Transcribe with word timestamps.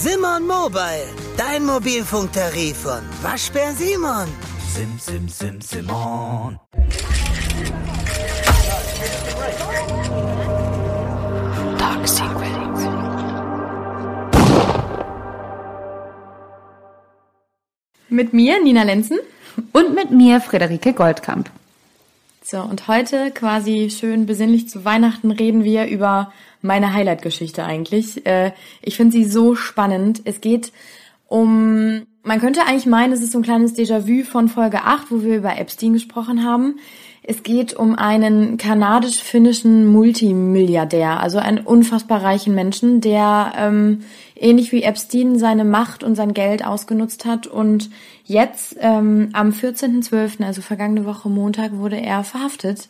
Simon 0.00 0.46
Mobile, 0.46 1.08
dein 1.36 1.64
Mobilfunktarif 1.64 2.76
von 2.76 3.00
Waschbär 3.20 3.72
Simon. 3.72 4.28
Sim, 4.72 4.96
sim, 4.96 5.28
sim, 5.28 5.60
Simon. 5.60 6.56
Dark 11.76 12.06
Secrets. 12.06 12.86
Mit 18.08 18.32
mir, 18.32 18.62
Nina 18.62 18.84
Lenzen. 18.84 19.18
Und 19.72 19.96
mit 19.96 20.12
mir, 20.12 20.40
Friederike 20.40 20.92
Goldkamp. 20.92 21.50
So, 22.50 22.62
und 22.62 22.88
heute 22.88 23.30
quasi 23.30 23.90
schön 23.90 24.24
besinnlich 24.24 24.70
zu 24.70 24.82
Weihnachten 24.86 25.30
reden 25.30 25.64
wir 25.64 25.86
über 25.86 26.32
meine 26.62 26.94
Highlight-Geschichte 26.94 27.62
eigentlich. 27.62 28.24
Äh, 28.24 28.52
ich 28.80 28.96
finde 28.96 29.12
sie 29.12 29.26
so 29.26 29.54
spannend. 29.54 30.22
Es 30.24 30.40
geht 30.40 30.72
um, 31.26 32.06
man 32.22 32.40
könnte 32.40 32.62
eigentlich 32.66 32.86
meinen, 32.86 33.12
es 33.12 33.20
ist 33.20 33.32
so 33.32 33.38
ein 33.40 33.44
kleines 33.44 33.76
Déjà-vu 33.76 34.24
von 34.24 34.48
Folge 34.48 34.84
8, 34.84 35.10
wo 35.10 35.22
wir 35.22 35.36
über 35.36 35.58
Epstein 35.58 35.92
gesprochen 35.92 36.42
haben. 36.42 36.76
Es 37.22 37.42
geht 37.42 37.74
um 37.74 37.96
einen 37.96 38.56
kanadisch-finnischen 38.56 39.86
Multimilliardär, 39.86 41.20
also 41.20 41.36
einen 41.36 41.58
unfassbar 41.58 42.22
reichen 42.24 42.54
Menschen, 42.54 43.02
der 43.02 43.52
ähm, 43.58 44.04
ähnlich 44.38 44.72
wie 44.72 44.82
Epstein 44.82 45.38
seine 45.38 45.64
Macht 45.64 46.02
und 46.02 46.14
sein 46.14 46.34
Geld 46.34 46.64
ausgenutzt 46.64 47.24
hat. 47.24 47.46
Und 47.46 47.90
jetzt 48.24 48.76
ähm, 48.80 49.30
am 49.32 49.50
14.12., 49.50 50.44
also 50.44 50.62
vergangene 50.62 51.04
Woche 51.04 51.28
Montag, 51.28 51.76
wurde 51.76 52.00
er 52.00 52.24
verhaftet, 52.24 52.88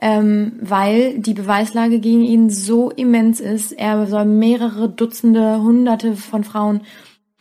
ähm, 0.00 0.52
weil 0.60 1.18
die 1.18 1.34
Beweislage 1.34 2.00
gegen 2.00 2.22
ihn 2.22 2.50
so 2.50 2.90
immens 2.90 3.40
ist. 3.40 3.72
Er 3.72 4.06
soll 4.06 4.24
mehrere 4.24 4.88
Dutzende, 4.88 5.60
Hunderte 5.60 6.16
von 6.16 6.44
Frauen 6.44 6.80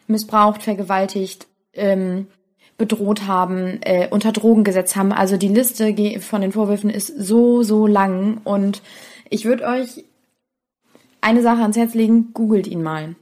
missbraucht, 0.07 0.63
vergewaltigt, 0.63 1.47
ähm, 1.73 2.27
bedroht 2.77 3.27
haben, 3.27 3.79
äh, 3.81 4.07
unter 4.09 4.31
Drogen 4.31 4.63
gesetzt 4.63 4.95
haben. 4.95 5.11
Also 5.11 5.37
die 5.37 5.47
Liste 5.47 5.93
von 6.19 6.41
den 6.41 6.51
Vorwürfen 6.51 6.89
ist 6.89 7.07
so, 7.07 7.63
so 7.63 7.87
lang. 7.87 8.39
Und 8.43 8.81
ich 9.29 9.45
würde 9.45 9.65
euch 9.65 10.05
eine 11.21 11.41
Sache 11.41 11.61
ans 11.61 11.77
Herz 11.77 11.93
legen, 11.93 12.33
googelt 12.33 12.67
ihn 12.67 12.83
mal. 12.83 13.15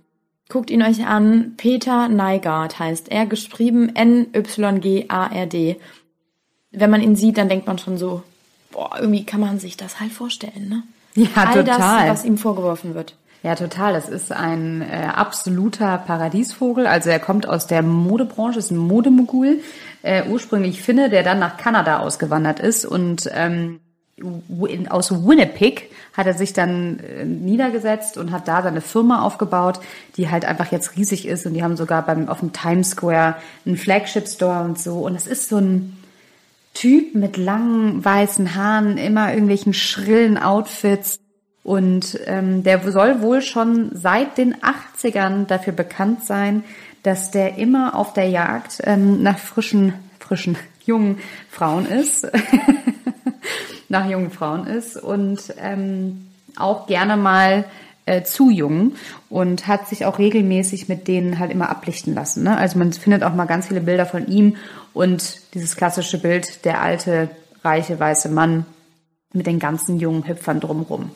Guckt 0.50 0.70
ihn 0.70 0.84
euch 0.84 1.06
an. 1.06 1.54
Peter 1.58 2.08
Neigard 2.08 2.78
heißt 2.78 3.12
er, 3.12 3.26
geschrieben 3.26 3.96
N-Y-G-A-R-D. 3.96 5.78
Wenn 6.72 6.90
man 6.90 7.02
ihn 7.02 7.16
sieht, 7.16 7.38
dann 7.38 7.50
denkt 7.50 7.68
man 7.68 7.80
schon 7.80 7.98
so, 7.98 8.22
boah, 8.72 8.92
irgendwie 9.00 9.26
kann 9.26 9.40
man 9.40 9.60
sich 9.60 9.78
das 9.78 10.00
halt 10.00 10.12
vorstellen, 10.12 10.70
ne? 10.70 10.84
Ja, 11.16 11.30
All 11.36 11.64
total. 11.64 12.08
das, 12.08 12.20
was 12.20 12.26
ihm 12.26 12.38
vorgeworfen 12.38 12.94
wird. 12.94 13.16
Ja, 13.42 13.56
total. 13.56 13.94
Das 13.94 14.10
ist 14.10 14.32
ein 14.32 14.82
äh, 14.82 15.08
absoluter 15.14 16.00
Paradiesvogel. 16.00 16.88
Also 16.88 17.09
er 17.09 17.20
kommt 17.20 17.48
aus 17.48 17.68
der 17.68 17.84
Modebranche, 17.84 18.59
ist 18.59 18.72
ein 18.72 18.78
Modemogul. 18.78 19.62
Äh, 20.02 20.28
ursprünglich 20.28 20.82
Finne, 20.82 21.09
der 21.09 21.24
dann 21.24 21.40
nach 21.40 21.58
Kanada 21.58 22.00
ausgewandert 22.00 22.59
ist 22.59 22.86
und 22.86 23.30
ähm, 23.34 23.80
aus 24.90 25.12
Winnipeg 25.12 25.92
hat 26.14 26.26
er 26.26 26.34
sich 26.34 26.54
dann 26.54 27.00
äh, 27.00 27.26
niedergesetzt 27.26 28.18
und 28.18 28.32
hat 28.32 28.48
da 28.48 28.64
seine 28.64 28.80
Firma 28.80 29.24
aufgebaut, 29.24 29.80
die 30.16 30.30
halt 30.30 30.46
einfach 30.46 30.72
jetzt 30.72 30.96
riesig 30.96 31.28
ist. 31.28 31.46
Und 31.46 31.54
die 31.54 31.64
haben 31.64 31.76
sogar 31.76 32.06
beim 32.06 32.30
auf 32.30 32.40
dem 32.40 32.54
Times 32.54 32.92
Square 32.92 33.36
einen 33.66 33.76
Flagship 33.76 34.28
Store 34.28 34.64
und 34.64 34.80
so. 34.80 35.00
Und 35.00 35.16
es 35.16 35.28
ist 35.28 35.50
so 35.50 35.58
ein 35.58 35.98
Typ 36.74 37.14
mit 37.14 37.36
langen 37.36 38.04
weißen 38.04 38.56
Haaren, 38.56 38.98
immer 38.98 39.32
irgendwelchen 39.32 39.74
schrillen 39.74 40.38
Outfits, 40.38 41.20
und 41.66 42.20
ähm, 42.28 42.64
der 42.64 42.92
soll 42.92 43.24
wohl 43.24 43.42
schon 43.42 43.90
seit 43.96 44.38
den 44.38 44.56
80ern 44.56 45.48
dafür 45.48 45.74
bekannt 45.74 46.24
sein, 46.24 46.64
dass 47.02 47.32
der 47.32 47.58
immer 47.58 47.96
auf 47.96 48.14
der 48.14 48.30
Jagd 48.30 48.82
ähm, 48.84 49.24
nach 49.24 49.40
frischen, 49.40 49.94
frischen, 50.20 50.60
jungen 50.86 51.18
Frauen 51.50 51.88
ist. 51.88 52.28
nach 53.90 54.09
jungen 54.09 54.31
Frauen 54.31 54.68
ist 54.68 54.97
und 54.97 55.53
ähm, 55.59 56.28
auch 56.57 56.88
gerne 56.88 57.18
mal 57.18 57.66
äh, 58.06 58.23
zu 58.23 58.50
jung 58.50 58.94
und 59.29 59.68
hat 59.68 59.88
sich 59.88 60.06
auch 60.06 60.19
regelmäßig 60.19 60.88
mit 60.88 61.07
denen 61.07 61.40
halt 61.40 61.51
immer 61.51 61.69
ablichten 61.69 62.13
lassen. 62.13 62.44
Ne? 62.44 62.57
Also 62.57 62.78
man 62.78 62.94
findet 62.94 63.24
auch 63.24 63.34
mal 63.34 63.45
ganz 63.45 63.68
viele 63.68 63.81
Bilder 63.81 64.06
von 64.06 64.28
ihm 64.28 64.57
und 64.94 65.40
dieses 65.53 65.75
klassische 65.75 66.19
Bild, 66.19 66.66
der 66.66 66.81
alte, 66.81 67.29
reiche, 67.63 68.00
weiße 68.00 68.29
Mann 68.29 68.66
mit 69.34 69.47
den 69.47 69.59
ganzen 69.59 70.00
jungen 70.00 70.28
Hüpfern 70.28 70.59
drumrum. 70.59 71.12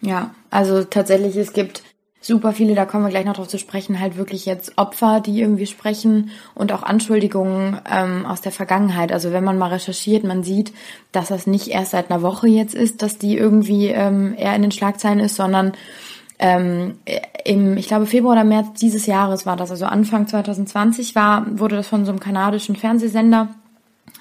Ja, 0.00 0.30
also 0.50 0.84
tatsächlich, 0.84 1.36
es 1.36 1.52
gibt 1.52 1.82
super 2.20 2.52
viele, 2.52 2.74
da 2.74 2.84
kommen 2.84 3.04
wir 3.04 3.10
gleich 3.10 3.24
noch 3.24 3.36
drauf 3.36 3.48
zu 3.48 3.58
sprechen, 3.58 4.00
halt 4.00 4.16
wirklich 4.16 4.44
jetzt 4.44 4.76
Opfer, 4.76 5.20
die 5.20 5.40
irgendwie 5.40 5.66
sprechen 5.66 6.30
und 6.54 6.72
auch 6.72 6.82
Anschuldigungen 6.82 7.80
ähm, 7.90 8.26
aus 8.26 8.40
der 8.40 8.52
Vergangenheit. 8.52 9.12
Also 9.12 9.32
wenn 9.32 9.44
man 9.44 9.58
mal 9.58 9.70
recherchiert, 9.70 10.24
man 10.24 10.42
sieht, 10.42 10.72
dass 11.12 11.28
das 11.28 11.46
nicht 11.46 11.68
erst 11.68 11.92
seit 11.92 12.10
einer 12.10 12.22
Woche 12.22 12.48
jetzt 12.48 12.74
ist, 12.74 13.02
dass 13.02 13.18
die 13.18 13.36
irgendwie 13.36 13.88
ähm, 13.88 14.34
eher 14.36 14.54
in 14.56 14.62
den 14.62 14.72
Schlagzeilen 14.72 15.20
ist, 15.20 15.36
sondern 15.36 15.72
ähm, 16.40 16.98
im, 17.44 17.76
ich 17.76 17.88
glaube, 17.88 18.06
Februar 18.06 18.34
oder 18.34 18.44
März 18.44 18.78
dieses 18.80 19.06
Jahres 19.06 19.46
war 19.46 19.56
das, 19.56 19.70
also 19.70 19.86
Anfang 19.86 20.26
2020 20.26 21.14
war, 21.14 21.46
wurde 21.50 21.76
das 21.76 21.88
von 21.88 22.04
so 22.04 22.10
einem 22.10 22.20
kanadischen 22.20 22.76
Fernsehsender 22.76 23.48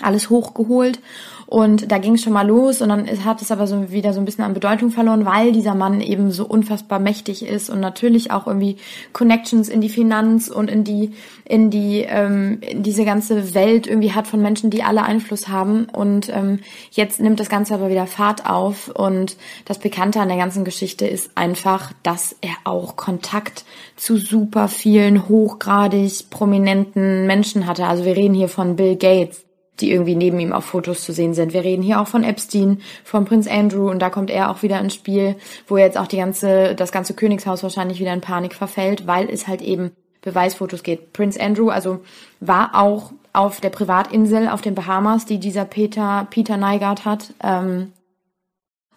alles 0.01 0.29
hochgeholt 0.29 0.99
und 1.47 1.93
da 1.93 1.97
ging 1.97 2.15
es 2.15 2.23
schon 2.23 2.33
mal 2.33 2.45
los 2.45 2.81
und 2.81 2.89
dann 2.89 3.07
hat 3.23 3.41
es 3.41 3.51
aber 3.51 3.67
so 3.67 3.89
wieder 3.89 4.11
so 4.11 4.19
ein 4.19 4.25
bisschen 4.25 4.43
an 4.43 4.53
Bedeutung 4.53 4.91
verloren, 4.91 5.25
weil 5.25 5.53
dieser 5.53 5.75
Mann 5.75 6.01
eben 6.01 6.29
so 6.29 6.45
unfassbar 6.45 6.99
mächtig 6.99 7.45
ist 7.45 7.69
und 7.69 7.79
natürlich 7.79 8.31
auch 8.31 8.47
irgendwie 8.47 8.75
Connections 9.13 9.69
in 9.69 9.79
die 9.79 9.87
Finanz 9.87 10.49
und 10.49 10.69
in 10.69 10.83
die 10.83 11.13
in 11.45 11.69
die 11.69 12.01
ähm, 12.01 12.59
in 12.59 12.83
diese 12.83 13.05
ganze 13.05 13.53
Welt 13.53 13.87
irgendwie 13.87 14.11
hat 14.11 14.27
von 14.27 14.41
Menschen, 14.41 14.71
die 14.71 14.83
alle 14.83 15.03
Einfluss 15.03 15.47
haben. 15.47 15.85
Und 15.85 16.27
ähm, 16.27 16.59
jetzt 16.91 17.21
nimmt 17.21 17.39
das 17.39 17.47
Ganze 17.47 17.75
aber 17.75 17.89
wieder 17.89 18.07
Fahrt 18.07 18.45
auf 18.45 18.89
und 18.89 19.37
das 19.63 19.79
Bekannte 19.79 20.19
an 20.19 20.27
der 20.27 20.37
ganzen 20.37 20.65
Geschichte 20.65 21.07
ist 21.07 21.31
einfach, 21.35 21.93
dass 22.03 22.35
er 22.41 22.55
auch 22.65 22.97
Kontakt 22.97 23.63
zu 23.95 24.17
super 24.17 24.67
vielen 24.67 25.29
hochgradig 25.29 26.29
prominenten 26.29 27.25
Menschen 27.25 27.67
hatte. 27.67 27.85
Also 27.85 28.03
wir 28.03 28.17
reden 28.17 28.33
hier 28.33 28.49
von 28.49 28.75
Bill 28.75 28.97
Gates 28.97 29.46
die 29.79 29.91
irgendwie 29.91 30.15
neben 30.15 30.39
ihm 30.39 30.53
auf 30.53 30.65
Fotos 30.65 31.03
zu 31.03 31.13
sehen 31.13 31.33
sind. 31.33 31.53
Wir 31.53 31.63
reden 31.63 31.83
hier 31.83 32.01
auch 32.01 32.07
von 32.07 32.23
Epstein, 32.23 32.81
von 33.03 33.25
Prinz 33.25 33.47
Andrew 33.47 33.89
und 33.89 33.99
da 33.99 34.09
kommt 34.09 34.29
er 34.29 34.49
auch 34.49 34.63
wieder 34.63 34.79
ins 34.79 34.95
Spiel, 34.95 35.35
wo 35.67 35.77
jetzt 35.77 35.97
auch 35.97 36.07
die 36.07 36.17
ganze, 36.17 36.75
das 36.75 36.91
ganze 36.91 37.13
Königshaus 37.13 37.63
wahrscheinlich 37.63 37.99
wieder 37.99 38.13
in 38.13 38.21
Panik 38.21 38.53
verfällt, 38.53 39.07
weil 39.07 39.29
es 39.29 39.47
halt 39.47 39.61
eben 39.61 39.91
Beweisfotos 40.21 40.83
geht. 40.83 41.13
Prinz 41.13 41.37
Andrew, 41.37 41.69
also 41.69 41.99
war 42.39 42.71
auch 42.73 43.13
auf 43.33 43.61
der 43.61 43.69
Privatinsel 43.69 44.49
auf 44.49 44.61
den 44.61 44.75
Bahamas, 44.75 45.25
die 45.25 45.39
dieser 45.39 45.65
Peter, 45.65 46.27
Peter 46.29 46.57
Neigard 46.57 47.05
hat. 47.05 47.33
Ähm, 47.43 47.93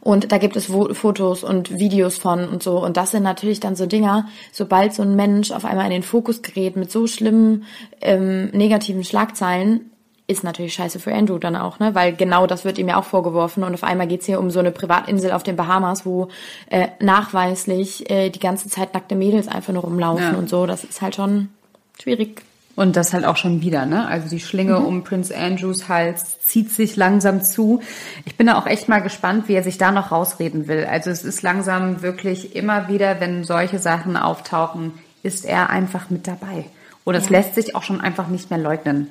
und 0.02 0.32
da 0.32 0.38
gibt 0.38 0.56
es 0.56 0.64
Fotos 0.64 1.44
und 1.44 1.78
Videos 1.78 2.16
von 2.16 2.48
und 2.48 2.62
so. 2.62 2.82
Und 2.82 2.96
das 2.96 3.10
sind 3.10 3.22
natürlich 3.22 3.60
dann 3.60 3.76
so 3.76 3.84
Dinger, 3.84 4.28
sobald 4.50 4.94
so 4.94 5.02
ein 5.02 5.14
Mensch 5.14 5.50
auf 5.50 5.66
einmal 5.66 5.84
in 5.84 5.90
den 5.90 6.02
Fokus 6.02 6.40
gerät 6.40 6.74
mit 6.76 6.90
so 6.90 7.06
schlimmen 7.06 7.64
ähm, 8.00 8.46
negativen 8.52 9.04
Schlagzeilen, 9.04 9.90
ist 10.30 10.44
natürlich 10.44 10.74
scheiße 10.74 11.00
für 11.00 11.12
Andrew 11.12 11.38
dann 11.38 11.56
auch, 11.56 11.80
ne? 11.80 11.94
Weil 11.94 12.14
genau 12.14 12.46
das 12.46 12.64
wird 12.64 12.78
ihm 12.78 12.88
ja 12.88 12.96
auch 12.96 13.04
vorgeworfen 13.04 13.64
und 13.64 13.74
auf 13.74 13.82
einmal 13.82 14.06
geht's 14.06 14.26
hier 14.26 14.38
um 14.38 14.50
so 14.50 14.60
eine 14.60 14.70
Privatinsel 14.70 15.32
auf 15.32 15.42
den 15.42 15.56
Bahamas, 15.56 16.06
wo 16.06 16.28
äh, 16.70 16.88
nachweislich 17.00 18.08
äh, 18.10 18.30
die 18.30 18.38
ganze 18.38 18.68
Zeit 18.68 18.94
nackte 18.94 19.16
Mädels 19.16 19.48
einfach 19.48 19.72
nur 19.72 19.82
rumlaufen 19.82 20.32
ja. 20.32 20.38
und 20.38 20.48
so. 20.48 20.66
Das 20.66 20.84
ist 20.84 21.02
halt 21.02 21.16
schon 21.16 21.48
schwierig. 22.00 22.42
Und 22.76 22.96
das 22.96 23.12
halt 23.12 23.24
auch 23.24 23.36
schon 23.36 23.60
wieder, 23.60 23.84
ne? 23.84 24.06
Also 24.06 24.28
die 24.28 24.40
Schlinge 24.40 24.78
mhm. 24.78 24.86
um 24.86 25.04
Prince 25.04 25.36
Andrews 25.36 25.88
Hals 25.88 26.40
zieht 26.40 26.70
sich 26.70 26.96
langsam 26.96 27.42
zu. 27.42 27.80
Ich 28.24 28.36
bin 28.36 28.46
da 28.46 28.56
auch 28.56 28.66
echt 28.66 28.88
mal 28.88 29.00
gespannt, 29.00 29.48
wie 29.48 29.54
er 29.54 29.64
sich 29.64 29.76
da 29.76 29.90
noch 29.90 30.12
rausreden 30.12 30.68
will. 30.68 30.86
Also 30.88 31.10
es 31.10 31.24
ist 31.24 31.42
langsam 31.42 32.02
wirklich 32.02 32.54
immer 32.54 32.88
wieder, 32.88 33.20
wenn 33.20 33.42
solche 33.42 33.80
Sachen 33.80 34.16
auftauchen, 34.16 34.92
ist 35.22 35.44
er 35.44 35.70
einfach 35.70 36.08
mit 36.08 36.28
dabei. 36.28 36.66
Oder 37.04 37.18
es 37.18 37.26
ja. 37.26 37.32
lässt 37.32 37.56
sich 37.56 37.74
auch 37.74 37.82
schon 37.82 38.00
einfach 38.00 38.28
nicht 38.28 38.50
mehr 38.50 38.58
leugnen. 38.60 39.08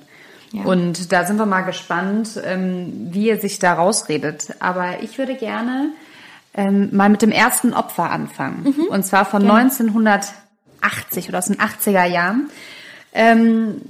Und 0.53 1.11
da 1.11 1.25
sind 1.25 1.37
wir 1.37 1.45
mal 1.45 1.61
gespannt, 1.61 2.39
ähm, 2.43 3.09
wie 3.11 3.29
er 3.29 3.39
sich 3.39 3.59
da 3.59 3.73
rausredet. 3.73 4.55
Aber 4.59 5.03
ich 5.03 5.17
würde 5.17 5.35
gerne 5.35 5.91
ähm, 6.53 6.89
mal 6.91 7.09
mit 7.09 7.21
dem 7.21 7.31
ersten 7.31 7.73
Opfer 7.73 8.09
anfangen. 8.09 8.63
Mhm. 8.63 8.85
Und 8.85 9.05
zwar 9.05 9.25
von 9.25 9.43
Gerne. 9.43 9.59
1980 9.61 11.29
oder 11.29 11.37
aus 11.37 11.45
den 11.45 11.57
80er 11.57 12.05
Jahren. 12.05 12.49
Ähm, 13.13 13.81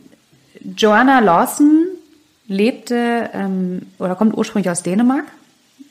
Joanna 0.75 1.19
Lawson 1.19 1.87
lebte 2.47 3.29
ähm, 3.33 3.83
oder 3.99 4.15
kommt 4.15 4.37
ursprünglich 4.37 4.69
aus 4.69 4.83
Dänemark 4.83 5.25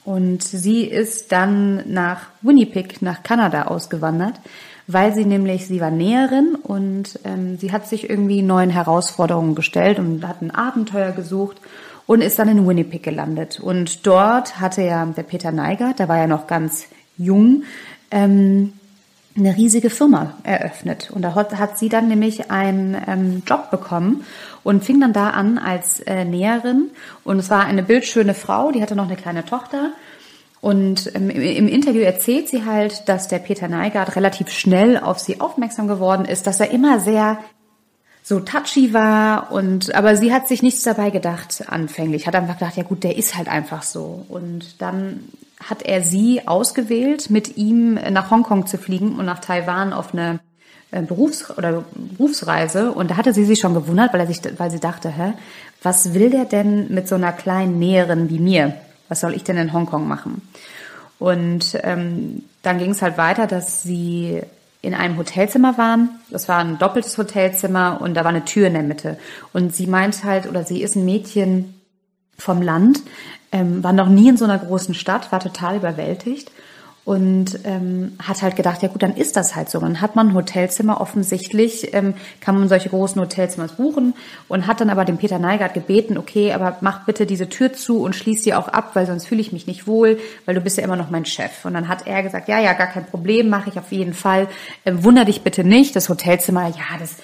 und 0.04 0.42
sie 0.42 0.84
ist 0.84 1.32
dann 1.32 1.92
nach 1.92 2.26
Winnipeg, 2.42 3.02
nach 3.02 3.22
Kanada 3.22 3.64
ausgewandert, 3.64 4.40
weil 4.88 5.14
sie 5.14 5.26
nämlich, 5.26 5.66
sie 5.66 5.80
war 5.80 5.90
Näherin 5.90 6.54
und 6.54 7.20
ähm, 7.24 7.58
sie 7.58 7.72
hat 7.72 7.86
sich 7.86 8.08
irgendwie 8.08 8.40
neuen 8.40 8.70
Herausforderungen 8.70 9.54
gestellt 9.54 9.98
und 9.98 10.26
hat 10.26 10.40
ein 10.40 10.50
Abenteuer 10.50 11.12
gesucht 11.12 11.58
und 12.06 12.22
ist 12.22 12.38
dann 12.38 12.48
in 12.48 12.66
Winnipeg 12.66 13.02
gelandet. 13.02 13.60
Und 13.60 14.06
dort 14.06 14.60
hatte 14.60 14.82
ja 14.82 15.04
der 15.04 15.22
Peter 15.24 15.52
Neigert, 15.52 15.98
der 15.98 16.08
war 16.08 16.16
ja 16.16 16.26
noch 16.26 16.46
ganz 16.46 16.86
jung, 17.18 17.64
ähm, 18.10 18.72
eine 19.36 19.54
riesige 19.54 19.90
Firma 19.90 20.34
eröffnet. 20.42 21.10
Und 21.10 21.20
da 21.20 21.34
hat, 21.34 21.56
hat 21.58 21.78
sie 21.78 21.90
dann 21.90 22.08
nämlich 22.08 22.50
einen 22.50 22.96
ähm, 23.06 23.42
Job 23.46 23.70
bekommen 23.70 24.24
und 24.64 24.84
fing 24.84 25.00
dann 25.00 25.12
da 25.12 25.30
an 25.30 25.58
als 25.58 26.00
äh, 26.00 26.24
Näherin. 26.24 26.90
Und 27.24 27.38
es 27.38 27.50
war 27.50 27.66
eine 27.66 27.82
bildschöne 27.82 28.32
Frau, 28.32 28.72
die 28.72 28.80
hatte 28.80 28.96
noch 28.96 29.06
eine 29.06 29.16
kleine 29.16 29.44
Tochter. 29.44 29.92
Und 30.60 31.14
ähm, 31.14 31.30
im 31.30 31.68
Interview 31.68 32.02
erzählt 32.02 32.48
sie 32.48 32.64
halt, 32.64 33.08
dass 33.08 33.28
der 33.28 33.38
Peter 33.38 33.68
Neigart 33.68 34.16
relativ 34.16 34.50
schnell 34.50 34.98
auf 34.98 35.18
sie 35.18 35.40
aufmerksam 35.40 35.86
geworden 35.86 36.24
ist, 36.24 36.46
dass 36.46 36.60
er 36.60 36.70
immer 36.70 37.00
sehr 37.00 37.38
so 38.28 38.40
touchy 38.40 38.92
war 38.92 39.52
und 39.52 39.94
aber 39.94 40.14
sie 40.14 40.34
hat 40.34 40.48
sich 40.48 40.62
nichts 40.62 40.82
dabei 40.82 41.08
gedacht 41.08 41.64
anfänglich, 41.66 42.26
hat 42.26 42.34
einfach 42.34 42.58
gedacht, 42.58 42.76
ja 42.76 42.82
gut, 42.82 43.02
der 43.02 43.16
ist 43.16 43.36
halt 43.36 43.48
einfach 43.48 43.82
so. 43.82 44.26
Und 44.28 44.82
dann 44.82 45.20
hat 45.66 45.82
er 45.82 46.02
sie 46.02 46.46
ausgewählt, 46.46 47.30
mit 47.30 47.56
ihm 47.56 47.94
nach 47.94 48.30
Hongkong 48.30 48.66
zu 48.66 48.76
fliegen 48.76 49.18
und 49.18 49.24
nach 49.24 49.38
Taiwan 49.38 49.94
auf 49.94 50.12
eine 50.12 50.40
äh, 50.90 51.00
Berufs- 51.00 51.56
oder 51.56 51.84
Berufsreise. 51.94 52.92
Und 52.92 53.10
da 53.10 53.16
hatte 53.16 53.32
sie 53.32 53.46
sich 53.46 53.60
schon 53.60 53.72
gewundert, 53.72 54.12
weil 54.12 54.20
er 54.20 54.26
sich 54.26 54.40
weil 54.58 54.70
sie 54.70 54.80
dachte, 54.80 55.08
hä, 55.08 55.32
was 55.82 56.12
will 56.12 56.28
der 56.28 56.44
denn 56.44 56.92
mit 56.92 57.08
so 57.08 57.14
einer 57.14 57.32
kleinen 57.32 57.78
Näherin 57.78 58.28
wie 58.28 58.40
mir? 58.40 58.74
Was 59.08 59.20
soll 59.20 59.34
ich 59.34 59.44
denn 59.44 59.56
in 59.56 59.72
Hongkong 59.72 60.06
machen? 60.06 60.42
Und 61.18 61.78
ähm, 61.82 62.44
dann 62.62 62.78
ging 62.78 62.90
es 62.90 63.02
halt 63.02 63.18
weiter, 63.18 63.46
dass 63.46 63.82
sie 63.82 64.40
in 64.82 64.94
einem 64.94 65.16
Hotelzimmer 65.16 65.76
waren. 65.76 66.10
Das 66.30 66.48
war 66.48 66.58
ein 66.58 66.78
doppeltes 66.78 67.18
Hotelzimmer 67.18 68.00
und 68.00 68.14
da 68.14 68.22
war 68.22 68.30
eine 68.30 68.44
Tür 68.44 68.68
in 68.68 68.74
der 68.74 68.82
Mitte. 68.82 69.18
Und 69.52 69.74
sie 69.74 69.86
meint 69.86 70.22
halt, 70.22 70.48
oder 70.48 70.64
sie 70.64 70.82
ist 70.82 70.94
ein 70.94 71.04
Mädchen 71.04 71.74
vom 72.38 72.62
Land, 72.62 73.00
ähm, 73.50 73.82
war 73.82 73.92
noch 73.92 74.08
nie 74.08 74.28
in 74.28 74.36
so 74.36 74.44
einer 74.44 74.58
großen 74.58 74.94
Stadt, 74.94 75.32
war 75.32 75.40
total 75.40 75.76
überwältigt 75.76 76.52
und 77.08 77.60
ähm, 77.64 78.18
hat 78.22 78.42
halt 78.42 78.54
gedacht, 78.54 78.82
ja 78.82 78.88
gut, 78.88 79.02
dann 79.02 79.16
ist 79.16 79.34
das 79.36 79.56
halt 79.56 79.70
so. 79.70 79.80
Dann 79.80 80.02
hat 80.02 80.14
man 80.14 80.28
ein 80.28 80.34
Hotelzimmer, 80.34 81.00
offensichtlich 81.00 81.94
ähm, 81.94 82.12
kann 82.42 82.54
man 82.58 82.68
solche 82.68 82.90
großen 82.90 83.18
Hotelzimmers 83.18 83.72
buchen 83.76 84.12
und 84.46 84.66
hat 84.66 84.82
dann 84.82 84.90
aber 84.90 85.06
den 85.06 85.16
Peter 85.16 85.38
Neigert 85.38 85.72
gebeten, 85.72 86.18
okay, 86.18 86.52
aber 86.52 86.76
mach 86.82 87.06
bitte 87.06 87.24
diese 87.24 87.48
Tür 87.48 87.72
zu 87.72 88.02
und 88.02 88.14
schließ 88.14 88.44
sie 88.44 88.52
auch 88.52 88.68
ab, 88.68 88.90
weil 88.92 89.06
sonst 89.06 89.26
fühle 89.26 89.40
ich 89.40 89.52
mich 89.52 89.66
nicht 89.66 89.86
wohl, 89.86 90.18
weil 90.44 90.54
du 90.54 90.60
bist 90.60 90.76
ja 90.76 90.84
immer 90.84 90.96
noch 90.96 91.08
mein 91.08 91.24
Chef. 91.24 91.64
Und 91.64 91.72
dann 91.72 91.88
hat 91.88 92.06
er 92.06 92.22
gesagt, 92.22 92.46
ja, 92.46 92.60
ja, 92.60 92.74
gar 92.74 92.88
kein 92.88 93.06
Problem, 93.06 93.48
mache 93.48 93.70
ich 93.70 93.78
auf 93.78 93.90
jeden 93.90 94.12
Fall. 94.12 94.46
Ähm, 94.84 95.02
wunder 95.02 95.24
dich 95.24 95.40
bitte 95.40 95.64
nicht, 95.64 95.96
das 95.96 96.10
Hotelzimmer, 96.10 96.68
ja, 96.68 96.98
das 97.00 97.16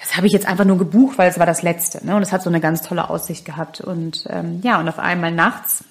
das 0.00 0.16
habe 0.16 0.26
ich 0.26 0.32
jetzt 0.32 0.48
einfach 0.48 0.64
nur 0.64 0.78
gebucht, 0.78 1.16
weil 1.16 1.30
es 1.30 1.38
war 1.38 1.46
das 1.46 1.62
letzte. 1.62 2.04
Ne? 2.04 2.16
Und 2.16 2.22
es 2.22 2.32
hat 2.32 2.42
so 2.42 2.50
eine 2.50 2.58
ganz 2.58 2.82
tolle 2.82 3.08
Aussicht 3.08 3.44
gehabt. 3.44 3.80
Und 3.80 4.24
ähm, 4.30 4.58
ja, 4.64 4.80
und 4.80 4.88
auf 4.88 4.98
einmal 4.98 5.30
nachts 5.30 5.84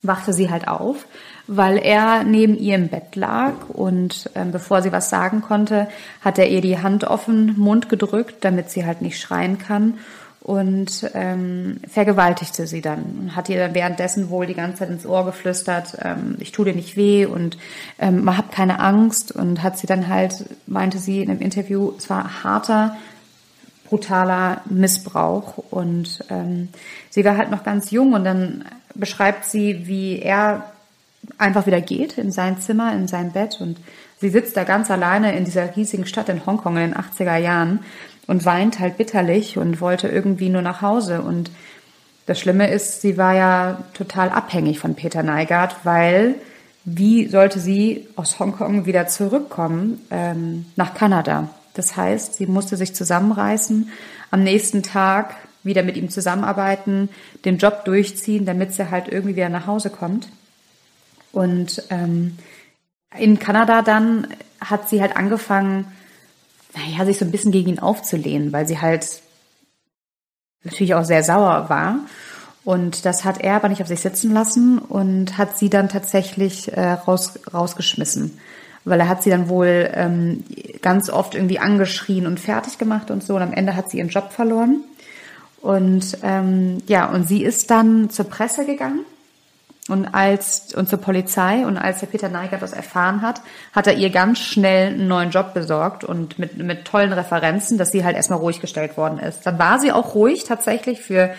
wachte 0.00 0.32
sie 0.32 0.50
halt 0.50 0.68
auf, 0.68 1.06
weil 1.48 1.78
er 1.78 2.24
neben 2.24 2.56
ihr 2.56 2.76
im 2.76 2.88
Bett 2.88 3.16
lag 3.16 3.54
und 3.68 4.30
ähm, 4.34 4.52
bevor 4.52 4.82
sie 4.82 4.92
was 4.92 5.08
sagen 5.10 5.40
konnte, 5.40 5.88
hat 6.20 6.38
er 6.38 6.48
ihr 6.48 6.60
die 6.60 6.78
Hand 6.78 7.06
auf 7.06 7.24
den 7.24 7.58
Mund 7.58 7.88
gedrückt, 7.88 8.44
damit 8.44 8.70
sie 8.70 8.84
halt 8.84 9.00
nicht 9.00 9.18
schreien 9.18 9.58
kann 9.58 9.94
und 10.40 11.10
ähm, 11.14 11.80
vergewaltigte 11.88 12.66
sie 12.66 12.82
dann 12.82 13.02
und 13.20 13.36
hat 13.36 13.48
ihr 13.48 13.58
dann 13.58 13.74
währenddessen 13.74 14.28
wohl 14.28 14.46
die 14.46 14.54
ganze 14.54 14.80
Zeit 14.80 14.90
ins 14.90 15.06
Ohr 15.06 15.24
geflüstert, 15.24 15.96
ähm, 16.02 16.36
ich 16.38 16.52
tu 16.52 16.64
dir 16.64 16.74
nicht 16.74 16.96
weh 16.96 17.24
und 17.24 17.56
ähm, 17.98 18.24
man 18.24 18.36
hat 18.36 18.52
keine 18.52 18.78
Angst 18.80 19.32
und 19.32 19.62
hat 19.62 19.78
sie 19.78 19.86
dann 19.86 20.08
halt, 20.08 20.44
meinte 20.66 20.98
sie 20.98 21.22
in 21.22 21.30
einem 21.30 21.40
Interview, 21.40 21.92
es 21.96 22.10
war 22.10 22.44
harter, 22.44 22.96
brutaler 23.88 24.60
Missbrauch 24.66 25.56
und 25.70 26.22
ähm, 26.28 26.68
sie 27.08 27.24
war 27.24 27.38
halt 27.38 27.50
noch 27.50 27.64
ganz 27.64 27.90
jung 27.90 28.12
und 28.12 28.24
dann 28.24 28.66
beschreibt 28.94 29.46
sie, 29.46 29.86
wie 29.86 30.18
er 30.18 30.64
einfach 31.36 31.66
wieder 31.66 31.80
geht 31.80 32.18
in 32.18 32.32
sein 32.32 32.60
Zimmer, 32.60 32.92
in 32.92 33.08
sein 33.08 33.32
Bett 33.32 33.60
und 33.60 33.78
sie 34.20 34.28
sitzt 34.28 34.56
da 34.56 34.64
ganz 34.64 34.90
alleine 34.90 35.36
in 35.36 35.44
dieser 35.44 35.76
riesigen 35.76 36.06
Stadt 36.06 36.28
in 36.28 36.46
Hongkong 36.46 36.76
in 36.76 36.90
den 36.90 36.94
80er 36.94 37.36
Jahren 37.36 37.80
und 38.26 38.44
weint 38.44 38.78
halt 38.78 38.96
bitterlich 38.96 39.58
und 39.58 39.80
wollte 39.80 40.08
irgendwie 40.08 40.48
nur 40.48 40.62
nach 40.62 40.82
Hause 40.82 41.22
und 41.22 41.50
das 42.26 42.38
Schlimme 42.38 42.70
ist, 42.70 43.00
sie 43.00 43.16
war 43.16 43.34
ja 43.34 43.84
total 43.94 44.28
abhängig 44.28 44.78
von 44.78 44.94
Peter 44.94 45.22
Neigart, 45.22 45.76
weil 45.84 46.34
wie 46.84 47.26
sollte 47.26 47.58
sie 47.58 48.06
aus 48.16 48.38
Hongkong 48.38 48.84
wieder 48.84 49.06
zurückkommen 49.06 50.00
ähm, 50.10 50.66
nach 50.76 50.92
Kanada? 50.92 51.48
Das 51.72 51.96
heißt, 51.96 52.34
sie 52.34 52.46
musste 52.46 52.76
sich 52.76 52.94
zusammenreißen, 52.94 53.90
am 54.30 54.42
nächsten 54.42 54.82
Tag 54.82 55.36
wieder 55.62 55.82
mit 55.82 55.96
ihm 55.96 56.10
zusammenarbeiten, 56.10 57.08
den 57.44 57.56
Job 57.56 57.84
durchziehen, 57.84 58.44
damit 58.44 58.74
sie 58.74 58.90
halt 58.90 59.08
irgendwie 59.08 59.36
wieder 59.36 59.48
nach 59.48 59.66
Hause 59.66 59.88
kommt. 59.88 60.28
Und 61.32 61.82
ähm, 61.90 62.38
in 63.16 63.38
Kanada 63.38 63.82
dann 63.82 64.28
hat 64.60 64.88
sie 64.88 65.00
halt 65.00 65.16
angefangen, 65.16 65.86
naja, 66.74 67.04
sich 67.04 67.18
so 67.18 67.24
ein 67.24 67.30
bisschen 67.30 67.52
gegen 67.52 67.70
ihn 67.70 67.78
aufzulehnen, 67.78 68.52
weil 68.52 68.66
sie 68.66 68.80
halt 68.80 69.22
natürlich 70.64 70.94
auch 70.94 71.04
sehr 71.04 71.22
sauer 71.22 71.68
war. 71.68 72.00
Und 72.64 73.04
das 73.04 73.24
hat 73.24 73.40
er 73.40 73.54
aber 73.54 73.68
nicht 73.68 73.80
auf 73.80 73.88
sich 73.88 74.00
sitzen 74.00 74.32
lassen 74.32 74.78
und 74.78 75.38
hat 75.38 75.56
sie 75.56 75.70
dann 75.70 75.88
tatsächlich 75.88 76.72
äh, 76.72 76.92
raus, 76.92 77.38
rausgeschmissen 77.52 78.38
weil 78.88 79.00
er 79.00 79.08
hat 79.08 79.22
sie 79.22 79.30
dann 79.30 79.48
wohl 79.48 79.90
ähm, 79.92 80.44
ganz 80.82 81.10
oft 81.10 81.34
irgendwie 81.34 81.58
angeschrien 81.58 82.26
und 82.26 82.40
fertig 82.40 82.78
gemacht 82.78 83.10
und 83.10 83.22
so. 83.22 83.36
Und 83.36 83.42
am 83.42 83.52
Ende 83.52 83.76
hat 83.76 83.90
sie 83.90 83.98
ihren 83.98 84.08
Job 84.08 84.32
verloren. 84.32 84.82
Und 85.60 86.18
ähm, 86.22 86.78
ja, 86.86 87.06
und 87.06 87.28
sie 87.28 87.42
ist 87.42 87.70
dann 87.70 88.10
zur 88.10 88.26
Presse 88.26 88.64
gegangen 88.64 89.04
und 89.88 90.06
als 90.06 90.74
und 90.74 90.88
zur 90.88 91.00
Polizei 91.00 91.66
und 91.66 91.76
als 91.76 92.00
der 92.00 92.06
Peter 92.06 92.28
Neigert 92.28 92.62
das 92.62 92.72
erfahren 92.72 93.22
hat, 93.22 93.40
hat 93.72 93.86
er 93.86 93.94
ihr 93.94 94.10
ganz 94.10 94.38
schnell 94.38 94.88
einen 94.88 95.08
neuen 95.08 95.30
Job 95.30 95.54
besorgt 95.54 96.04
und 96.04 96.38
mit 96.38 96.56
mit 96.58 96.84
tollen 96.84 97.12
Referenzen, 97.12 97.78
dass 97.78 97.90
sie 97.90 98.04
halt 98.04 98.16
erstmal 98.16 98.38
ruhig 98.38 98.60
gestellt 98.60 98.96
worden 98.96 99.18
ist. 99.18 99.46
Dann 99.46 99.58
war 99.58 99.80
sie 99.80 99.92
auch 99.92 100.14
ruhig 100.14 100.44
tatsächlich 100.44 101.00
für 101.00 101.30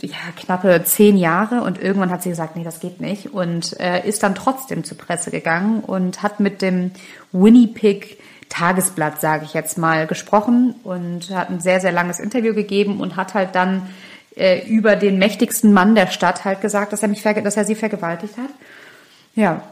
ja, 0.00 0.16
knappe 0.36 0.82
zehn 0.84 1.16
Jahre 1.16 1.62
und 1.62 1.80
irgendwann 1.80 2.10
hat 2.10 2.22
sie 2.22 2.28
gesagt, 2.28 2.56
nee, 2.56 2.64
das 2.64 2.80
geht 2.80 3.00
nicht 3.00 3.32
und 3.32 3.78
äh, 3.80 4.06
ist 4.06 4.22
dann 4.22 4.34
trotzdem 4.34 4.84
zur 4.84 4.98
Presse 4.98 5.30
gegangen 5.30 5.80
und 5.80 6.22
hat 6.22 6.40
mit 6.40 6.62
dem 6.62 6.90
Winnipeg 7.32 8.18
Tagesblatt, 8.48 9.20
sage 9.20 9.44
ich 9.44 9.54
jetzt 9.54 9.78
mal, 9.78 10.06
gesprochen 10.06 10.74
und 10.84 11.30
hat 11.30 11.50
ein 11.50 11.60
sehr, 11.60 11.80
sehr 11.80 11.92
langes 11.92 12.20
Interview 12.20 12.54
gegeben 12.54 13.00
und 13.00 13.16
hat 13.16 13.34
halt 13.34 13.54
dann 13.54 13.88
äh, 14.36 14.66
über 14.66 14.96
den 14.96 15.18
mächtigsten 15.18 15.72
Mann 15.72 15.94
der 15.94 16.08
Stadt 16.08 16.44
halt 16.44 16.60
gesagt, 16.60 16.92
dass 16.92 17.02
er 17.02 17.08
mich, 17.08 17.22
dass 17.22 17.56
er 17.56 17.64
sie 17.64 17.74
vergewaltigt 17.74 18.36
hat. 18.36 18.50
Ja, 19.34 19.62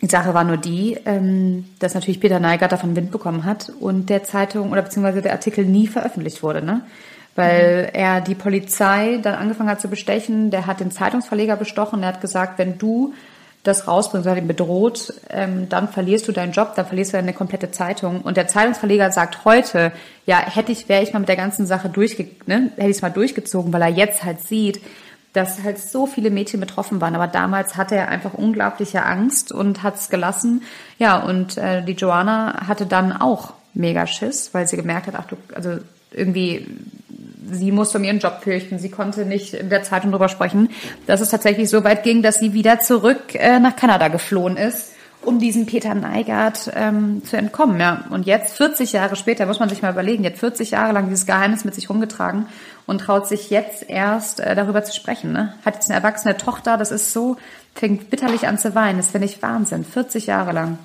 die 0.00 0.08
Sache 0.08 0.34
war 0.34 0.44
nur 0.44 0.56
die, 0.56 0.98
ähm, 1.04 1.66
dass 1.78 1.94
natürlich 1.94 2.20
Peter 2.20 2.40
Neigert 2.40 2.72
davon 2.72 2.96
Wind 2.96 3.10
bekommen 3.10 3.44
hat 3.44 3.72
und 3.80 4.10
der 4.10 4.24
Zeitung 4.24 4.72
oder 4.72 4.82
beziehungsweise 4.82 5.22
der 5.22 5.32
Artikel 5.32 5.64
nie 5.64 5.86
veröffentlicht 5.86 6.42
wurde. 6.42 6.62
Ne? 6.62 6.82
weil 7.34 7.84
mhm. 7.84 7.88
er 7.94 8.20
die 8.20 8.34
Polizei 8.34 9.18
dann 9.22 9.34
angefangen 9.34 9.70
hat 9.70 9.80
zu 9.80 9.88
bestechen. 9.88 10.50
Der 10.50 10.66
hat 10.66 10.80
den 10.80 10.90
Zeitungsverleger 10.90 11.56
bestochen. 11.56 12.02
Er 12.02 12.10
hat 12.10 12.20
gesagt, 12.20 12.58
wenn 12.58 12.78
du 12.78 13.14
das 13.62 13.86
rausbringst, 13.86 14.28
hat 14.28 14.38
ihn 14.38 14.48
bedroht, 14.48 15.14
ähm, 15.30 15.68
dann 15.68 15.88
verlierst 15.88 16.26
du 16.26 16.32
deinen 16.32 16.52
Job, 16.52 16.74
dann 16.74 16.86
verlierst 16.86 17.12
du 17.12 17.18
deine 17.18 17.32
komplette 17.32 17.70
Zeitung. 17.70 18.22
Und 18.22 18.36
der 18.36 18.48
Zeitungsverleger 18.48 19.12
sagt 19.12 19.44
heute, 19.44 19.92
ja, 20.26 20.38
hätte 20.38 20.72
ich, 20.72 20.88
wäre 20.88 21.02
ich 21.02 21.12
mal 21.12 21.20
mit 21.20 21.28
der 21.28 21.36
ganzen 21.36 21.66
Sache 21.66 21.88
durchge, 21.88 22.26
ne, 22.46 22.70
hätte 22.76 22.90
ich 22.90 22.96
es 22.96 23.02
mal 23.02 23.10
durchgezogen, 23.10 23.72
weil 23.72 23.82
er 23.82 23.88
jetzt 23.88 24.24
halt 24.24 24.40
sieht, 24.40 24.80
dass 25.32 25.62
halt 25.62 25.78
so 25.78 26.06
viele 26.06 26.30
Mädchen 26.30 26.60
betroffen 26.60 27.00
waren. 27.00 27.14
Aber 27.14 27.28
damals 27.28 27.76
hatte 27.76 27.94
er 27.94 28.08
einfach 28.08 28.34
unglaubliche 28.34 29.04
Angst 29.04 29.52
und 29.52 29.82
hat 29.82 29.94
es 29.94 30.10
gelassen. 30.10 30.62
Ja, 30.98 31.18
und 31.18 31.56
äh, 31.56 31.82
die 31.84 31.92
Joanna 31.92 32.66
hatte 32.66 32.86
dann 32.86 33.12
auch 33.12 33.54
mega 33.74 34.06
Schiss, 34.06 34.50
weil 34.52 34.66
sie 34.66 34.76
gemerkt 34.76 35.06
hat, 35.06 35.14
ach 35.16 35.26
du, 35.26 35.36
also 35.54 35.78
irgendwie 36.10 36.66
sie 37.50 37.72
musste 37.72 37.98
um 37.98 38.04
ihren 38.04 38.18
Job 38.18 38.40
fürchten, 38.42 38.78
sie 38.78 38.90
konnte 38.90 39.24
nicht 39.24 39.54
in 39.54 39.70
der 39.70 39.82
Zeitung 39.82 40.10
drüber 40.12 40.28
sprechen, 40.28 40.70
dass 41.06 41.20
es 41.20 41.30
tatsächlich 41.30 41.70
so 41.70 41.84
weit 41.84 42.02
ging, 42.02 42.22
dass 42.22 42.38
sie 42.38 42.52
wieder 42.52 42.80
zurück 42.80 43.34
äh, 43.34 43.58
nach 43.58 43.76
Kanada 43.76 44.08
geflohen 44.08 44.56
ist, 44.56 44.92
um 45.22 45.38
diesem 45.38 45.66
Peter 45.66 45.94
Neigart 45.94 46.70
ähm, 46.74 47.22
zu 47.24 47.36
entkommen. 47.36 47.80
Ja. 47.80 48.04
Und 48.10 48.26
jetzt, 48.26 48.56
40 48.56 48.92
Jahre 48.92 49.16
später, 49.16 49.46
muss 49.46 49.60
man 49.60 49.68
sich 49.68 49.82
mal 49.82 49.92
überlegen, 49.92 50.24
jetzt 50.24 50.40
40 50.40 50.72
Jahre 50.72 50.92
lang 50.92 51.08
dieses 51.08 51.26
Geheimnis 51.26 51.64
mit 51.64 51.74
sich 51.74 51.88
rumgetragen 51.88 52.46
und 52.86 53.00
traut 53.00 53.28
sich 53.28 53.50
jetzt 53.50 53.88
erst 53.88 54.40
äh, 54.40 54.54
darüber 54.54 54.82
zu 54.82 54.94
sprechen. 54.94 55.32
Ne? 55.32 55.54
Hat 55.64 55.74
jetzt 55.74 55.90
eine 55.90 55.98
erwachsene 55.98 56.36
Tochter, 56.36 56.76
das 56.76 56.90
ist 56.90 57.12
so, 57.12 57.36
fängt 57.74 58.10
bitterlich 58.10 58.48
an 58.48 58.58
zu 58.58 58.74
weinen. 58.74 58.98
Das 58.98 59.10
finde 59.10 59.26
ich 59.26 59.42
Wahnsinn. 59.42 59.84
40 59.84 60.26
Jahre 60.26 60.52
lang. 60.52 60.78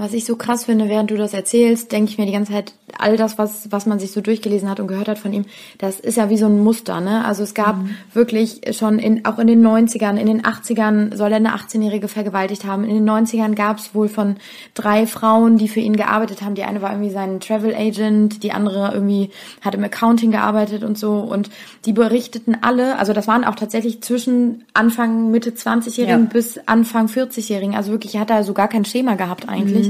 Was 0.00 0.14
ich 0.14 0.24
so 0.24 0.34
krass 0.34 0.64
finde, 0.64 0.88
während 0.88 1.10
du 1.10 1.16
das 1.18 1.34
erzählst, 1.34 1.92
denke 1.92 2.10
ich 2.10 2.16
mir 2.16 2.24
die 2.24 2.32
ganze 2.32 2.52
Zeit, 2.52 2.72
all 2.96 3.18
das, 3.18 3.36
was, 3.36 3.70
was 3.70 3.84
man 3.84 3.98
sich 3.98 4.12
so 4.12 4.22
durchgelesen 4.22 4.70
hat 4.70 4.80
und 4.80 4.86
gehört 4.86 5.08
hat 5.08 5.18
von 5.18 5.30
ihm, 5.30 5.44
das 5.76 6.00
ist 6.00 6.16
ja 6.16 6.30
wie 6.30 6.38
so 6.38 6.46
ein 6.46 6.58
Muster, 6.58 7.02
ne? 7.02 7.22
Also 7.26 7.42
es 7.42 7.52
gab 7.52 7.76
mhm. 7.76 7.90
wirklich 8.14 8.62
schon 8.72 8.98
in, 8.98 9.26
auch 9.26 9.38
in 9.38 9.46
den 9.46 9.62
90ern, 9.62 10.16
in 10.16 10.26
den 10.26 10.40
80ern 10.40 11.14
soll 11.14 11.32
er 11.32 11.36
eine 11.36 11.54
18-Jährige 11.54 12.08
vergewaltigt 12.08 12.64
haben. 12.64 12.84
In 12.84 12.94
den 12.94 13.08
90ern 13.08 13.54
gab 13.54 13.76
es 13.76 13.94
wohl 13.94 14.08
von 14.08 14.36
drei 14.72 15.06
Frauen, 15.06 15.58
die 15.58 15.68
für 15.68 15.80
ihn 15.80 15.96
gearbeitet 15.96 16.40
haben. 16.40 16.54
Die 16.54 16.64
eine 16.64 16.80
war 16.80 16.92
irgendwie 16.92 17.10
sein 17.10 17.38
Travel 17.40 17.74
Agent, 17.74 18.42
die 18.42 18.52
andere 18.52 18.92
irgendwie 18.94 19.28
hat 19.60 19.74
im 19.74 19.84
Accounting 19.84 20.30
gearbeitet 20.30 20.82
und 20.82 20.96
so. 20.96 21.18
Und 21.18 21.50
die 21.84 21.92
berichteten 21.92 22.56
alle, 22.62 22.98
also 22.98 23.12
das 23.12 23.28
waren 23.28 23.44
auch 23.44 23.54
tatsächlich 23.54 24.02
zwischen 24.02 24.64
Anfang, 24.72 25.30
Mitte 25.30 25.50
20-Jährigen 25.50 26.24
ja. 26.24 26.30
bis 26.32 26.58
Anfang 26.64 27.06
40-Jährigen. 27.06 27.74
Also 27.74 27.92
wirklich, 27.92 28.14
er 28.14 28.22
hat 28.22 28.30
da 28.30 28.42
so 28.44 28.54
gar 28.54 28.68
kein 28.68 28.86
Schema 28.86 29.16
gehabt 29.16 29.46
eigentlich. 29.46 29.89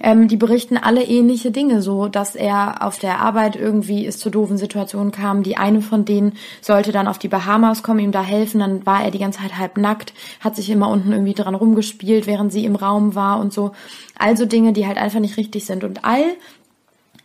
Ähm, 0.00 0.28
die 0.28 0.36
berichten 0.36 0.76
alle 0.76 1.02
ähnliche 1.04 1.50
Dinge, 1.50 1.82
so 1.82 2.08
dass 2.08 2.34
er 2.34 2.84
auf 2.84 2.98
der 2.98 3.20
Arbeit 3.20 3.56
irgendwie 3.56 4.06
es 4.06 4.18
zu 4.18 4.30
doofen 4.30 4.56
Situationen 4.56 5.12
kam. 5.12 5.42
Die 5.42 5.56
eine 5.56 5.80
von 5.80 6.04
denen 6.04 6.32
sollte 6.60 6.92
dann 6.92 7.08
auf 7.08 7.18
die 7.18 7.28
Bahamas 7.28 7.82
kommen, 7.82 8.00
ihm 8.00 8.12
da 8.12 8.22
helfen, 8.22 8.60
dann 8.60 8.86
war 8.86 9.04
er 9.04 9.10
die 9.10 9.18
ganze 9.18 9.40
Zeit 9.40 9.58
halb 9.58 9.76
nackt, 9.76 10.12
hat 10.40 10.56
sich 10.56 10.70
immer 10.70 10.88
unten 10.88 11.12
irgendwie 11.12 11.34
dran 11.34 11.54
rumgespielt, 11.54 12.26
während 12.26 12.52
sie 12.52 12.64
im 12.64 12.76
Raum 12.76 13.14
war 13.14 13.40
und 13.40 13.52
so. 13.52 13.72
Also 14.18 14.46
Dinge, 14.46 14.72
die 14.72 14.86
halt 14.86 14.98
einfach 14.98 15.20
nicht 15.20 15.36
richtig 15.36 15.66
sind. 15.66 15.84
Und 15.84 16.04
all 16.04 16.24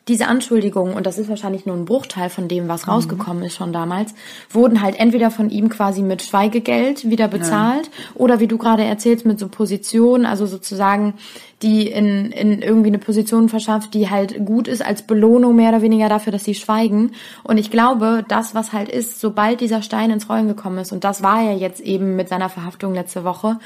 diese 0.08 0.28
Anschuldigungen, 0.28 0.96
und 0.96 1.06
das 1.06 1.18
ist 1.18 1.28
wahrscheinlich 1.28 1.66
nur 1.66 1.76
ein 1.76 1.86
Bruchteil 1.86 2.30
von 2.30 2.48
dem, 2.48 2.68
was 2.68 2.88
rausgekommen 2.88 3.44
ist 3.44 3.56
schon 3.56 3.74
damals, 3.74 4.14
wurden 4.50 4.82
halt 4.82 4.98
entweder 5.00 5.32
von 5.32 5.50
ihm 5.50 5.70
quasi 5.70 6.02
mit 6.02 6.22
Schweigegeld 6.22 7.10
wieder 7.10 7.28
bezahlt 7.28 7.88
ja. 7.88 8.16
oder 8.16 8.40
wie 8.40 8.48
du 8.48 8.58
gerade 8.58 8.84
erzählst, 8.84 9.26
mit 9.26 9.38
so 9.38 9.50
Positionen, 9.50 10.26
also 10.26 10.46
sozusagen 10.46 11.16
die 11.64 11.88
in, 11.88 12.32
in 12.32 12.62
irgendwie 12.62 12.90
eine 12.90 13.00
Position 13.00 13.50
verschafft, 13.50 13.94
die 13.96 14.10
halt 14.10 14.46
gut 14.46 14.68
ist 14.68 14.86
als 14.86 15.02
Belohnung 15.02 15.56
mehr 15.56 15.70
oder 15.70 15.82
weniger 15.82 16.08
dafür, 16.08 16.32
dass 16.32 16.44
sie 16.44 16.54
schweigen. 16.54 17.14
Und 17.44 17.58
ich 17.58 17.72
glaube, 17.72 18.24
das, 18.28 18.54
was 18.54 18.74
halt 18.74 18.90
ist, 18.90 19.20
sobald 19.20 19.60
dieser 19.60 19.82
Stein 19.82 20.12
ins 20.12 20.30
Rollen 20.30 20.48
gekommen 20.48 20.78
ist, 20.78 20.92
und 20.92 21.04
das 21.04 21.24
war 21.24 21.42
ja 21.42 21.54
jetzt 21.54 21.80
eben 21.80 22.16
mit 22.16 22.30
seiner 22.30 22.50
Verhaftung 22.50 22.94
letzte 22.94 23.24
Woche, 23.24 23.58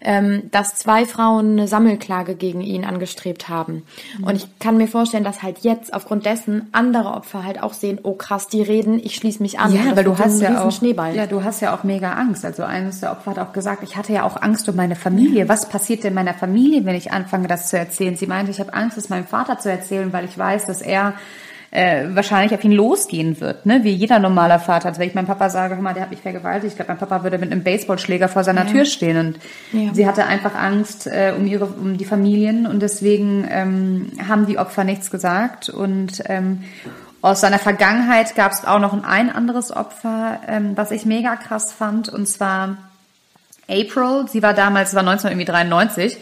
ähm, 0.00 0.44
dass 0.50 0.76
zwei 0.76 1.04
Frauen 1.04 1.52
eine 1.52 1.68
Sammelklage 1.68 2.34
gegen 2.34 2.60
ihn 2.60 2.84
angestrebt 2.84 3.48
haben. 3.48 3.82
Mhm. 4.18 4.24
Und 4.24 4.36
ich 4.36 4.46
kann 4.58 4.76
mir 4.76 4.88
vorstellen, 4.88 5.24
dass 5.24 5.42
halt 5.42 5.58
jetzt 5.60 5.92
aufgrund 5.92 6.26
dessen 6.26 6.68
andere 6.72 7.12
Opfer 7.12 7.44
halt 7.44 7.62
auch 7.62 7.72
sehen, 7.72 7.98
oh 8.02 8.14
krass, 8.14 8.46
die 8.48 8.62
reden, 8.62 9.00
ich 9.02 9.16
schließe 9.16 9.42
mich 9.42 9.58
an. 9.58 9.74
Ja, 9.74 9.96
weil 9.96 10.04
du 10.04 10.16
hast 10.16 10.40
ja 10.40 10.64
auch, 10.64 10.72
Schneeball. 10.72 11.14
ja, 11.14 11.26
du 11.26 11.42
hast 11.44 11.60
ja 11.60 11.74
auch 11.74 11.84
mega 11.84 12.12
Angst. 12.12 12.44
Also 12.44 12.62
eines 12.62 13.00
der 13.00 13.12
Opfer 13.12 13.32
hat 13.32 13.38
auch 13.38 13.52
gesagt, 13.52 13.82
ich 13.82 13.96
hatte 13.96 14.12
ja 14.12 14.22
auch 14.22 14.40
Angst 14.40 14.68
um 14.68 14.76
meine 14.76 14.96
Familie. 14.96 15.48
Was 15.48 15.68
passiert 15.68 16.04
in 16.04 16.14
meiner 16.14 16.34
Familie, 16.34 16.84
wenn 16.84 16.94
ich 16.94 17.12
anfange, 17.12 17.39
das 17.48 17.68
zu 17.68 17.78
erzählen? 17.78 18.16
Sie 18.16 18.26
meinte, 18.26 18.50
ich 18.50 18.60
habe 18.60 18.74
Angst, 18.74 18.98
es 18.98 19.08
meinem 19.08 19.26
Vater 19.26 19.58
zu 19.58 19.70
erzählen, 19.70 20.12
weil 20.12 20.24
ich 20.24 20.36
weiß, 20.36 20.66
dass 20.66 20.82
er 20.82 21.14
äh, 21.70 22.06
wahrscheinlich 22.14 22.52
auf 22.52 22.64
ihn 22.64 22.72
losgehen 22.72 23.40
wird, 23.40 23.64
ne? 23.64 23.84
wie 23.84 23.90
jeder 23.90 24.18
normaler 24.18 24.58
Vater. 24.58 24.88
Also 24.88 25.00
wenn 25.00 25.08
ich 25.08 25.14
meinem 25.14 25.26
Papa 25.26 25.50
sage, 25.50 25.76
hör 25.76 25.82
mal, 25.82 25.94
der 25.94 26.02
hat 26.02 26.10
mich 26.10 26.20
vergewaltigt, 26.20 26.72
ich 26.72 26.76
glaube, 26.76 26.90
mein 26.90 26.98
Papa 26.98 27.22
würde 27.22 27.38
mit 27.38 27.52
einem 27.52 27.62
Baseballschläger 27.62 28.28
vor 28.28 28.42
seiner 28.42 28.64
ja. 28.66 28.72
Tür 28.72 28.84
stehen. 28.84 29.16
Und 29.16 29.38
ja. 29.72 29.94
sie 29.94 30.06
hatte 30.06 30.26
einfach 30.26 30.54
Angst 30.56 31.06
äh, 31.06 31.32
um 31.36 31.46
ihre, 31.46 31.66
um 31.66 31.96
die 31.96 32.04
Familien 32.04 32.66
und 32.66 32.80
deswegen 32.80 33.46
ähm, 33.48 34.12
haben 34.28 34.46
die 34.46 34.58
Opfer 34.58 34.82
nichts 34.82 35.12
gesagt. 35.12 35.68
Und 35.68 36.22
ähm, 36.26 36.64
aus 37.22 37.40
seiner 37.40 37.60
Vergangenheit 37.60 38.34
gab 38.34 38.50
es 38.50 38.64
auch 38.64 38.80
noch 38.80 38.92
ein, 38.92 39.04
ein 39.04 39.30
anderes 39.30 39.70
Opfer, 39.70 40.40
ähm, 40.48 40.72
was 40.74 40.90
ich 40.90 41.04
mega 41.04 41.36
krass 41.36 41.72
fand, 41.72 42.08
und 42.08 42.26
zwar 42.26 42.78
April. 43.68 44.26
Sie 44.28 44.42
war 44.42 44.54
damals, 44.54 44.94
war 44.94 45.06
1993 45.06 46.16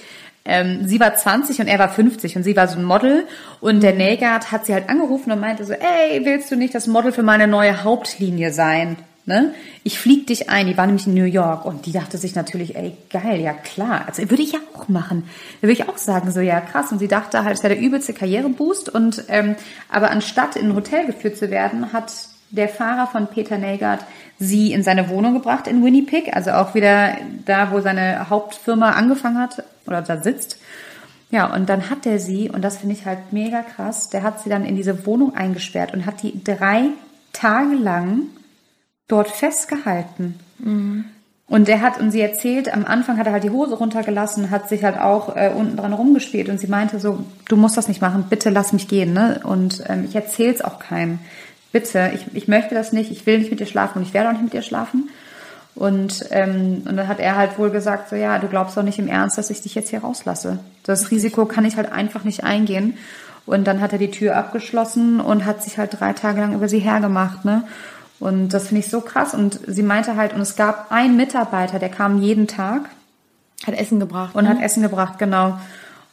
ähm, 0.45 0.87
sie 0.87 1.01
war 1.01 1.15
20 1.15 1.61
und 1.61 1.67
er 1.67 1.79
war 1.79 1.91
50 1.91 2.37
und 2.37 2.43
sie 2.43 2.57
war 2.57 2.69
so 2.69 2.79
ein 2.79 2.85
Model 2.85 3.27
und 3.61 3.83
der 3.83 3.95
Nagard 3.95 4.51
hat 4.51 4.67
sie 4.67 4.75
halt 4.75 4.89
angerufen 4.89 5.31
und 5.31 5.41
meinte 5.41 5.65
so, 5.65 5.75
ey, 5.75 6.25
willst 6.25 6.51
du 6.51 6.57
nicht 6.57 6.75
das 6.75 6.87
Model 6.87 7.13
für 7.13 7.23
meine 7.23 7.47
neue 7.47 7.85
Hauptlinie 7.85 8.53
sein? 8.53 8.97
Ne? 9.29 9.53
Ich 9.85 9.99
flieg 9.99 10.27
dich 10.27 10.49
ein. 10.49 10.69
Die 10.69 10.79
war 10.79 10.87
nämlich 10.87 11.07
in 11.07 11.13
New 11.13 11.25
York 11.25 11.67
und 11.67 11.85
die 11.85 11.93
dachte 11.93 12.17
sich 12.17 12.35
natürlich, 12.35 12.77
ey, 12.77 12.97
geil, 13.11 13.43
ja 13.43 13.53
klar. 13.53 14.05
Also 14.07 14.23
würde 14.31 14.43
ich 14.43 14.53
ja 14.53 14.59
auch 14.73 14.89
machen. 14.89 15.25
Da 15.61 15.69
würde 15.69 15.75
ich 15.75 15.87
auch 15.87 15.99
sagen, 15.99 16.33
so 16.33 16.41
ja 16.41 16.63
krass. 16.63 16.91
Und 16.93 16.99
sie 16.99 17.09
dachte 17.09 17.45
halt, 17.45 17.55
es 17.55 17.63
wäre 17.63 17.75
der 17.75 17.85
übelste 17.85 18.15
Karriereboost. 18.15 18.89
Und 18.89 19.25
ähm, 19.29 19.55
aber 19.91 20.11
anstatt 20.11 20.57
in 20.57 20.71
ein 20.71 20.75
Hotel 20.75 21.05
geführt 21.05 21.37
zu 21.37 21.51
werden, 21.51 21.93
hat 21.93 22.11
der 22.51 22.69
Fahrer 22.69 23.07
von 23.07 23.27
Peter 23.27 23.59
Nagard 23.59 24.01
sie 24.39 24.73
in 24.73 24.83
seine 24.83 25.09
Wohnung 25.09 25.35
gebracht 25.35 25.67
in 25.67 25.85
Winnipeg, 25.85 26.35
also 26.35 26.53
auch 26.53 26.75
wieder 26.75 27.17
da, 27.45 27.73
wo 27.73 27.81
seine 27.81 28.31
Hauptfirma 28.31 28.91
angefangen 28.91 29.39
hat 29.39 29.65
oder 29.87 30.03
da 30.03 30.21
sitzt. 30.21 30.59
Ja, 31.31 31.53
und 31.53 31.69
dann 31.69 31.91
hat 31.91 32.07
er 32.07 32.19
sie, 32.19 32.49
und 32.49 32.63
das 32.63 32.79
finde 32.79 32.95
ich 32.95 33.05
halt 33.05 33.33
mega 33.33 33.63
krass, 33.63 34.09
der 34.09 34.23
hat 34.23 34.41
sie 34.41 34.49
dann 34.49 34.65
in 34.65 34.77
diese 34.77 35.05
Wohnung 35.07 35.35
eingesperrt 35.35 35.93
und 35.93 36.07
hat 36.07 36.23
die 36.23 36.43
drei 36.43 36.85
Tage 37.33 37.75
lang 37.75 38.23
dort 39.09 39.29
festgehalten. 39.29 40.39
Mhm. 40.59 41.05
Und 41.47 41.67
der 41.67 41.81
hat, 41.81 41.99
und 41.99 42.11
sie 42.11 42.21
erzählt, 42.21 42.73
am 42.73 42.85
Anfang 42.85 43.17
hat 43.17 43.27
er 43.27 43.33
halt 43.33 43.45
die 43.45 43.51
Hose 43.51 43.75
runtergelassen, 43.75 44.51
hat 44.51 44.69
sich 44.69 44.85
halt 44.85 44.99
auch 44.99 45.35
äh, 45.35 45.51
unten 45.55 45.79
dran 45.79 45.95
rumgespielt 45.95 46.51
und 46.51 46.61
sie 46.61 46.67
meinte 46.67 47.01
so, 47.01 47.25
du 47.49 47.57
musst 47.57 47.77
das 47.79 47.89
nicht 47.89 48.03
machen, 48.03 48.27
bitte 48.29 48.51
lass 48.51 48.75
mich 48.75 48.87
gehen, 48.87 49.15
ne? 49.15 49.41
Und 49.45 49.83
ähm, 49.89 50.05
ich 50.05 50.15
erzähl's 50.15 50.61
auch 50.61 50.79
keinem 50.79 51.21
bitte, 51.73 52.11
ich, 52.15 52.27
ich 52.35 52.49
möchte 52.49 52.75
das 52.75 52.93
nicht, 52.93 53.11
ich 53.11 53.27
will 53.27 53.39
nicht 53.39 53.51
mit 53.51 53.61
dir 53.61 53.67
schlafen 53.67 53.99
und 53.99 54.07
ich 54.07 54.15
werde 54.15 54.29
auch 54.29 54.33
nicht 54.33 54.45
mit 54.45 54.53
dir 54.53 54.63
schlafen. 54.63 55.09
Und, 55.75 56.25
ähm, 56.31 56.83
und 56.89 56.97
dann 56.97 57.07
hat 57.07 57.21
er 57.21 57.37
halt 57.37 57.57
wohl 57.59 57.71
gesagt, 57.71 58.09
so 58.09 58.17
ja, 58.17 58.39
du 58.39 58.49
glaubst 58.49 58.77
doch 58.77 58.83
nicht 58.83 58.99
im 58.99 59.07
Ernst, 59.07 59.39
dass 59.39 59.51
ich 59.51 59.63
dich 59.63 59.77
jetzt 59.77 59.91
hier 59.91 60.01
rauslasse. 60.01 60.59
Das 60.83 61.13
Risiko 61.13 61.47
kann 61.47 61.65
ich 61.65 61.77
halt 61.77 61.93
einfach 61.93 62.25
nicht 62.25 62.43
eingehen. 62.43 62.97
Und 63.47 63.67
dann 63.67 63.81
hat 63.81 63.93
er 63.93 63.99
die 63.99 64.11
Tür 64.11 64.37
abgeschlossen 64.37 65.21
und 65.21 65.47
hat 65.47 65.63
sich 65.63 65.79
halt 65.79 65.99
drei 65.99 66.13
Tage 66.13 66.41
lang 66.41 66.53
über 66.55 66.69
sie 66.69 66.81
hergemacht, 66.81 67.45
ne? 67.45 67.63
Und 68.21 68.49
das 68.49 68.69
finde 68.69 68.81
ich 68.81 68.91
so 68.91 69.01
krass. 69.01 69.33
Und 69.33 69.61
sie 69.67 69.83
meinte 69.83 70.17
halt, 70.17 70.35
und 70.35 70.41
es 70.41 70.57
gab 70.57 70.91
einen 70.91 71.17
Mitarbeiter, 71.17 71.79
der 71.79 71.89
kam 71.89 72.21
jeden 72.21 72.49
Tag. 72.49 72.91
Hat 73.67 73.75
Essen 73.75 74.01
gebracht. 74.01 74.35
Und 74.35 74.45
ne? 74.45 74.51
hat 74.51 74.61
Essen 74.61 74.83
gebracht, 74.83 75.19
genau. 75.19 75.59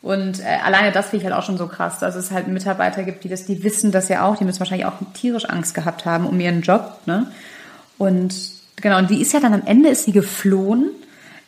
Und 0.05 0.39
äh, 0.39 0.59
alleine 0.63 0.91
das 0.91 1.07
finde 1.07 1.25
ich 1.25 1.31
halt 1.31 1.35
auch 1.35 1.43
schon 1.43 1.57
so 1.57 1.65
krass, 1.65 1.97
dass 1.97 2.13
es 2.13 2.29
halt 2.29 2.47
Mitarbeiter 2.47 3.01
gibt, 3.01 3.23
die 3.23 3.27
das, 3.27 3.47
die 3.47 3.63
wissen 3.63 3.91
das 3.91 4.07
ja 4.07 4.23
auch, 4.23 4.37
die 4.37 4.43
müssen 4.43 4.59
wahrscheinlich 4.59 4.85
auch 4.85 4.99
tierisch 5.15 5.45
Angst 5.45 5.73
gehabt 5.73 6.05
haben 6.05 6.27
um 6.27 6.39
ihren 6.39 6.61
Job, 6.61 6.99
ne? 7.07 7.31
Und 7.97 8.35
genau, 8.75 8.99
und 8.99 9.09
die 9.09 9.19
ist 9.19 9.33
ja 9.33 9.39
dann 9.39 9.55
am 9.55 9.63
Ende 9.65 9.89
ist 9.89 10.03
sie 10.03 10.11
geflohen 10.11 10.91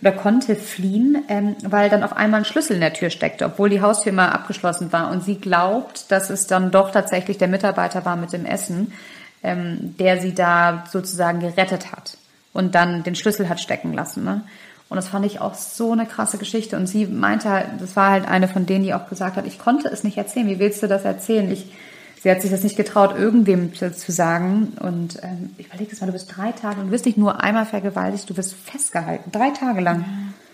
oder 0.02 0.12
konnte 0.12 0.56
fliehen, 0.56 1.24
ähm, 1.28 1.56
weil 1.62 1.92
dann 1.92 2.02
auf 2.02 2.18
einmal 2.18 2.40
ein 2.40 2.46
Schlüssel 2.46 2.74
in 2.74 2.82
der 2.82 2.94
Tür 2.94 3.12
steckte, 3.12 3.46
obwohl 3.46 3.70
die 3.70 3.82
Haustür 3.82 4.12
immer 4.12 4.34
abgeschlossen 4.34 4.92
war. 4.92 5.12
Und 5.12 5.24
sie 5.24 5.36
glaubt, 5.36 6.12
dass 6.12 6.32
es 6.32 6.48
dann 6.48 6.72
doch 6.72 6.90
tatsächlich 6.90 7.38
der 7.38 7.50
Mitarbeiter 7.50 8.06
war 8.06 8.16
mit 8.16 8.34
dem 8.34 8.48
Essen, 8.48 8.92
ähm, 9.44 9.94
der 10.00 10.20
sie 10.20 10.34
da 10.34 10.84
sozusagen 10.92 11.42
gerettet 11.42 11.92
hat 11.92 12.18
und 12.54 12.74
dann 12.74 13.04
den 13.04 13.14
Schlüssel 13.14 13.50
hat 13.50 13.60
stecken 13.60 13.94
lassen. 13.94 14.24
Ne? 14.24 14.42
Und 14.90 14.96
das 14.96 15.10
fand 15.10 15.26
ich 15.26 15.42
auch 15.42 15.54
so 15.54 15.92
eine 15.92 16.06
krasse 16.06 16.38
Geschichte. 16.38 16.78
Und 16.78 16.88
sie 16.88 17.06
meinte 17.06 17.50
halt, 17.50 17.68
das 17.80 17.96
war 17.96 18.12
halt 18.12 18.28
eine 18.28 18.48
von 18.48 18.66
denen, 18.66 18.84
die 18.84 18.94
auch 18.94 19.10
gesagt 19.10 19.36
hat, 19.36 19.46
ich 19.46 19.60
konnte 19.60 19.90
es 19.90 20.04
nicht 20.04 20.18
erzählen. 20.18 20.48
Wie 20.48 20.60
willst 20.60 20.82
du 20.82 20.88
das 20.88 21.04
erzählen? 21.04 21.52
Ich, 21.52 21.66
sie 22.22 22.32
hat 22.32 22.42
sich 22.42 22.52
das 22.52 22.64
nicht 22.64 22.78
getraut, 22.78 23.18
irgendwem 23.18 23.74
zu, 23.74 23.92
sagen. 24.12 24.74
Und 24.80 25.22
ähm, 25.24 25.52
ich 25.58 25.68
überlege 25.68 25.92
es 25.92 26.00
mal, 26.00 26.08
du 26.08 26.14
bist 26.14 26.32
drei 26.34 26.54
Tage 26.54 26.80
und 26.80 26.88
du 26.88 26.92
wirst 26.92 27.06
nicht 27.06 27.18
nur 27.18 27.44
einmal 27.44 27.66
vergewaltigt, 27.66 28.30
du 28.30 28.38
wirst 28.38 28.54
festgehalten. 28.54 29.32
Drei 29.32 29.50
Tage 29.50 29.82
lang. 29.82 30.06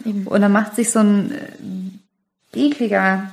Ja, 0.04 0.12
und 0.25 0.42
dann 0.42 0.52
macht 0.52 0.75
sich 0.75 0.90
so 0.90 1.00
ein 1.00 1.32
äh, 2.54 2.60
ekliger, 2.60 3.30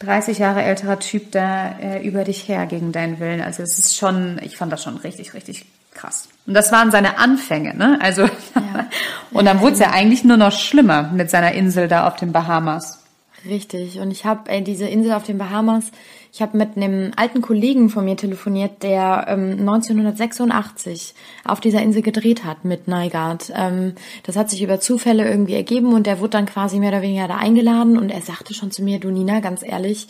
30 0.00 0.38
Jahre 0.38 0.62
älterer 0.62 0.98
Typ 0.98 1.32
da 1.32 1.78
äh, 1.78 2.06
über 2.06 2.24
dich 2.24 2.48
her 2.48 2.66
gegen 2.66 2.92
deinen 2.92 3.18
Willen. 3.18 3.40
Also 3.40 3.62
es 3.62 3.78
ist 3.78 3.96
schon, 3.96 4.38
ich 4.42 4.58
fand 4.58 4.72
das 4.72 4.82
schon 4.82 4.98
richtig, 4.98 5.32
richtig 5.32 5.64
krass. 5.92 6.28
Und 6.46 6.54
das 6.54 6.72
waren 6.72 6.90
seine 6.90 7.18
Anfänge, 7.18 7.76
ne? 7.76 7.98
Also 8.00 8.22
ja. 8.22 8.88
und 9.32 9.44
dann 9.44 9.60
wurde 9.60 9.74
es 9.74 9.78
ja 9.80 9.90
eigentlich 9.90 10.24
nur 10.24 10.36
noch 10.36 10.52
schlimmer 10.52 11.10
mit 11.12 11.30
seiner 11.30 11.52
Insel 11.52 11.88
da 11.88 12.06
auf 12.06 12.16
den 12.16 12.32
Bahamas. 12.32 13.00
Richtig. 13.46 13.98
Und 14.00 14.10
ich 14.10 14.24
habe 14.24 14.62
diese 14.62 14.86
Insel 14.86 15.12
auf 15.12 15.22
den 15.22 15.38
Bahamas, 15.38 15.92
ich 16.32 16.42
habe 16.42 16.56
mit 16.56 16.76
einem 16.76 17.10
alten 17.16 17.40
Kollegen 17.40 17.88
von 17.88 18.04
mir 18.04 18.16
telefoniert, 18.16 18.82
der 18.82 19.26
ähm, 19.28 19.58
1986 19.60 21.14
auf 21.44 21.58
dieser 21.60 21.82
Insel 21.82 22.02
gedreht 22.02 22.44
hat 22.44 22.64
mit 22.64 22.86
Neigard. 22.86 23.52
Ähm, 23.56 23.94
das 24.24 24.36
hat 24.36 24.48
sich 24.48 24.62
über 24.62 24.78
Zufälle 24.78 25.28
irgendwie 25.28 25.54
ergeben 25.54 25.92
und 25.92 26.06
der 26.06 26.20
wurde 26.20 26.30
dann 26.30 26.46
quasi 26.46 26.78
mehr 26.78 26.90
oder 26.90 27.02
weniger 27.02 27.26
da 27.26 27.36
eingeladen 27.36 27.98
und 27.98 28.10
er 28.10 28.20
sagte 28.20 28.54
schon 28.54 28.70
zu 28.70 28.82
mir, 28.82 29.00
du 29.00 29.10
Nina, 29.10 29.40
ganz 29.40 29.64
ehrlich, 29.64 30.06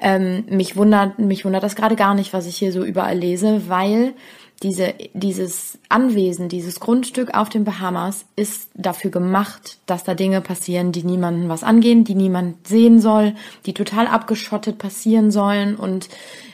ähm, 0.00 0.44
mich 0.48 0.76
wundert, 0.76 1.18
mich 1.20 1.44
wundert 1.44 1.62
das 1.62 1.76
gerade 1.76 1.96
gar 1.96 2.14
nicht, 2.14 2.32
was 2.32 2.46
ich 2.46 2.56
hier 2.56 2.72
so 2.72 2.82
überall 2.82 3.16
lese, 3.16 3.68
weil 3.68 4.14
diese, 4.62 4.94
dieses 5.14 5.78
Anwesen, 5.88 6.50
dieses 6.50 6.80
Grundstück 6.80 7.34
auf 7.34 7.48
den 7.48 7.64
Bahamas 7.64 8.26
ist 8.36 8.68
dafür 8.74 9.10
gemacht, 9.10 9.78
dass 9.86 10.04
da 10.04 10.14
Dinge 10.14 10.42
passieren, 10.42 10.92
die 10.92 11.02
niemanden 11.02 11.48
was 11.48 11.64
angehen, 11.64 12.04
die 12.04 12.14
niemand 12.14 12.68
sehen 12.68 13.00
soll, 13.00 13.34
die 13.64 13.72
total 13.72 14.06
abgeschottet 14.06 14.76
passieren 14.76 15.30
sollen. 15.30 15.76
Und 15.76 16.10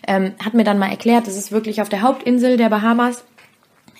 ähm, 0.06 0.34
hat 0.44 0.54
mir 0.54 0.62
dann 0.62 0.78
mal 0.78 0.90
erklärt, 0.90 1.26
das 1.26 1.36
ist 1.36 1.50
wirklich 1.50 1.82
auf 1.82 1.88
der 1.88 2.02
Hauptinsel 2.02 2.56
der 2.56 2.68
Bahamas 2.68 3.24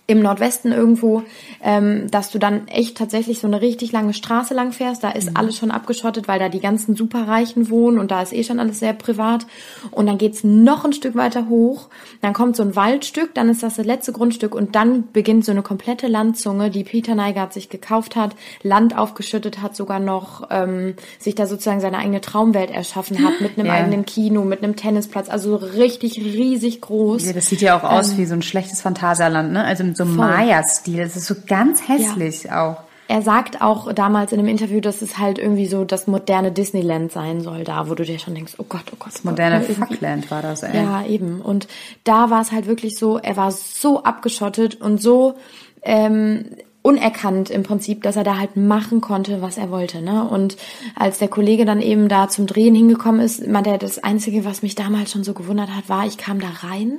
im 0.08 0.20
Nordwesten 0.20 0.70
irgendwo, 0.70 1.22
ähm, 1.62 2.08
dass 2.10 2.30
du 2.30 2.38
dann 2.38 2.68
echt 2.68 2.96
tatsächlich 2.96 3.40
so 3.40 3.46
eine 3.48 3.60
richtig 3.60 3.90
lange 3.90 4.14
Straße 4.14 4.54
lang 4.54 4.72
fährst. 4.72 5.02
Da 5.02 5.10
ist 5.10 5.30
mhm. 5.30 5.36
alles 5.36 5.56
schon 5.56 5.72
abgeschottet, 5.72 6.28
weil 6.28 6.38
da 6.38 6.48
die 6.48 6.60
ganzen 6.60 6.94
Superreichen 6.94 7.70
wohnen 7.70 7.98
und 7.98 8.10
da 8.12 8.22
ist 8.22 8.32
eh 8.32 8.44
schon 8.44 8.60
alles 8.60 8.78
sehr 8.78 8.92
privat. 8.92 9.46
Und 9.90 10.06
dann 10.06 10.18
geht's 10.18 10.44
noch 10.44 10.84
ein 10.84 10.92
Stück 10.92 11.16
weiter 11.16 11.48
hoch. 11.48 11.88
Dann 12.22 12.34
kommt 12.34 12.54
so 12.56 12.62
ein 12.62 12.76
Waldstück, 12.76 13.34
dann 13.34 13.48
ist 13.48 13.64
das 13.64 13.76
das 13.76 13.86
letzte 13.86 14.12
Grundstück 14.12 14.54
und 14.54 14.76
dann 14.76 15.10
beginnt 15.12 15.44
so 15.44 15.50
eine 15.50 15.62
komplette 15.62 16.06
Landzunge, 16.06 16.70
die 16.70 16.84
Peter 16.84 17.16
Neigert 17.16 17.52
sich 17.52 17.68
gekauft 17.68 18.14
hat, 18.14 18.36
Land 18.62 18.96
aufgeschüttet 18.96 19.60
hat, 19.60 19.74
sogar 19.74 19.98
noch 19.98 20.48
ähm, 20.50 20.94
sich 21.18 21.34
da 21.34 21.46
sozusagen 21.48 21.80
seine 21.80 21.98
eigene 21.98 22.20
Traumwelt 22.20 22.70
erschaffen 22.70 23.24
hat 23.24 23.40
mit 23.40 23.58
einem 23.58 23.66
ja. 23.66 23.72
eigenen 23.72 24.06
Kino, 24.06 24.44
mit 24.44 24.62
einem 24.62 24.76
Tennisplatz, 24.76 25.28
also 25.28 25.56
richtig 25.56 26.18
riesig 26.18 26.80
groß. 26.80 27.26
Ja, 27.26 27.32
das 27.32 27.48
sieht 27.48 27.60
ja 27.60 27.76
auch 27.76 27.82
aus 27.82 28.12
ähm, 28.12 28.18
wie 28.18 28.26
so 28.26 28.34
ein 28.34 28.42
schlechtes 28.42 28.80
Phantasialand, 28.80 29.52
ne? 29.52 29.64
Also 29.64 29.95
so 29.96 30.04
Maya-Stil. 30.04 30.98
Das 30.98 31.16
ist 31.16 31.26
so 31.26 31.34
ganz 31.46 31.88
hässlich 31.88 32.44
ja. 32.44 32.64
auch. 32.64 32.82
er 33.08 33.22
sagt 33.22 33.62
auch 33.62 33.92
damals 33.92 34.32
in 34.32 34.38
einem 34.38 34.48
Interview, 34.48 34.80
dass 34.80 35.02
es 35.02 35.18
halt 35.18 35.38
irgendwie 35.38 35.66
so 35.66 35.84
das 35.84 36.06
moderne 36.06 36.52
Disneyland 36.52 37.12
sein 37.12 37.40
soll, 37.40 37.64
da, 37.64 37.88
wo 37.88 37.94
du 37.94 38.04
dir 38.04 38.18
schon 38.18 38.34
denkst, 38.34 38.54
oh 38.58 38.66
Gott, 38.68 38.84
oh 38.92 38.96
Gott. 38.98 39.14
Das 39.14 39.24
moderne 39.24 39.60
Fuckland 39.62 40.30
war 40.30 40.42
das, 40.42 40.62
ey. 40.62 40.76
Ja, 40.76 41.04
eben. 41.04 41.40
Und 41.40 41.68
da 42.04 42.30
war 42.30 42.40
es 42.40 42.52
halt 42.52 42.66
wirklich 42.66 42.98
so, 42.98 43.18
er 43.18 43.36
war 43.36 43.52
so 43.52 44.02
abgeschottet 44.02 44.80
und 44.80 45.00
so 45.00 45.34
ähm, 45.82 46.46
unerkannt 46.86 47.50
im 47.50 47.64
Prinzip, 47.64 48.04
dass 48.04 48.14
er 48.14 48.22
da 48.22 48.38
halt 48.38 48.56
machen 48.56 49.00
konnte, 49.00 49.42
was 49.42 49.58
er 49.58 49.72
wollte. 49.72 50.00
Ne? 50.00 50.22
Und 50.22 50.56
als 50.94 51.18
der 51.18 51.26
Kollege 51.26 51.64
dann 51.64 51.82
eben 51.82 52.08
da 52.08 52.28
zum 52.28 52.46
Drehen 52.46 52.76
hingekommen 52.76 53.20
ist, 53.20 53.44
meinte 53.44 53.70
er, 53.70 53.78
das 53.78 53.98
Einzige, 53.98 54.44
was 54.44 54.62
mich 54.62 54.76
damals 54.76 55.10
schon 55.10 55.24
so 55.24 55.34
gewundert 55.34 55.74
hat, 55.74 55.88
war, 55.88 56.06
ich 56.06 56.16
kam 56.16 56.38
da 56.38 56.46
rein 56.60 56.98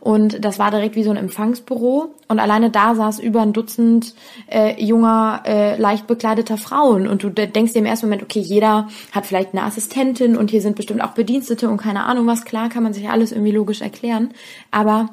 und 0.00 0.44
das 0.44 0.58
war 0.58 0.72
direkt 0.72 0.96
wie 0.96 1.04
so 1.04 1.10
ein 1.10 1.16
Empfangsbüro 1.16 2.12
und 2.26 2.40
alleine 2.40 2.70
da 2.70 2.96
saß 2.96 3.20
über 3.20 3.40
ein 3.42 3.52
Dutzend 3.52 4.16
äh, 4.50 4.82
junger, 4.82 5.42
äh, 5.46 5.76
leicht 5.76 6.08
bekleideter 6.08 6.56
Frauen 6.56 7.06
und 7.06 7.22
du 7.22 7.30
denkst 7.30 7.72
dir 7.72 7.78
im 7.78 7.86
ersten 7.86 8.06
Moment, 8.06 8.24
okay, 8.24 8.40
jeder 8.40 8.88
hat 9.12 9.26
vielleicht 9.26 9.54
eine 9.54 9.62
Assistentin 9.62 10.36
und 10.36 10.50
hier 10.50 10.60
sind 10.60 10.74
bestimmt 10.74 11.04
auch 11.04 11.12
Bedienstete 11.12 11.70
und 11.70 11.76
keine 11.76 12.02
Ahnung 12.02 12.26
was, 12.26 12.44
klar 12.44 12.68
kann 12.68 12.82
man 12.82 12.94
sich 12.94 13.08
alles 13.08 13.30
irgendwie 13.30 13.52
logisch 13.52 13.80
erklären, 13.80 14.30
aber 14.72 15.10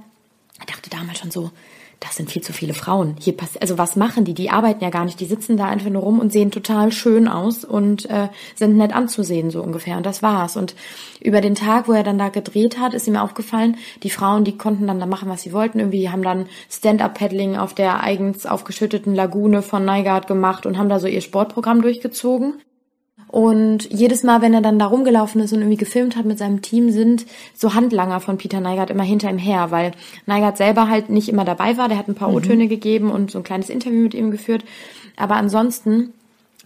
ich 0.60 0.66
dachte 0.66 0.90
damals 0.90 1.20
schon 1.20 1.30
so, 1.30 1.52
das 2.00 2.16
sind 2.16 2.32
viel 2.32 2.44
zu 2.44 2.54
viele 2.54 2.74
Frauen. 2.74 3.16
Hier 3.20 3.36
passiert, 3.36 3.62
also 3.62 3.78
was 3.78 3.96
machen 3.96 4.24
die? 4.24 4.36
Die 4.36 4.52
arbeiten 4.52 4.84
ja 4.84 4.92
gar 4.92 5.06
nicht. 5.06 5.20
Die 5.20 5.26
sitzen 5.26 5.58
da 5.58 5.66
einfach 5.66 5.90
nur 5.90 6.04
rum 6.04 6.20
und 6.20 6.32
sehen 6.32 6.52
total 6.52 6.92
schön 6.92 7.28
aus 7.28 7.64
und 7.64 8.08
äh, 8.10 8.30
sind 8.56 8.78
nett 8.78 8.94
anzusehen 8.94 9.50
so 9.50 9.64
ungefähr. 9.64 9.98
Und 9.98 10.06
das 10.06 10.22
war's. 10.22 10.58
Und 10.58 10.76
über 11.22 11.42
den 11.42 11.56
Tag, 11.56 11.88
wo 11.88 11.94
er 11.94 12.04
dann 12.04 12.20
da 12.20 12.30
gedreht 12.30 12.80
hat, 12.80 12.94
ist 12.94 13.08
ihm 13.08 13.16
aufgefallen, 13.16 13.78
die 14.04 14.12
Frauen, 14.12 14.44
die 14.44 14.58
konnten 14.58 14.86
dann 14.88 15.00
da 15.00 15.08
machen, 15.08 15.30
was 15.30 15.42
sie 15.42 15.54
wollten. 15.54 15.80
Irgendwie 15.80 16.10
haben 16.10 16.24
dann 16.24 16.48
Stand-up-Paddling 16.70 17.58
auf 17.58 17.74
der 17.74 18.04
eigens 18.04 18.46
aufgeschütteten 18.46 19.16
Lagune 19.16 19.64
von 19.64 19.84
Neigard 19.84 20.28
gemacht 20.28 20.66
und 20.66 20.78
haben 20.78 20.90
da 20.90 21.00
so 21.00 21.08
ihr 21.08 21.22
Sportprogramm 21.22 21.82
durchgezogen. 21.82 22.62
Und 23.28 23.92
jedes 23.92 24.24
Mal, 24.24 24.42
wenn 24.42 24.54
er 24.54 24.62
dann 24.62 24.80
da 24.80 24.86
rumgelaufen 24.86 25.42
ist 25.42 25.52
und 25.52 25.60
irgendwie 25.60 25.78
gefilmt 25.78 26.16
hat 26.16 26.26
mit 26.26 26.38
seinem 26.38 26.62
Team, 26.62 26.92
sind 26.92 27.26
so 27.54 27.74
Handlanger 27.74 28.20
von 28.20 28.38
Peter 28.38 28.62
Neigert 28.62 28.90
immer 28.90 29.04
hinter 29.04 29.30
ihm 29.30 29.38
her, 29.38 29.72
weil 29.72 29.92
Neigert 30.26 30.58
selber 30.58 30.90
halt 30.90 31.10
nicht 31.10 31.28
immer 31.28 31.44
dabei 31.44 31.78
war. 31.78 31.90
Der 31.90 31.98
hat 31.98 32.08
ein 32.08 32.16
paar 32.16 32.30
mhm. 32.30 32.36
O-Töne 32.36 32.68
gegeben 32.68 33.12
und 33.12 33.32
so 33.32 33.40
ein 33.40 33.44
kleines 33.44 33.70
Interview 33.70 34.04
mit 34.04 34.14
ihm 34.14 34.32
geführt. 34.32 34.64
Aber 35.18 35.36
ansonsten 35.36 36.14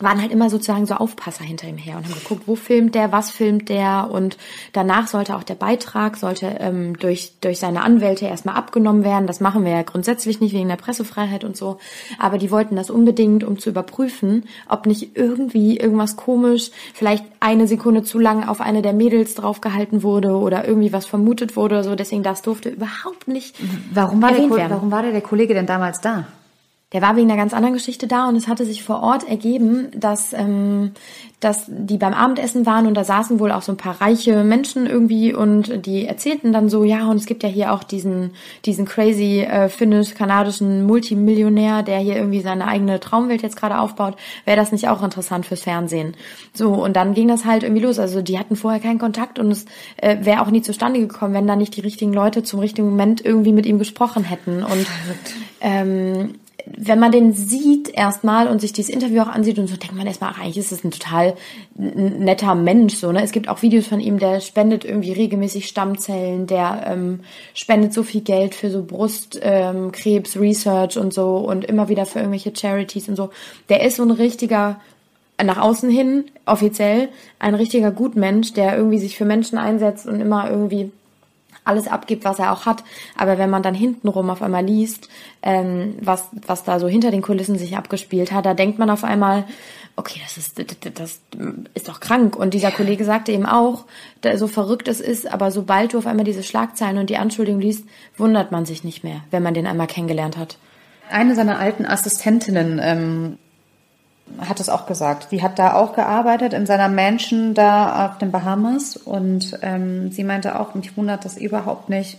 waren 0.04 0.22
halt 0.22 0.32
immer 0.32 0.50
sozusagen 0.50 0.86
so 0.86 0.96
Aufpasser 0.96 1.44
hinter 1.44 1.68
ihm 1.68 1.78
her 1.78 1.98
und 1.98 2.06
haben 2.06 2.14
geguckt, 2.14 2.44
wo 2.46 2.56
filmt 2.56 2.96
der, 2.96 3.12
was 3.12 3.32
filmt 3.32 3.70
der 3.70 4.10
und 4.12 4.38
danach 4.74 5.08
sollte 5.08 5.36
auch 5.36 5.44
der 5.44 5.56
Beitrag 5.56 6.18
sollte 6.18 6.58
ähm, 6.60 6.98
durch 6.98 7.34
durch 7.42 7.60
seine 7.60 7.84
Anwälte 7.84 8.26
erstmal 8.26 8.56
abgenommen 8.56 9.04
werden. 9.04 9.28
Das 9.28 9.40
machen 9.40 9.66
wir 9.66 9.72
ja 9.72 9.82
grundsätzlich 9.84 10.40
nicht 10.40 10.54
wegen 10.54 10.70
der 10.70 10.76
Pressefreiheit 10.76 11.44
und 11.44 11.58
so, 11.58 11.78
aber 12.20 12.38
die 12.38 12.52
wollten 12.52 12.76
das 12.76 12.90
unbedingt, 12.90 13.44
um 13.44 13.60
zu 13.60 13.70
überprüfen, 13.70 14.46
ob 14.68 14.86
nicht 14.86 15.16
irgendwie 15.16 15.78
irgendwas 15.78 16.16
komisch, 16.16 16.72
vielleicht 16.94 17.26
eine 17.40 17.68
Sekunde 17.68 18.04
zu 18.04 18.20
lang 18.20 18.48
auf 18.48 18.62
eine 18.62 18.82
der 18.82 18.94
Mädels 18.94 19.36
draufgehalten 19.36 20.04
wurde 20.04 20.32
oder 20.32 20.68
irgendwie 20.68 20.94
was 20.94 21.06
vermutet 21.06 21.56
wurde 21.56 21.76
oder 21.76 21.84
so. 21.84 21.96
Deswegen 21.96 22.24
das 22.24 22.42
durfte 22.42 22.70
überhaupt 22.70 23.28
nicht. 23.28 23.56
Warum 23.94 24.22
war 24.22 24.32
der, 24.32 24.70
warum 24.70 24.92
war 24.92 25.02
der, 25.02 25.12
der 25.12 25.22
Kollege 25.22 25.54
denn 25.54 25.66
damals 25.66 26.02
da? 26.02 26.26
Der 26.94 27.02
war 27.02 27.16
wegen 27.16 27.32
einer 27.32 27.40
ganz 27.40 27.54
anderen 27.54 27.74
Geschichte 27.74 28.06
da 28.06 28.28
und 28.28 28.36
es 28.36 28.50
hatte 28.50 28.66
sich 28.66 28.84
vor 28.84 29.02
Ort 29.02 29.28
ergeben, 29.28 29.88
dass, 29.96 30.34
ähm, 30.34 30.92
dass 31.40 31.66
die 31.68 31.98
beim 31.98 32.14
Abendessen 32.14 32.66
waren 32.66 32.86
und 32.86 32.96
da 32.96 33.06
saßen 33.06 33.40
wohl 33.40 33.54
auch 33.54 33.62
so 33.62 33.72
ein 33.72 33.78
paar 33.78 34.02
reiche 34.02 34.44
Menschen 34.44 34.88
irgendwie 34.88 35.34
und 35.34 35.86
die 35.86 36.06
erzählten 36.06 36.52
dann 36.52 36.68
so, 36.68 36.84
ja, 36.84 37.08
und 37.08 37.16
es 37.16 37.26
gibt 37.26 37.44
ja 37.44 37.50
hier 37.50 37.72
auch 37.72 37.84
diesen, 37.84 38.32
diesen 38.66 38.86
crazy 38.86 39.40
äh, 39.40 39.70
finnisch-kanadischen 39.70 40.86
Multimillionär, 40.86 41.82
der 41.82 42.00
hier 42.00 42.18
irgendwie 42.18 42.42
seine 42.42 42.68
eigene 42.68 43.00
Traumwelt 43.00 43.42
jetzt 43.42 43.56
gerade 43.56 43.80
aufbaut. 43.80 44.18
Wäre 44.44 44.58
das 44.58 44.74
nicht 44.74 44.90
auch 44.90 45.02
interessant 45.02 45.46
fürs 45.46 45.62
Fernsehen? 45.62 46.16
So, 46.54 46.74
und 46.74 46.98
dann 46.98 47.14
ging 47.14 47.30
das 47.30 47.46
halt 47.46 47.64
irgendwie 47.64 47.84
los. 47.84 48.00
Also 48.00 48.22
die 48.22 48.38
hatten 48.38 48.58
vorher 48.58 48.82
keinen 48.82 49.00
Kontakt 49.00 49.40
und 49.40 49.50
es 49.50 49.66
äh, 49.96 50.18
wäre 50.26 50.42
auch 50.42 50.52
nie 50.52 50.62
zustande 50.62 51.00
gekommen, 51.00 51.34
wenn 51.34 51.48
da 51.48 51.56
nicht 51.56 51.78
die 51.78 51.82
richtigen 51.82 52.12
Leute 52.12 52.44
zum 52.44 52.60
richtigen 52.60 52.90
Moment 52.90 53.24
irgendwie 53.24 53.54
mit 53.54 53.66
ihm 53.66 53.80
gesprochen 53.80 54.26
hätten. 54.26 54.64
Und 54.64 54.88
ähm, 55.62 56.36
wenn 56.84 56.98
man 56.98 57.12
den 57.12 57.32
sieht 57.34 57.90
erstmal 57.94 58.48
und 58.48 58.60
sich 58.60 58.74
dieses 58.74 58.90
Interview 58.90 59.22
auch 59.22 59.28
ansieht 59.28 59.60
und 59.60 59.68
so, 59.68 59.76
denkt 59.76 59.96
man 59.96 60.08
erstmal, 60.08 60.32
ach, 60.34 60.40
eigentlich 60.42 60.58
ist 60.58 60.72
es 60.72 60.84
ein 60.84 60.90
total 60.90 61.36
netter 61.76 62.56
Mensch, 62.56 62.96
so, 62.96 63.12
ne? 63.12 63.22
Es 63.22 63.32
gibt 63.32 63.50
auch 63.50 63.62
Videos 63.62 63.86
von 63.86 64.00
ihm, 64.00 64.18
der 64.18 64.40
spendet 64.40 64.84
irgendwie 64.84 65.12
regelmäßig 65.12 65.68
Stammzellen, 65.68 66.48
der 66.48 66.84
ähm, 66.88 67.20
spendet 67.54 67.94
so 67.94 68.02
viel 68.02 68.22
Geld 68.22 68.56
für 68.56 68.72
so 68.72 68.84
Brustkrebs, 68.84 70.36
ähm, 70.36 70.42
Research 70.42 70.98
und 70.98 71.14
so 71.14 71.38
und 71.38 71.66
immer 71.66 71.88
wieder 71.88 72.08
für 72.08 72.18
irgendwelche 72.18 72.52
Charities 72.56 73.10
und 73.10 73.16
so. 73.16 73.30
Der 73.70 73.86
ist 73.86 73.98
so 73.98 74.04
ein 74.04 74.10
richtiger, 74.10 74.82
nach 75.44 75.60
außen 75.60 75.90
hin, 75.90 76.26
offiziell, 76.48 77.10
ein 77.38 77.54
richtiger 77.54 77.92
Gutmensch, 77.92 78.54
der 78.54 78.76
irgendwie 78.76 79.00
sich 79.00 79.18
für 79.18 79.26
Menschen 79.26 79.60
einsetzt 79.60 80.08
und 80.08 80.20
immer 80.20 80.50
irgendwie 80.50 80.92
alles 81.64 81.88
abgibt, 81.88 82.26
was 82.26 82.40
er 82.40 82.52
auch 82.52 82.66
hat. 82.66 82.84
Aber 83.18 83.38
wenn 83.38 83.50
man 83.50 83.64
dann 83.64 83.76
hintenrum 83.76 84.30
auf 84.30 84.42
einmal 84.42 84.66
liest, 84.66 85.10
ähm, 85.42 85.96
was, 86.02 86.26
was 86.46 86.64
da 86.64 86.80
so 86.80 86.88
hinter 86.88 87.12
den 87.12 87.22
Kulissen 87.22 87.58
sich 87.58 87.78
abgespielt 87.78 88.32
hat, 88.32 88.46
da 88.46 88.54
denkt 88.54 88.80
man 88.80 88.90
auf 88.90 89.04
einmal, 89.04 89.46
okay, 89.96 90.20
das 90.24 90.38
ist, 90.38 90.64
das 90.98 91.22
ist 91.74 91.88
doch 91.88 92.00
krank. 92.00 92.36
Und 92.36 92.54
dieser 92.54 92.72
Kollege 92.72 93.06
sagte 93.06 93.32
eben 93.32 93.46
auch, 93.46 93.86
so 94.36 94.48
verrückt 94.48 94.88
es 94.88 95.00
ist, 95.00 95.32
aber 95.32 95.52
sobald 95.52 95.94
du 95.94 96.00
auf 96.00 96.08
einmal 96.08 96.26
diese 96.26 96.44
Schlagzeilen 96.44 96.98
und 96.98 97.10
die 97.10 97.18
Anschuldigung 97.18 97.62
liest, 97.62 97.86
wundert 98.18 98.52
man 98.52 98.66
sich 98.66 98.84
nicht 98.84 99.04
mehr, 99.04 99.22
wenn 99.32 99.44
man 99.44 99.54
den 99.54 99.68
einmal 99.68 99.88
kennengelernt 99.88 100.38
hat. 100.38 100.58
Eine 101.10 101.36
seiner 101.36 101.60
alten 101.60 101.86
Assistentinnen 101.86 102.80
ähm, 102.82 103.38
hat 104.40 104.60
es 104.60 104.70
auch 104.70 104.86
gesagt. 104.86 105.32
Die 105.32 105.42
hat 105.42 105.60
da 105.60 105.74
auch 105.74 105.94
gearbeitet 105.94 106.54
in 106.54 106.66
seiner 106.66 106.90
Mansion 106.90 107.54
da 107.54 108.08
auf 108.08 108.18
den 108.18 108.32
Bahamas 108.32 108.98
und 108.98 109.58
ähm, 109.62 110.12
sie 110.12 110.24
meinte 110.24 110.60
auch, 110.60 110.76
mich 110.76 110.96
wundert 110.98 111.26
das 111.26 111.38
überhaupt 111.38 111.90
nicht. 111.90 112.18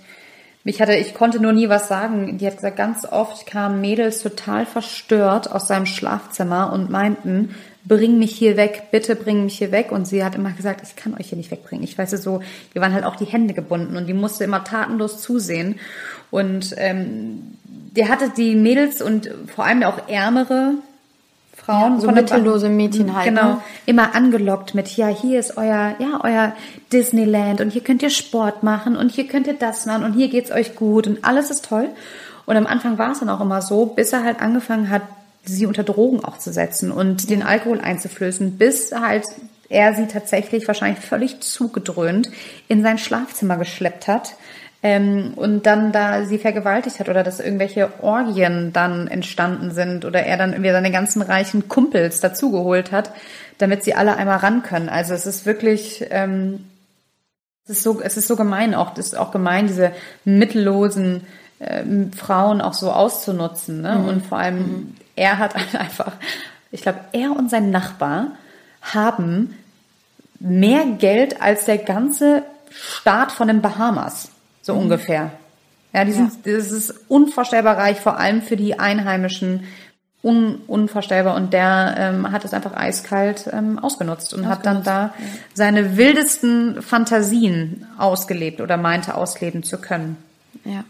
Mich 0.65 0.81
hatte, 0.81 0.95
ich 0.95 1.15
konnte 1.15 1.41
nur 1.41 1.53
nie 1.53 1.69
was 1.69 1.89
sagen. 1.89 2.39
Die 2.39 2.47
hat 2.47 2.57
gesagt, 2.57 2.77
ganz 2.77 3.05
oft 3.05 3.47
kamen 3.47 3.81
Mädels 3.81 4.23
total 4.23 4.65
verstört 4.65 5.51
aus 5.51 5.67
seinem 5.67 5.87
Schlafzimmer 5.87 6.73
und 6.73 6.89
meinten, 6.89 7.57
bring 7.85 8.19
mich 8.19 8.37
hier 8.37 8.57
weg, 8.57 8.85
bitte 8.93 9.17
bring 9.17 9.45
mich 9.45 9.59
hier 9.59 9.73
weg. 9.73 9.91
Und 9.91 10.07
sie 10.07 10.23
hat 10.25 10.37
immer 10.37 10.53
gesagt, 10.53 10.83
ich 10.85 10.95
kann 10.95 11.15
euch 11.15 11.31
hier 11.31 11.39
nicht 11.39 11.51
wegbringen. 11.51 11.85
Ich 11.85 11.99
weiß 11.99 12.13
es 12.13 12.23
so, 12.23 12.43
hier 12.73 12.81
waren 12.81 12.93
halt 12.93 13.05
auch 13.05 13.17
die 13.17 13.25
Hände 13.25 13.55
gebunden 13.55 13.97
und 13.97 14.07
die 14.07 14.15
musste 14.15 14.45
immer 14.45 14.63
tatenlos 14.63 15.21
zusehen. 15.21 15.81
Und 16.31 16.75
ähm, 16.79 17.59
der 17.65 18.09
hatte 18.09 18.31
die 18.31 18.55
Mädels 18.55 19.03
und 19.03 19.31
vor 19.55 19.65
allem 19.65 19.83
auch 19.83 20.09
ärmere 20.09 20.75
Frauen, 21.65 21.95
ja, 21.95 22.01
so 22.01 22.11
mittellose 22.11 22.69
Mädchen 22.69 23.15
halt. 23.15 23.27
Genau, 23.27 23.45
ne? 23.45 23.63
immer 23.87 24.15
angelockt 24.15 24.75
mit, 24.75 24.97
ja, 24.97 25.09
hier 25.09 25.39
ist 25.39 25.57
euer, 25.57 25.95
ja, 25.99 26.21
euer 26.23 26.53
Disneyland 26.93 27.61
und 27.61 27.71
hier 27.71 27.83
könnt 27.83 28.03
ihr 28.03 28.11
Sport 28.11 28.63
machen 28.63 28.97
und 28.97 29.13
hier 29.13 29.29
könnt 29.29 29.47
ihr 29.47 29.55
das 29.55 29.87
machen 29.87 30.05
und 30.05 30.15
hier 30.15 30.29
geht's 30.29 30.51
euch 30.51 30.75
gut 30.75 31.07
und 31.07 31.25
alles 31.25 31.51
ist 31.51 31.65
toll. 31.67 31.89
Und 32.47 32.57
am 32.57 32.67
Anfang 32.67 32.99
war 32.99 33.13
es 33.13 33.21
dann 33.21 33.29
auch 33.29 33.41
immer 33.41 33.63
so, 33.63 33.87
bis 33.87 34.13
er 34.13 34.25
halt 34.25 34.41
angefangen 34.41 34.91
hat, 34.91 35.03
sie 35.45 35.67
unter 35.67 35.85
Drogen 35.85 36.25
auch 36.25 36.39
zu 36.39 36.53
setzen 36.53 36.91
und 36.91 37.31
den 37.31 37.43
Alkohol 37.43 37.81
einzuflößen, 37.81 38.59
bis 38.59 38.93
halt 38.93 39.25
er 39.69 39.95
sie 39.95 40.07
tatsächlich 40.07 40.67
wahrscheinlich 40.69 41.05
völlig 41.05 41.41
zugedröhnt 41.41 42.31
in 42.69 42.83
sein 42.83 42.99
Schlafzimmer 42.99 43.57
geschleppt 43.57 44.07
hat 44.07 44.35
ähm, 44.83 45.35
und 45.37 45.67
dann 45.67 45.93
da 45.93 46.25
sie 46.25 46.39
vergewaltigt 46.39 46.99
hat 46.99 47.09
oder 47.09 47.23
dass 47.23 47.39
irgendwelche 47.39 48.03
Orgien 48.03 48.73
dann 48.73 49.07
entstanden 49.07 49.71
sind 49.71 50.05
oder 50.05 50.25
er 50.25 50.37
dann 50.37 50.53
irgendwie 50.53 50.73
seine 50.73 50.91
ganzen 50.91 51.23
reichen 51.23 51.69
Kumpels 51.69 52.21
dazugeholt 52.21 52.91
hat, 52.91 53.13
damit 53.59 53.85
sie 53.85 53.95
alle 53.95 54.17
einmal 54.17 54.39
ran 54.39 54.63
können. 54.65 54.89
Also 54.89 55.15
es 55.15 55.25
ist 55.25 55.47
wirklich, 55.47 56.05
ähm, 56.11 56.65
es 57.65 57.77
ist 57.77 57.83
so, 57.85 58.01
es 58.01 58.17
ist 58.17 58.27
so 58.27 58.35
gemein 58.35 58.75
auch, 58.75 58.97
es 58.97 59.07
ist 59.07 59.17
auch 59.17 59.31
gemein, 59.31 59.69
diese 59.69 59.93
mittellosen 60.25 61.27
äh, 61.61 61.85
Frauen 62.17 62.61
auch 62.61 62.75
so 62.75 62.91
auszunutzen. 62.91 63.83
Ne? 63.83 64.01
Mhm. 64.01 64.09
Und 64.09 64.27
vor 64.27 64.39
allem, 64.39 64.59
mhm. 64.59 64.95
er 65.15 65.39
hat 65.39 65.55
einfach, 65.79 66.15
ich 66.73 66.83
glaube, 66.83 66.99
er 67.13 67.31
und 67.31 67.51
sein 67.51 67.71
Nachbar 67.71 68.33
haben 68.81 69.57
mehr 70.41 70.87
Geld 70.99 71.41
als 71.41 71.67
der 71.67 71.79
ganze 71.79 72.43
Staat 72.73 73.31
von 73.31 73.47
den 73.47 73.63
Bahamas 73.63 74.33
so 74.63 74.75
mhm. 74.75 74.81
ungefähr. 74.83 75.33
Ja, 75.93 76.05
die 76.05 76.13
sind, 76.13 76.47
ja. 76.47 76.57
das 76.57 76.73
ist 76.73 76.95
unvorstellbar 77.09 77.77
reich, 77.77 78.01
vor 78.01 78.19
allem 78.19 78.41
für 78.41 78.57
die 78.57 78.79
Einheimischen. 78.79 79.65
Un, 80.25 80.61
unvorstellbar 80.69 81.35
und 81.35 81.53
der 81.53 81.97
ähm, 81.99 82.31
hat 82.31 82.45
es 82.45 82.55
einfach 82.55 82.77
eiskalt 82.77 83.51
ähm, 83.53 83.81
ausgenutzt 83.81 84.33
und 84.35 84.45
ausgenutzt, 84.45 84.51
hat 84.51 84.67
dann 84.67 84.85
da 84.85 85.07
ja. 85.07 85.13
seine 85.53 85.97
wildesten 85.97 86.81
Fantasien 86.81 87.89
ausgelebt 87.99 88.61
oder 88.61 88.77
meinte 88.77 89.17
ausleben 89.17 89.65
zu 89.65 89.81
können. 89.81 90.17
Ja. 90.65 90.85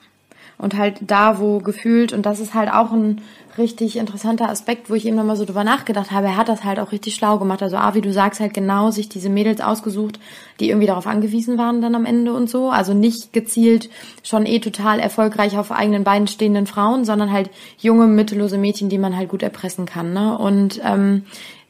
Und 0.59 0.77
halt 0.77 0.99
da, 1.01 1.39
wo 1.39 1.61
gefühlt, 1.61 2.13
und 2.13 2.27
das 2.27 2.41
ist 2.41 2.53
halt 2.53 2.71
auch 2.71 2.93
ein 2.93 3.23
richtig 3.59 3.97
interessanter 3.97 4.49
Aspekt, 4.49 4.89
wo 4.89 4.95
ich 4.95 5.07
eben 5.07 5.17
nochmal 5.17 5.37
so 5.37 5.45
drüber 5.45 5.65
nachgedacht 5.65 6.11
habe, 6.11 6.27
er 6.27 6.37
hat 6.37 6.49
das 6.49 6.65
halt 6.65 6.79
auch 6.81 6.93
richtig 6.93 7.15
schlau 7.15 7.39
gemacht. 7.39 7.63
Also 7.63 7.77
A, 7.77 7.95
wie 7.95 8.01
du 8.01 8.13
sagst, 8.13 8.41
halt 8.41 8.55
genau 8.55 8.91
sich 8.91 9.09
diese 9.09 9.29
Mädels 9.29 9.61
ausgesucht, 9.61 10.19
die 10.61 10.69
irgendwie 10.69 10.87
darauf 10.87 11.07
angewiesen 11.07 11.59
waren 11.59 11.81
dann 11.81 11.95
am 11.95 12.07
Ende 12.07 12.33
und 12.33 12.49
so. 12.49 12.71
Also 12.71 12.95
nicht 12.95 13.33
gezielt 13.33 13.91
schon 14.23 14.47
eh 14.47 14.61
total 14.61 15.01
erfolgreich 15.01 15.59
auf 15.59 15.71
eigenen 15.71 16.05
Beinen 16.05 16.29
stehenden 16.29 16.67
Frauen, 16.67 17.05
sondern 17.05 17.33
halt 17.33 17.51
junge, 17.79 18.07
mittellose 18.07 18.59
Mädchen, 18.59 18.89
die 18.89 18.99
man 18.99 19.17
halt 19.17 19.29
gut 19.29 19.43
erpressen 19.43 19.87
kann. 19.87 20.13
Ne? 20.13 20.37
Und 20.39 20.81
ähm, 20.85 21.25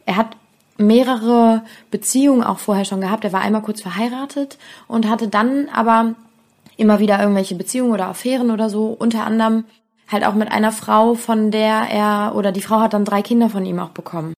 er 0.06 0.16
hat 0.16 0.36
mehrere 0.78 1.62
Beziehungen 1.90 2.42
auch 2.42 2.58
vorher 2.58 2.84
schon 2.84 3.00
gehabt. 3.00 3.24
Er 3.24 3.32
war 3.32 3.40
einmal 3.40 3.62
kurz 3.62 3.80
verheiratet 3.80 4.58
und 4.88 5.08
hatte 5.08 5.28
dann 5.28 5.68
aber 5.72 6.14
immer 6.76 6.98
wieder 6.98 7.20
irgendwelche 7.20 7.54
Beziehungen 7.54 7.92
oder 7.92 8.08
Affären 8.08 8.50
oder 8.50 8.70
so, 8.70 8.86
unter 8.98 9.24
anderem 9.24 9.64
halt 10.12 10.24
auch 10.24 10.34
mit 10.34 10.52
einer 10.52 10.72
Frau, 10.72 11.14
von 11.14 11.50
der 11.50 11.88
er, 11.90 12.32
oder 12.34 12.52
die 12.52 12.60
Frau 12.60 12.80
hat 12.80 12.92
dann 12.92 13.04
drei 13.04 13.22
Kinder 13.22 13.48
von 13.48 13.64
ihm 13.64 13.78
auch 13.78 13.90
bekommen. 13.90 14.34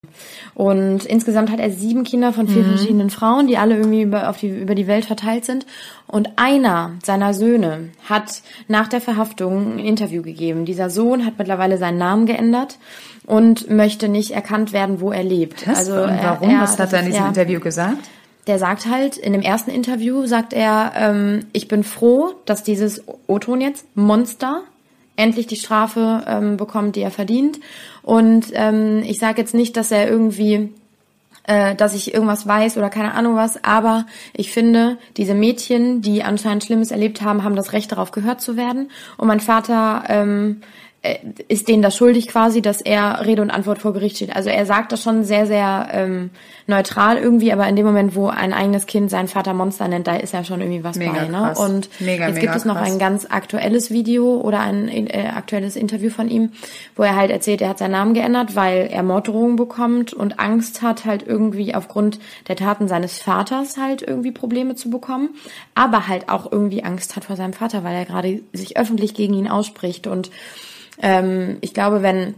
Und 0.54 1.04
insgesamt 1.04 1.50
hat 1.50 1.60
er 1.60 1.70
sieben 1.70 2.04
Kinder 2.04 2.32
von 2.32 2.48
vier 2.48 2.62
mhm. 2.62 2.76
verschiedenen 2.76 3.10
Frauen, 3.10 3.46
die 3.46 3.58
alle 3.58 3.76
irgendwie 3.76 4.02
über, 4.02 4.28
auf 4.30 4.38
die, 4.38 4.48
über 4.48 4.74
die 4.74 4.86
Welt 4.86 5.04
verteilt 5.04 5.44
sind. 5.44 5.66
Und 6.06 6.30
einer 6.36 6.92
seiner 7.02 7.34
Söhne 7.34 7.90
hat 8.08 8.42
nach 8.68 8.88
der 8.88 9.00
Verhaftung 9.00 9.74
ein 9.74 9.78
Interview 9.78 10.22
gegeben. 10.22 10.64
Dieser 10.64 10.90
Sohn 10.90 11.26
hat 11.26 11.34
mittlerweile 11.38 11.78
seinen 11.78 11.98
Namen 11.98 12.26
geändert 12.26 12.78
und 13.26 13.70
möchte 13.70 14.08
nicht 14.08 14.30
erkannt 14.30 14.72
werden, 14.72 15.00
wo 15.00 15.10
er 15.10 15.24
lebt. 15.24 15.66
Was? 15.66 15.78
Also 15.78 16.02
und 16.02 16.22
warum? 16.22 16.50
Er, 16.50 16.60
Was 16.60 16.78
hat 16.78 16.92
er 16.92 17.00
in 17.00 17.06
diesem 17.06 17.22
er, 17.22 17.28
Interview 17.28 17.60
gesagt? 17.60 18.08
Der 18.46 18.58
sagt 18.58 18.86
halt, 18.86 19.16
in 19.16 19.32
dem 19.32 19.42
ersten 19.42 19.70
Interview 19.70 20.26
sagt 20.26 20.52
er, 20.52 20.92
ähm, 20.96 21.46
ich 21.52 21.66
bin 21.66 21.82
froh, 21.82 22.34
dass 22.44 22.62
dieses 22.62 23.02
O-Ton 23.26 23.60
jetzt 23.60 23.86
Monster 23.96 24.62
endlich 25.16 25.46
die 25.46 25.56
Strafe 25.56 26.24
ähm, 26.26 26.56
bekommt, 26.56 26.96
die 26.96 27.02
er 27.02 27.10
verdient. 27.10 27.60
Und 28.02 28.46
ähm, 28.52 29.02
ich 29.04 29.18
sage 29.18 29.40
jetzt 29.40 29.54
nicht, 29.54 29.76
dass 29.76 29.90
er 29.90 30.08
irgendwie 30.08 30.70
äh, 31.46 31.74
dass 31.74 31.94
ich 31.94 32.14
irgendwas 32.14 32.46
weiß 32.46 32.78
oder 32.78 32.90
keine 32.90 33.12
Ahnung 33.12 33.36
was, 33.36 33.62
aber 33.62 34.06
ich 34.32 34.50
finde, 34.50 34.96
diese 35.16 35.34
Mädchen, 35.34 36.00
die 36.00 36.22
anscheinend 36.22 36.64
Schlimmes 36.64 36.90
erlebt 36.90 37.22
haben, 37.22 37.44
haben 37.44 37.56
das 37.56 37.72
Recht 37.72 37.92
darauf 37.92 38.12
gehört 38.12 38.40
zu 38.40 38.56
werden. 38.56 38.90
Und 39.18 39.28
mein 39.28 39.40
Vater 39.40 40.04
ähm, 40.08 40.62
äh, 40.62 40.83
ist 41.48 41.68
denen 41.68 41.82
das 41.82 41.96
schuldig 41.96 42.28
quasi, 42.28 42.62
dass 42.62 42.80
er 42.80 43.26
Rede 43.26 43.42
und 43.42 43.50
Antwort 43.50 43.78
vor 43.78 43.92
Gericht 43.92 44.16
steht. 44.16 44.34
Also 44.34 44.48
er 44.48 44.64
sagt 44.64 44.90
das 44.90 45.02
schon 45.02 45.22
sehr, 45.22 45.46
sehr 45.46 45.88
ähm, 45.92 46.30
neutral 46.66 47.18
irgendwie, 47.18 47.52
aber 47.52 47.68
in 47.68 47.76
dem 47.76 47.84
Moment, 47.84 48.14
wo 48.14 48.28
ein 48.28 48.54
eigenes 48.54 48.86
Kind 48.86 49.10
seinen 49.10 49.28
Vater 49.28 49.52
Monster 49.52 49.86
nennt, 49.86 50.06
da 50.06 50.16
ist 50.16 50.32
ja 50.32 50.44
schon 50.44 50.62
irgendwie 50.62 50.82
was 50.82 50.96
mega 50.96 51.12
bei. 51.12 51.24
Ne? 51.26 51.32
Krass. 51.32 51.58
Und 51.58 51.90
mega, 52.00 52.26
jetzt 52.26 52.36
mega 52.36 52.46
gibt 52.46 52.56
es 52.56 52.64
noch 52.64 52.76
krass. 52.76 52.90
ein 52.90 52.98
ganz 52.98 53.26
aktuelles 53.28 53.90
Video 53.90 54.40
oder 54.40 54.60
ein 54.60 54.88
äh, 54.88 55.30
aktuelles 55.34 55.76
Interview 55.76 56.08
von 56.08 56.28
ihm, 56.28 56.52
wo 56.96 57.02
er 57.02 57.16
halt 57.16 57.30
erzählt, 57.30 57.60
er 57.60 57.68
hat 57.68 57.78
seinen 57.78 57.92
Namen 57.92 58.14
geändert, 58.14 58.56
weil 58.56 58.88
er 58.90 59.02
Morddrohungen 59.02 59.56
bekommt 59.56 60.14
und 60.14 60.40
Angst 60.40 60.80
hat, 60.80 61.04
halt 61.04 61.26
irgendwie 61.26 61.74
aufgrund 61.74 62.18
der 62.48 62.56
Taten 62.56 62.88
seines 62.88 63.18
Vaters 63.18 63.76
halt 63.76 64.00
irgendwie 64.00 64.32
Probleme 64.32 64.74
zu 64.74 64.88
bekommen, 64.88 65.34
aber 65.74 66.08
halt 66.08 66.30
auch 66.30 66.50
irgendwie 66.50 66.82
Angst 66.82 67.14
hat 67.14 67.26
vor 67.26 67.36
seinem 67.36 67.52
Vater, 67.52 67.84
weil 67.84 67.94
er 67.94 68.06
gerade 68.06 68.40
sich 68.54 68.78
öffentlich 68.78 69.12
gegen 69.12 69.34
ihn 69.34 69.48
ausspricht 69.48 70.06
und 70.06 70.30
ähm, 71.00 71.58
ich 71.60 71.74
glaube, 71.74 72.02
wenn 72.02 72.34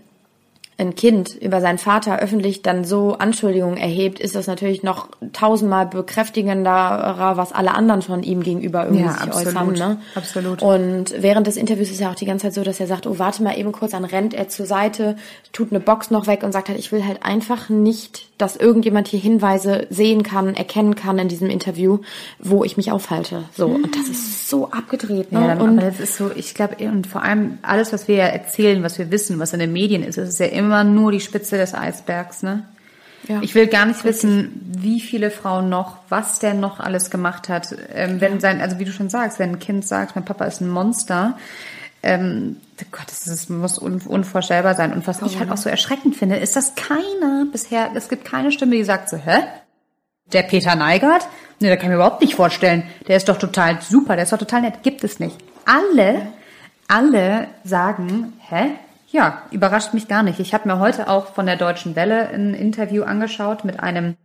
ein 0.79 0.95
Kind 0.95 1.35
über 1.35 1.63
seinen 1.63 1.79
Vater 1.79 2.19
öffentlich 2.19 2.61
dann 2.61 2.85
so 2.85 3.15
Anschuldigungen 3.15 3.79
erhebt, 3.79 4.21
ist 4.21 4.35
das 4.35 4.47
natürlich 4.47 4.83
noch 4.83 5.09
tausendmal 5.33 5.87
bekräftigender, 5.87 7.33
was 7.37 7.53
alle 7.53 7.75
anderen 7.75 8.03
schon 8.03 8.23
ihm 8.23 8.43
gegenüber 8.43 8.85
irgendwie 8.85 9.05
Ja, 9.05 9.13
sich 9.13 9.23
absolut, 9.23 9.57
äußern. 9.57 9.75
Ne? 9.75 9.99
absolut. 10.15 10.63
Und 10.63 11.15
während 11.19 11.47
des 11.47 11.57
Interviews 11.57 11.91
ist 11.91 12.01
ja 12.01 12.11
auch 12.11 12.15
die 12.15 12.27
ganze 12.27 12.47
Zeit 12.47 12.55
so, 12.55 12.63
dass 12.63 12.79
er 12.79 12.87
sagt, 12.87 13.07
oh, 13.07 13.19
warte 13.19 13.43
mal 13.43 13.59
eben 13.59 13.73
kurz, 13.73 13.93
dann 13.93 14.05
rennt 14.05 14.35
er 14.35 14.49
zur 14.49 14.67
Seite, 14.67 15.17
tut 15.53 15.71
eine 15.71 15.81
Box 15.81 16.11
noch 16.11 16.27
weg 16.27 16.43
und 16.43 16.53
sagt 16.53 16.69
halt, 16.69 16.79
ich 16.79 16.93
will 16.93 17.07
halt 17.07 17.23
einfach 17.23 17.71
nicht, 17.71 18.29
dass 18.39 18.57
irgendjemand 18.57 19.09
hier 19.09 19.21
Hinweise 19.21 19.87
sehen 19.91 20.23
kann, 20.23 20.55
erkennen 20.55 20.95
kann 20.95 21.19
in 21.19 21.29
diesem 21.29 21.49
Interview, 21.49 22.01
wo 22.39 22.65
ich 22.65 22.77
mich 22.77 22.93
aufhalte. 22.93 23.45
So, 23.55 23.67
und 23.67 23.97
das 23.97 24.09
ist 24.09 24.49
so 24.49 24.71
abgedreht. 24.71 25.33
Ne? 25.33 25.41
Ja, 25.41 25.47
dann, 25.49 25.61
und 25.61 25.79
aber 25.79 25.91
das 25.91 26.01
ist 26.01 26.17
so, 26.17 26.31
ich 26.35 26.55
glaube, 26.55 26.77
und 26.89 27.07
vor 27.07 27.23
allem 27.23 27.59
alles, 27.63 27.93
was 27.93 28.09
wir 28.09 28.19
erzählen, 28.19 28.83
was 28.83 28.99
wir 28.99 29.11
wissen, 29.11 29.39
was 29.39 29.53
in 29.53 29.61
den 29.61 29.73
Medien 29.73 30.03
ist, 30.03 30.19
das 30.19 30.29
ist 30.29 30.41
ja 30.41 30.47
immer 30.47 30.85
nur 30.85 31.13
die 31.13 31.21
Spitze 31.21 31.57
des 31.57 31.75
Eisbergs, 31.75 32.43
ne? 32.43 32.65
Ja. 33.29 33.41
Ich 33.43 33.55
will 33.55 33.67
gar 33.67 33.87
nicht 33.87 34.05
wissen, 34.05 34.61
wie 34.79 35.01
viele 35.01 35.33
Frauen 35.33 35.69
noch, 35.69 35.97
was 36.09 36.39
der 36.39 36.55
noch 36.55 36.79
alles 36.79 37.11
gemacht 37.11 37.49
hat. 37.49 37.75
Ähm, 37.93 38.21
wenn 38.21 38.39
sein, 38.39 38.61
also 38.61 38.79
wie 38.79 38.85
du 38.85 38.93
schon 38.93 39.09
sagst, 39.09 39.41
wenn 39.41 39.51
ein 39.51 39.59
Kind 39.59 39.85
sagt, 39.87 40.15
mein 40.15 40.25
Papa 40.25 40.45
ist 40.45 40.61
ein 40.61 40.69
Monster, 40.69 41.37
ähm, 42.07 42.57
Gott, 42.93 43.07
das, 43.09 43.27
ist, 43.27 43.51
muss 43.51 43.79
un, 43.79 44.01
unvorstellbar 44.01 44.75
sein. 44.75 44.93
Und 44.93 45.07
was 45.07 45.23
ich 45.23 45.39
halt 45.39 45.51
auch 45.51 45.57
so 45.57 45.69
erschreckend 45.69 46.15
finde, 46.15 46.37
ist, 46.37 46.55
dass 46.55 46.75
keiner 46.77 47.47
bisher, 47.51 47.91
es 47.95 48.09
gibt 48.09 48.25
keine 48.25 48.53
Stimme, 48.53 48.77
die 48.77 48.85
sagt 48.85 49.09
so, 49.09 49.17
hä? 49.17 49.43
Der 50.33 50.43
Peter 50.43 50.75
Neigert? 50.77 51.27
Nee, 51.59 51.69
der 51.69 51.77
kann 51.77 51.87
ich 51.87 51.91
mir 51.91 51.97
überhaupt 51.97 52.21
nicht 52.21 52.35
vorstellen. 52.35 52.85
Der 53.09 53.17
ist 53.17 53.29
doch 53.29 53.39
total 53.39 53.81
super, 53.81 54.15
der 54.15 54.25
ist 54.25 54.33
doch 54.33 54.39
total 54.39 54.63
nett. 54.63 54.83
Gibt 54.83 55.05
es 55.05 55.21
nicht. 55.21 55.37
Alle, 55.65 56.29
alle 56.89 57.49
sagen, 57.65 58.35
hä? 58.49 58.71
Ja, 59.11 59.43
überrascht 59.51 59.95
mich 59.95 60.09
gar 60.09 60.23
nicht. 60.23 60.41
Ich 60.41 60.53
habe 60.55 60.69
mir 60.69 60.79
heute 60.79 61.09
auch 61.09 61.35
von 61.35 61.47
der 61.47 61.57
Deutschen 61.57 61.97
Welle 61.97 62.29
ein 62.29 62.55
Interview 62.55 63.03
angeschaut 63.05 63.65
mit 63.65 63.81
einem 63.81 64.17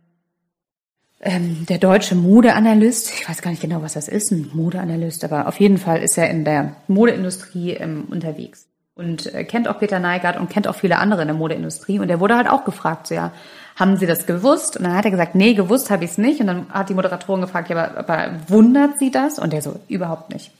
ähm, 1.22 1.66
der 1.68 1.78
deutsche 1.78 2.14
Modeanalyst, 2.14 3.12
ich 3.12 3.28
weiß 3.28 3.42
gar 3.42 3.50
nicht 3.50 3.62
genau, 3.62 3.80
was 3.82 3.94
das 3.94 4.08
ist, 4.08 4.32
ein 4.32 4.50
Modeanalyst, 4.52 5.24
aber 5.24 5.46
auf 5.46 5.58
jeden 5.60 5.78
Fall 5.78 6.02
ist 6.02 6.18
er 6.18 6.28
in 6.28 6.44
der 6.44 6.76
Modeindustrie 6.88 7.70
ähm, 7.72 8.06
unterwegs 8.10 8.66
und 8.94 9.32
äh, 9.32 9.44
kennt 9.44 9.68
auch 9.68 9.78
Peter 9.78 10.00
Neigert 10.00 10.38
und 10.38 10.50
kennt 10.50 10.68
auch 10.68 10.74
viele 10.74 10.98
andere 10.98 11.22
in 11.22 11.28
der 11.28 11.36
Modeindustrie 11.36 11.98
und 11.98 12.08
der 12.08 12.20
wurde 12.20 12.36
halt 12.36 12.48
auch 12.48 12.64
gefragt, 12.64 13.06
so 13.06 13.14
ja, 13.14 13.32
haben 13.76 13.96
Sie 13.96 14.06
das 14.06 14.26
gewusst? 14.26 14.76
Und 14.76 14.84
dann 14.84 14.94
hat 14.94 15.04
er 15.04 15.10
gesagt, 15.10 15.34
nee, 15.34 15.54
gewusst 15.54 15.90
habe 15.90 16.04
ich 16.04 16.10
es 16.10 16.18
nicht 16.18 16.40
und 16.40 16.46
dann 16.46 16.66
hat 16.70 16.88
die 16.88 16.94
Moderatorin 16.94 17.40
gefragt, 17.40 17.70
ja, 17.70 17.76
aber, 17.76 17.96
aber 17.98 18.32
wundert 18.48 18.98
Sie 18.98 19.10
das? 19.10 19.38
Und 19.38 19.52
der 19.52 19.62
so, 19.62 19.80
überhaupt 19.88 20.32
nicht. 20.32 20.50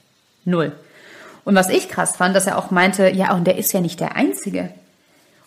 Null. 0.45 0.73
Und 1.45 1.55
was 1.55 1.69
ich 1.69 1.89
krass 1.89 2.17
fand, 2.17 2.35
dass 2.37 2.47
er 2.47 2.57
auch 2.57 2.71
meinte, 2.71 3.11
ja, 3.11 3.35
und 3.35 3.47
der 3.47 3.59
ist 3.59 3.73
ja 3.73 3.81
nicht 3.81 4.01
der 4.01 4.17
Einzige. 4.17 4.71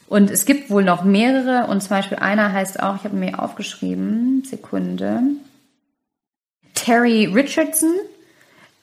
Und 0.07 0.29
es 0.29 0.45
gibt 0.45 0.69
wohl 0.69 0.83
noch 0.83 1.03
mehrere. 1.03 1.67
Und 1.67 1.81
zum 1.81 1.89
Beispiel 1.89 2.19
einer 2.19 2.53
heißt 2.53 2.81
auch, 2.81 2.95
ich 2.95 3.03
habe 3.03 3.15
mir 3.15 3.41
aufgeschrieben, 3.41 4.43
Sekunde, 4.45 5.21
Terry 6.73 7.25
Richardson 7.25 7.93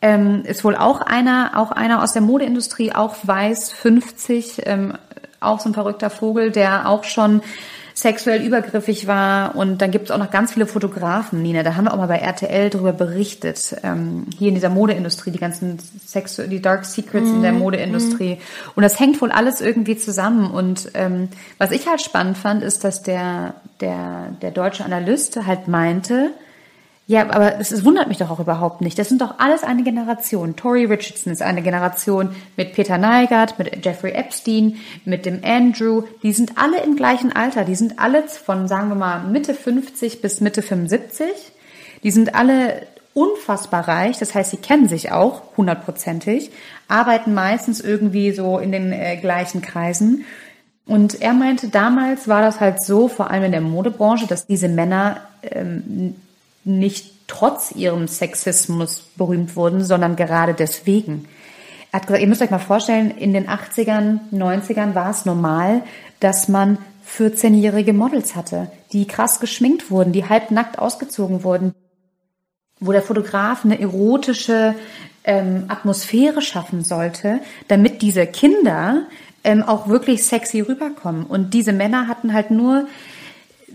ähm, 0.00 0.42
ist 0.44 0.64
wohl 0.64 0.74
auch 0.74 1.00
einer, 1.00 1.52
auch 1.54 1.70
einer 1.70 2.02
aus 2.02 2.12
der 2.12 2.22
Modeindustrie, 2.22 2.92
auch 2.92 3.16
weiß, 3.22 3.70
50, 3.72 4.62
ähm, 4.66 4.98
auch 5.40 5.60
so 5.60 5.68
ein 5.68 5.74
verrückter 5.74 6.10
Vogel, 6.10 6.50
der 6.50 6.88
auch 6.88 7.04
schon 7.04 7.42
sexuell 7.94 8.42
übergriffig 8.44 9.06
war. 9.06 9.56
Und 9.56 9.82
dann 9.82 9.90
gibt 9.90 10.06
es 10.06 10.10
auch 10.10 10.18
noch 10.18 10.30
ganz 10.30 10.52
viele 10.52 10.66
Fotografen, 10.66 11.42
Nina. 11.42 11.62
Da 11.62 11.76
haben 11.76 11.84
wir 11.84 11.92
auch 11.92 11.98
mal 11.98 12.06
bei 12.06 12.18
RTL 12.18 12.70
drüber 12.70 12.92
berichtet. 12.92 13.76
Ähm, 13.82 14.26
hier 14.38 14.48
in 14.48 14.54
dieser 14.54 14.68
Modeindustrie, 14.68 15.30
die 15.30 15.38
ganzen 15.38 15.78
Sexu 16.04 16.42
die 16.42 16.60
Dark 16.62 16.84
Secrets 16.84 17.28
in 17.28 17.42
der 17.42 17.52
Modeindustrie. 17.52 18.38
Und 18.74 18.82
das 18.82 18.98
hängt 18.98 19.20
wohl 19.20 19.30
alles 19.30 19.60
irgendwie 19.60 19.96
zusammen. 19.96 20.50
Und 20.50 20.90
ähm, 20.94 21.28
was 21.58 21.70
ich 21.70 21.86
halt 21.88 22.00
spannend 22.00 22.38
fand, 22.38 22.62
ist, 22.62 22.84
dass 22.84 23.02
der, 23.02 23.54
der, 23.80 24.28
der 24.40 24.50
deutsche 24.50 24.84
Analyst 24.84 25.38
halt 25.46 25.68
meinte, 25.68 26.32
ja, 27.12 27.28
aber 27.28 27.60
es, 27.60 27.70
es 27.72 27.84
wundert 27.84 28.08
mich 28.08 28.16
doch 28.16 28.30
auch 28.30 28.40
überhaupt 28.40 28.80
nicht. 28.80 28.98
Das 28.98 29.10
sind 29.10 29.20
doch 29.20 29.38
alles 29.38 29.64
eine 29.64 29.82
Generation. 29.82 30.56
Tori 30.56 30.86
Richardson 30.86 31.30
ist 31.30 31.42
eine 31.42 31.60
Generation 31.60 32.34
mit 32.56 32.72
Peter 32.72 32.96
Neigert, 32.96 33.58
mit 33.58 33.84
Jeffrey 33.84 34.12
Epstein, 34.12 34.76
mit 35.04 35.26
dem 35.26 35.40
Andrew. 35.44 36.04
Die 36.22 36.32
sind 36.32 36.52
alle 36.56 36.82
im 36.82 36.96
gleichen 36.96 37.30
Alter. 37.30 37.64
Die 37.64 37.74
sind 37.74 37.98
alle 37.98 38.22
von, 38.22 38.66
sagen 38.66 38.88
wir 38.88 38.94
mal, 38.94 39.24
Mitte 39.24 39.52
50 39.52 40.22
bis 40.22 40.40
Mitte 40.40 40.62
75. 40.62 41.26
Die 42.02 42.10
sind 42.10 42.34
alle 42.34 42.86
unfassbar 43.12 43.86
reich. 43.88 44.16
Das 44.16 44.34
heißt, 44.34 44.50
sie 44.50 44.56
kennen 44.56 44.88
sich 44.88 45.12
auch 45.12 45.42
hundertprozentig, 45.58 46.50
arbeiten 46.88 47.34
meistens 47.34 47.82
irgendwie 47.82 48.32
so 48.32 48.58
in 48.58 48.72
den 48.72 48.90
äh, 48.90 49.18
gleichen 49.18 49.60
Kreisen. 49.60 50.24
Und 50.86 51.20
er 51.20 51.34
meinte, 51.34 51.68
damals 51.68 52.26
war 52.26 52.40
das 52.40 52.58
halt 52.58 52.82
so, 52.82 53.08
vor 53.08 53.30
allem 53.30 53.44
in 53.44 53.52
der 53.52 53.60
Modebranche, 53.60 54.26
dass 54.26 54.46
diese 54.46 54.68
Männer 54.70 55.20
ähm, 55.42 56.14
nicht 56.64 57.12
trotz 57.26 57.72
ihrem 57.72 58.08
Sexismus 58.08 59.04
berühmt 59.16 59.56
wurden, 59.56 59.84
sondern 59.84 60.16
gerade 60.16 60.54
deswegen. 60.54 61.26
Er 61.90 62.00
hat 62.00 62.06
gesagt, 62.06 62.22
ihr 62.22 62.28
müsst 62.28 62.42
euch 62.42 62.50
mal 62.50 62.58
vorstellen, 62.58 63.10
in 63.10 63.32
den 63.32 63.48
80ern, 63.48 64.20
90ern 64.32 64.94
war 64.94 65.10
es 65.10 65.24
normal, 65.24 65.82
dass 66.20 66.48
man 66.48 66.78
14-jährige 67.18 67.92
Models 67.92 68.36
hatte, 68.36 68.70
die 68.92 69.06
krass 69.06 69.40
geschminkt 69.40 69.90
wurden, 69.90 70.12
die 70.12 70.28
halbnackt 70.28 70.78
ausgezogen 70.78 71.44
wurden, 71.44 71.74
wo 72.80 72.92
der 72.92 73.02
Fotograf 73.02 73.64
eine 73.64 73.80
erotische 73.80 74.74
ähm, 75.24 75.64
Atmosphäre 75.68 76.42
schaffen 76.42 76.82
sollte, 76.84 77.40
damit 77.68 78.02
diese 78.02 78.26
Kinder 78.26 79.06
ähm, 79.44 79.62
auch 79.62 79.88
wirklich 79.88 80.24
sexy 80.24 80.60
rüberkommen. 80.60 81.24
Und 81.24 81.54
diese 81.54 81.72
Männer 81.72 82.08
hatten 82.08 82.32
halt 82.32 82.50
nur 82.50 82.86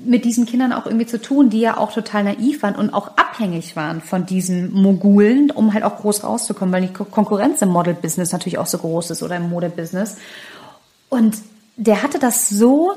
mit 0.05 0.25
diesen 0.25 0.45
Kindern 0.45 0.73
auch 0.73 0.85
irgendwie 0.85 1.05
zu 1.05 1.21
tun, 1.21 1.49
die 1.49 1.59
ja 1.59 1.77
auch 1.77 1.91
total 1.91 2.23
naiv 2.23 2.63
waren 2.63 2.75
und 2.75 2.93
auch 2.93 3.17
abhängig 3.17 3.75
waren 3.75 4.01
von 4.01 4.25
diesen 4.25 4.73
Mogulen, 4.73 5.51
um 5.51 5.73
halt 5.73 5.83
auch 5.83 5.97
groß 5.97 6.23
rauszukommen, 6.23 6.73
weil 6.73 6.87
die 6.87 6.93
Konkurrenz 6.93 7.61
im 7.61 7.69
Model-Business 7.69 8.31
natürlich 8.31 8.57
auch 8.57 8.67
so 8.67 8.77
groß 8.77 9.11
ist 9.11 9.23
oder 9.23 9.37
im 9.37 9.49
Mode-Business. 9.49 10.17
Und 11.09 11.37
der 11.75 12.03
hatte 12.03 12.19
das 12.19 12.49
so, 12.49 12.93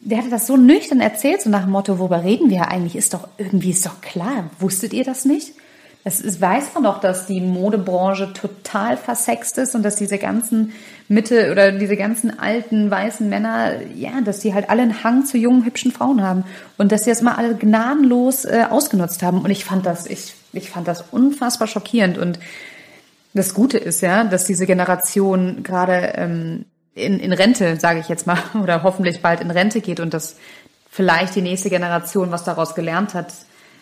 der 0.00 0.18
hatte 0.18 0.30
das 0.30 0.46
so 0.46 0.56
nüchtern 0.56 1.00
erzählt, 1.00 1.42
so 1.42 1.50
nach 1.50 1.62
dem 1.62 1.70
Motto, 1.70 1.98
worüber 1.98 2.22
reden 2.22 2.50
wir 2.50 2.68
eigentlich? 2.68 2.96
Ist 2.96 3.14
doch, 3.14 3.28
irgendwie 3.38 3.70
ist 3.70 3.86
doch 3.86 4.00
klar. 4.00 4.50
Wusstet 4.58 4.92
ihr 4.92 5.04
das 5.04 5.24
nicht? 5.24 5.54
Es 6.04 6.20
ist, 6.20 6.40
weiß 6.40 6.74
man 6.74 6.84
doch, 6.84 7.00
dass 7.00 7.26
die 7.26 7.40
Modebranche 7.40 8.32
total 8.32 8.96
versext 8.96 9.58
ist 9.58 9.74
und 9.74 9.82
dass 9.82 9.96
diese 9.96 10.16
ganzen 10.16 10.72
Mitte 11.08 11.50
oder 11.50 11.72
diese 11.72 11.96
ganzen 11.96 12.38
alten 12.38 12.90
weißen 12.90 13.28
Männer, 13.28 13.82
ja, 13.94 14.20
dass 14.22 14.40
die 14.40 14.54
halt 14.54 14.70
alle 14.70 14.82
einen 14.82 15.02
Hang 15.02 15.24
zu 15.26 15.38
jungen, 15.38 15.64
hübschen 15.64 15.90
Frauen 15.90 16.22
haben 16.22 16.44
und 16.76 16.92
dass 16.92 17.04
sie 17.04 17.10
das 17.10 17.20
mal 17.20 17.34
alle 17.34 17.56
gnadenlos 17.56 18.44
äh, 18.44 18.64
ausgenutzt 18.70 19.22
haben. 19.22 19.42
Und 19.42 19.50
ich 19.50 19.64
fand 19.64 19.86
das, 19.86 20.06
ich, 20.06 20.34
ich 20.52 20.70
fand 20.70 20.86
das 20.86 21.04
unfassbar 21.10 21.66
schockierend. 21.66 22.16
Und 22.16 22.38
das 23.34 23.54
Gute 23.54 23.78
ist 23.78 24.00
ja, 24.00 24.24
dass 24.24 24.44
diese 24.44 24.66
Generation 24.66 25.62
gerade 25.62 26.12
ähm, 26.16 26.64
in, 26.94 27.20
in 27.20 27.32
Rente, 27.32 27.78
sage 27.78 28.00
ich 28.00 28.08
jetzt 28.08 28.26
mal, 28.26 28.38
oder 28.62 28.82
hoffentlich 28.82 29.20
bald 29.22 29.40
in 29.40 29.50
Rente 29.50 29.80
geht 29.80 30.00
und 30.00 30.14
dass 30.14 30.36
vielleicht 30.90 31.34
die 31.34 31.42
nächste 31.42 31.70
Generation 31.70 32.30
was 32.30 32.44
daraus 32.44 32.74
gelernt 32.74 33.14
hat, 33.14 33.32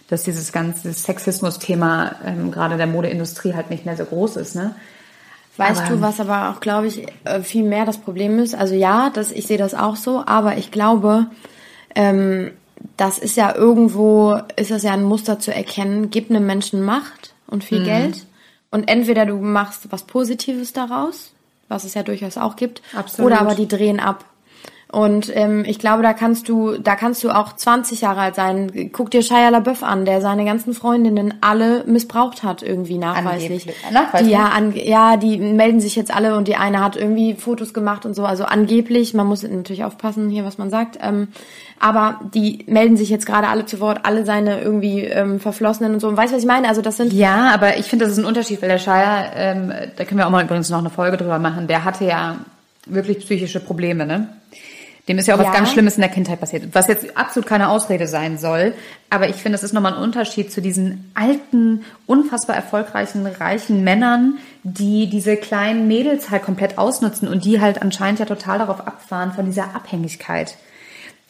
dass 0.09 0.23
dieses 0.23 0.53
ganze 0.53 0.93
Sexismus-Thema 0.93 2.17
ähm, 2.25 2.51
gerade 2.51 2.77
der 2.77 2.87
Modeindustrie 2.87 3.55
halt 3.55 3.71
nicht 3.71 3.87
mehr 3.87 3.97
so 3.97 4.05
groß 4.05 4.37
ist. 4.37 4.55
Ne? 4.55 4.75
Weißt 5.57 5.83
aber, 5.83 5.97
du, 5.97 6.01
was 6.01 6.21
aber 6.21 6.51
auch, 6.51 6.61
glaube 6.61 6.87
ich, 6.87 7.07
äh, 7.25 7.43
viel 7.43 7.65
mehr 7.65 7.85
das 7.85 7.99
Problem 7.99 8.39
ist? 8.39 8.55
Also 8.55 8.75
ja, 8.75 9.11
das, 9.11 9.33
ich 9.33 9.47
sehe 9.47 9.59
das 9.59 9.75
auch 9.75 9.97
so, 9.97 10.23
aber 10.27 10.59
ich 10.59 10.71
glaube, 10.71 11.27
ähm, 11.95 12.51
das 12.97 13.19
ist 13.19 13.37
ja 13.37 13.55
irgendwo, 13.55 14.39
ist 14.57 14.71
das 14.71 14.83
ja 14.83 14.93
ein 14.93 15.03
Muster 15.03 15.39
zu 15.39 15.53
erkennen, 15.53 16.11
gib 16.11 16.31
einem 16.31 16.47
Menschen 16.47 16.83
Macht 16.83 17.35
und 17.47 17.65
viel 17.65 17.81
mhm. 17.81 17.85
Geld 17.85 18.27
und 18.71 18.89
entweder 18.89 19.27
du 19.27 19.37
machst 19.37 19.91
was 19.91 20.03
Positives 20.03 20.73
daraus, 20.73 21.33
was 21.69 21.85
es 21.85 21.95
ja 21.95 22.03
durchaus 22.03 22.37
auch 22.37 22.57
gibt, 22.57 22.83
Absolut. 22.95 23.33
oder 23.33 23.41
aber 23.41 23.55
die 23.55 23.69
drehen 23.69 24.01
ab. 24.01 24.25
Und 24.97 25.31
ähm, 25.37 25.63
ich 25.67 25.79
glaube, 25.79 26.03
da 26.03 26.15
kannst 26.15 26.49
du, 26.49 26.79
da 26.79 26.97
kannst 26.97 27.23
du 27.23 27.29
auch 27.29 27.55
20 27.55 28.01
Jahre 28.01 28.21
alt 28.21 28.35
sein. 28.35 28.91
Guck 28.95 29.11
dir 29.11 29.21
Shia 29.21 29.51
LaBeouf 29.51 29.83
an, 29.83 30.07
der 30.07 30.23
seine 30.23 30.47
ganzen 30.47 30.73
Freundinnen 30.73 31.35
alle 31.43 31.85
missbraucht 31.85 32.43
hat 32.43 32.63
irgendwie 32.63 32.97
nachweislich. 32.97 33.67
nachweislich. 33.93 34.29
Die 34.29 34.33
ja, 34.33 34.49
an, 34.49 34.75
ja, 34.75 35.19
die 35.19 35.37
melden 35.37 35.81
sich 35.81 35.97
jetzt 35.97 36.17
alle 36.17 36.35
und 36.35 36.49
die 36.49 36.57
eine 36.57 36.83
hat 36.83 36.97
irgendwie 36.97 37.35
Fotos 37.35 37.75
gemacht 37.75 38.07
und 38.07 38.15
so. 38.15 38.25
Also 38.25 38.47
angeblich, 38.47 39.13
man 39.13 39.27
muss 39.27 39.43
natürlich 39.43 39.85
aufpassen 39.85 40.31
hier, 40.31 40.47
was 40.47 40.57
man 40.57 40.71
sagt. 40.71 40.97
Ähm, 41.03 41.29
aber 41.79 42.19
die 42.33 42.65
melden 42.67 42.97
sich 42.97 43.11
jetzt 43.11 43.27
gerade 43.27 43.49
alle 43.49 43.67
zu 43.67 43.81
Wort, 43.81 44.01
alle 44.05 44.25
seine 44.25 44.63
irgendwie 44.63 45.01
ähm, 45.03 45.41
Verflossenen 45.41 45.93
und 45.93 46.01
so. 46.01 46.09
Und 46.09 46.17
weißt 46.17 46.33
du, 46.33 46.37
was 46.37 46.43
ich 46.43 46.49
meine? 46.49 46.71
Also 46.71 46.81
das 46.81 46.97
sind 46.97 47.13
ja, 47.13 47.51
aber 47.53 47.77
ich 47.77 47.85
finde, 47.85 48.07
das 48.07 48.13
ist 48.13 48.19
ein 48.19 48.25
Unterschied, 48.25 48.63
weil 48.63 48.71
der 48.71 48.79
Shia, 48.79 49.27
ähm, 49.35 49.71
da 49.95 50.05
können 50.07 50.21
wir 50.21 50.27
auch 50.27 50.31
mal 50.31 50.43
übrigens 50.43 50.71
noch 50.71 50.79
eine 50.79 50.89
Folge 50.89 51.19
drüber 51.19 51.39
machen. 51.39 51.67
Der 51.67 51.85
hatte 51.85 52.07
ja 52.07 52.39
wirklich 52.87 53.19
psychische 53.19 53.61
Probleme, 53.61 54.07
ne? 54.07 54.29
Dem 55.09 55.19
ist 55.19 55.29
ja 55.29 55.37
auch 55.37 55.39
ja. 55.39 55.47
was 55.47 55.55
ganz 55.55 55.71
Schlimmes 55.71 55.95
in 55.95 56.01
der 56.01 56.11
Kindheit 56.11 56.41
passiert, 56.41 56.65
was 56.73 56.89
jetzt 56.89 57.17
absolut 57.17 57.49
keine 57.49 57.69
Ausrede 57.69 58.09
sein 58.09 58.39
soll. 58.39 58.75
Aber 59.09 59.29
ich 59.29 59.37
finde, 59.37 59.57
es 59.57 59.63
ist 59.63 59.73
nochmal 59.73 59.95
ein 59.95 60.03
Unterschied 60.03 60.51
zu 60.51 60.61
diesen 60.61 61.13
alten, 61.15 61.85
unfassbar 62.07 62.57
erfolgreichen, 62.57 63.25
reichen 63.25 63.85
Männern, 63.85 64.39
die 64.65 65.09
diese 65.09 65.37
kleinen 65.37 65.87
Mädels 65.87 66.31
halt 66.31 66.43
komplett 66.43 66.77
ausnutzen 66.77 67.29
und 67.29 67.45
die 67.45 67.61
halt 67.61 67.83
anscheinend 67.83 68.19
ja 68.19 68.27
total 68.27 68.59
darauf 68.59 68.85
abfahren 68.87 69.33
von 69.33 69.47
dieser 69.47 69.77
Abhängigkeit 69.77 70.57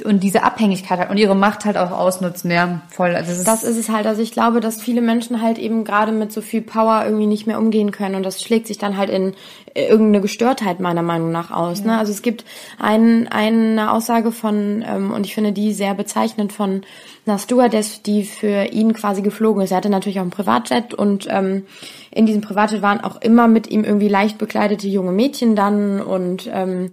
und 0.04 0.22
diese 0.22 0.42
Abhängigkeit 0.42 0.98
halt 0.98 1.10
und 1.10 1.16
ihre 1.16 1.34
Macht 1.34 1.64
halt 1.64 1.78
auch 1.78 1.90
ausnutzen, 1.90 2.50
ja, 2.50 2.82
voll. 2.90 3.14
Also 3.14 3.30
das, 3.30 3.38
ist, 3.38 3.48
das 3.48 3.64
ist 3.64 3.78
es 3.78 3.88
halt. 3.88 4.06
Also 4.06 4.20
ich 4.20 4.30
glaube, 4.30 4.60
dass 4.60 4.82
viele 4.82 5.00
Menschen 5.00 5.40
halt 5.40 5.58
eben 5.58 5.84
gerade 5.84 6.12
mit 6.12 6.32
so 6.32 6.42
viel 6.42 6.60
Power 6.60 7.04
irgendwie 7.06 7.26
nicht 7.26 7.46
mehr 7.46 7.58
umgehen 7.58 7.92
können 7.92 8.14
und 8.14 8.22
das 8.22 8.42
schlägt 8.42 8.66
sich 8.66 8.76
dann 8.76 8.98
halt 8.98 9.08
in 9.08 9.32
irgendeine 9.74 10.20
Gestörtheit 10.20 10.80
meiner 10.80 11.02
Meinung 11.02 11.32
nach 11.32 11.50
aus. 11.50 11.80
Ne? 11.80 11.86
Ja. 11.86 11.92
Ne? 11.92 11.98
Also 11.98 12.12
es 12.12 12.20
gibt 12.20 12.44
ein, 12.78 13.28
eine 13.28 13.90
Aussage 13.90 14.32
von, 14.32 14.84
ähm, 14.86 15.12
und 15.12 15.24
ich 15.24 15.34
finde 15.34 15.52
die 15.52 15.72
sehr 15.72 15.94
bezeichnend 15.94 16.52
von 16.52 16.82
einer 17.24 17.38
Stewardess, 17.38 18.02
die 18.02 18.24
für 18.24 18.64
ihn 18.66 18.92
quasi 18.92 19.22
geflogen 19.22 19.62
ist. 19.62 19.70
Er 19.70 19.78
hatte 19.78 19.88
natürlich 19.88 20.18
auch 20.18 20.22
einen 20.22 20.30
Privatjet 20.30 20.92
und 20.92 21.26
ähm, 21.30 21.64
in 22.10 22.26
diesem 22.26 22.42
Privatjet 22.42 22.82
waren 22.82 23.00
auch 23.00 23.20
immer 23.22 23.48
mit 23.48 23.68
ihm 23.68 23.82
irgendwie 23.82 24.08
leicht 24.08 24.36
bekleidete 24.36 24.88
junge 24.88 25.12
Mädchen 25.12 25.56
dann 25.56 26.02
und 26.02 26.50
ähm, 26.52 26.92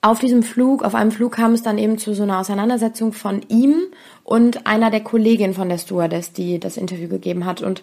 auf 0.00 0.20
diesem 0.20 0.42
Flug, 0.42 0.82
auf 0.84 0.94
einem 0.94 1.10
Flug 1.10 1.32
kam 1.32 1.52
es 1.52 1.62
dann 1.62 1.78
eben 1.78 1.98
zu 1.98 2.14
so 2.14 2.22
einer 2.22 2.38
Auseinandersetzung 2.38 3.12
von 3.12 3.42
ihm 3.48 3.74
und 4.22 4.66
einer 4.66 4.90
der 4.90 5.00
Kolleginnen 5.00 5.54
von 5.54 5.68
der 5.68 5.78
Stewardess, 5.78 6.32
die 6.32 6.60
das 6.60 6.76
Interview 6.76 7.08
gegeben 7.08 7.44
hat. 7.44 7.62
Und 7.62 7.82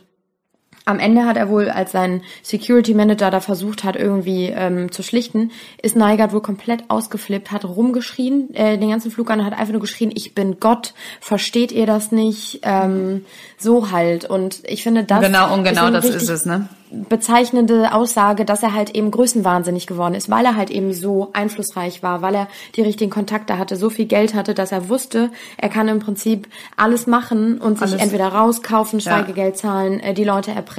am 0.86 1.00
Ende 1.00 1.26
hat 1.26 1.36
er 1.36 1.50
wohl, 1.50 1.70
als 1.70 1.92
sein 1.92 2.22
Security 2.44 2.94
Manager 2.94 3.32
da 3.32 3.40
versucht 3.40 3.84
hat, 3.84 3.96
irgendwie 3.96 4.54
ähm, 4.56 4.92
zu 4.92 5.02
schlichten, 5.02 5.52
ist 5.82 5.96
Neigert 5.96 6.32
wohl 6.32 6.42
komplett 6.42 6.84
ausgeflippt, 6.90 7.52
hat 7.52 7.66
rumgeschrien, 7.66 8.54
äh, 8.54 8.78
den 8.78 8.92
ganzen 8.92 9.10
Flug 9.10 9.32
an, 9.32 9.44
hat 9.44 9.54
einfach 9.54 9.74
nur 9.74 9.82
geschrien, 9.82 10.12
ich 10.14 10.36
bin 10.36 10.60
Gott, 10.60 10.94
versteht 11.20 11.72
ihr 11.72 11.88
das 11.88 12.12
nicht? 12.12 12.60
Ähm, 12.62 13.26
so 13.58 13.92
halt. 13.92 14.26
Und 14.26 14.62
ich 14.68 14.84
finde, 14.84 15.04
das 15.04 15.22
genau 15.22 15.54
und 15.54 15.64
genau 15.64 15.88
ist 15.88 15.94
das 15.94 16.06
ist 16.06 16.30
es, 16.30 16.46
ne? 16.46 16.70
bezeichnende 16.92 17.94
Aussage, 17.94 18.46
dass 18.46 18.64
er 18.64 18.74
halt 18.74 18.92
eben 18.92 19.12
größenwahnsinnig 19.12 19.88
geworden 19.88 20.14
ist, 20.14 20.30
weil 20.30 20.46
er 20.46 20.56
halt 20.56 20.70
eben 20.70 20.94
so 20.94 21.30
einflussreich 21.34 22.04
war, 22.04 22.22
weil 22.22 22.36
er 22.36 22.48
die 22.76 22.82
richtigen 22.82 23.10
Kontakte 23.10 23.58
hatte, 23.58 23.76
so 23.76 23.90
viel 23.90 24.06
Geld 24.06 24.34
hatte, 24.34 24.54
dass 24.54 24.72
er 24.72 24.88
wusste, 24.88 25.32
er 25.58 25.70
kann 25.70 25.88
im 25.88 26.00
Prinzip 26.00 26.48
alles 26.78 27.08
machen 27.08 27.60
und 27.60 27.80
sich 27.80 27.90
alles. 27.90 28.02
entweder 28.02 28.28
rauskaufen, 28.28 29.02
Schweigegeld 29.02 29.58
zahlen, 29.58 30.00
äh, 30.00 30.14
die 30.14 30.24
Leute 30.24 30.52
erpressen. 30.52 30.75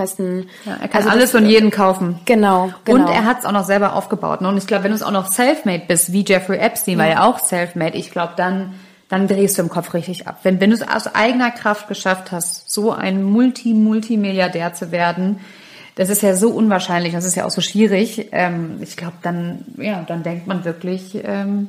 Ja, 0.65 0.73
er 0.81 0.89
kann 0.89 1.03
also 1.03 1.09
alles 1.09 1.33
das, 1.33 1.41
und 1.41 1.49
jeden 1.49 1.71
kaufen. 1.71 2.21
Genau, 2.25 2.73
genau. 2.85 3.05
Und 3.05 3.11
er 3.13 3.25
hat 3.25 3.41
es 3.41 3.45
auch 3.45 3.53
noch 3.53 3.65
selber 3.65 3.95
aufgebaut. 3.95 4.41
Ne? 4.41 4.49
Und 4.49 4.57
ich 4.57 4.67
glaube, 4.67 4.85
wenn 4.85 4.91
du 4.91 4.97
es 4.97 5.03
auch 5.03 5.11
noch 5.11 5.31
selfmade 5.31 5.83
bist, 5.87 6.13
wie 6.13 6.25
Jeffrey 6.27 6.59
Epstein, 6.59 6.95
ja. 6.95 6.99
war 6.99 7.09
ja 7.09 7.29
auch 7.29 7.39
selfmade, 7.39 7.97
ich 7.97 8.11
glaube, 8.11 8.35
dann 8.37 8.75
dann 9.09 9.29
drehst 9.29 9.57
du 9.57 9.63
im 9.63 9.69
Kopf 9.69 9.95
richtig 9.95 10.27
ab. 10.27 10.41
Wenn, 10.43 10.61
wenn 10.61 10.71
du 10.71 10.77
es 10.77 10.83
aus 10.83 11.07
eigener 11.15 11.51
Kraft 11.51 11.89
geschafft 11.89 12.33
hast, 12.33 12.71
so 12.71 12.93
ein 12.93 13.23
Multi-Multimilliardär 13.23 14.75
zu 14.75 14.91
werden, 14.91 15.39
das 15.95 16.11
ist 16.11 16.23
ja 16.23 16.35
so 16.35 16.51
unwahrscheinlich, 16.51 17.13
das 17.13 17.25
ist 17.25 17.37
ja 17.37 17.45
auch 17.47 17.51
so 17.51 17.61
schwierig. 17.61 18.29
Ähm, 18.33 18.79
ich 18.81 18.97
glaube, 18.97 19.15
dann, 19.23 19.65
ja, 19.79 20.03
dann 20.07 20.23
denkt 20.23 20.47
man 20.47 20.65
wirklich, 20.65 21.15
ähm, 21.25 21.69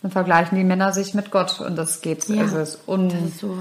dann 0.00 0.10
vergleichen 0.10 0.58
die 0.58 0.64
Männer 0.64 0.92
sich 0.92 1.14
mit 1.14 1.30
Gott 1.30 1.60
und 1.60 1.76
das 1.76 2.00
geht. 2.00 2.28
Ja, 2.28 2.42
also 2.42 2.58
ist, 2.58 2.88
un 2.88 3.08
das 3.08 3.20
ist 3.20 3.38
so, 3.38 3.56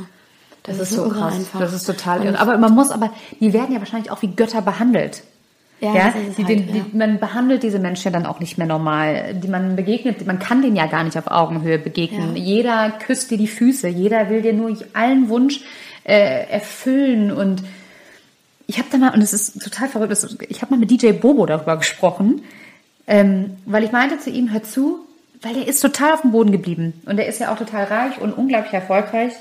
das, 0.63 0.77
das 0.77 0.91
ist 0.91 0.97
so 0.97 1.09
krass. 1.09 1.35
Einfach. 1.35 1.59
Das 1.59 1.73
ist 1.73 1.85
total 1.85 2.23
irre. 2.23 2.39
Aber 2.39 2.57
man 2.57 2.73
muss, 2.73 2.91
aber 2.91 3.11
die 3.39 3.53
werden 3.53 3.73
ja 3.73 3.79
wahrscheinlich 3.79 4.11
auch 4.11 4.21
wie 4.21 4.35
Götter 4.35 4.61
behandelt. 4.61 5.23
Ja, 5.79 5.95
ja? 5.95 6.13
Die, 6.37 6.45
halt, 6.45 6.69
die, 6.69 6.77
ja. 6.77 6.85
man 6.93 7.19
behandelt 7.19 7.63
diese 7.63 7.79
Menschen 7.79 8.05
ja 8.05 8.11
dann 8.11 8.27
auch 8.27 8.39
nicht 8.39 8.57
mehr 8.59 8.67
normal. 8.67 9.33
Die 9.33 9.47
man 9.47 9.75
begegnet, 9.75 10.25
man 10.27 10.37
kann 10.37 10.61
denen 10.61 10.75
ja 10.75 10.85
gar 10.85 11.03
nicht 11.03 11.17
auf 11.17 11.27
Augenhöhe 11.27 11.79
begegnen. 11.79 12.35
Ja. 12.35 12.43
Jeder 12.43 12.91
küsst 12.91 13.31
dir 13.31 13.37
die 13.37 13.47
Füße, 13.47 13.87
jeder 13.87 14.29
will 14.29 14.43
dir 14.43 14.53
nur 14.53 14.77
allen 14.93 15.29
Wunsch 15.29 15.61
äh, 16.03 16.47
erfüllen 16.47 17.31
und 17.31 17.63
ich 18.67 18.77
habe 18.77 18.87
da 18.89 18.97
mal, 18.97 19.13
und 19.13 19.21
es 19.21 19.33
ist 19.33 19.61
total 19.61 19.89
verrückt, 19.89 20.15
ich 20.47 20.61
habe 20.61 20.73
mal 20.73 20.79
mit 20.79 20.89
DJ 20.89 21.11
Bobo 21.11 21.45
darüber 21.45 21.75
gesprochen, 21.75 22.41
ähm, 23.05 23.57
weil 23.65 23.83
ich 23.83 23.91
meinte 23.91 24.17
zu 24.17 24.29
ihm, 24.29 24.53
hör 24.53 24.63
zu, 24.63 24.99
weil 25.41 25.55
der 25.55 25.67
ist 25.67 25.81
total 25.81 26.13
auf 26.13 26.21
dem 26.21 26.31
Boden 26.31 26.53
geblieben. 26.53 26.93
Und 27.05 27.17
der 27.17 27.27
ist 27.27 27.39
ja 27.39 27.51
auch 27.51 27.57
total 27.57 27.83
reich 27.85 28.21
und 28.21 28.31
unglaublich 28.31 28.73
erfolgreich. 28.73 29.33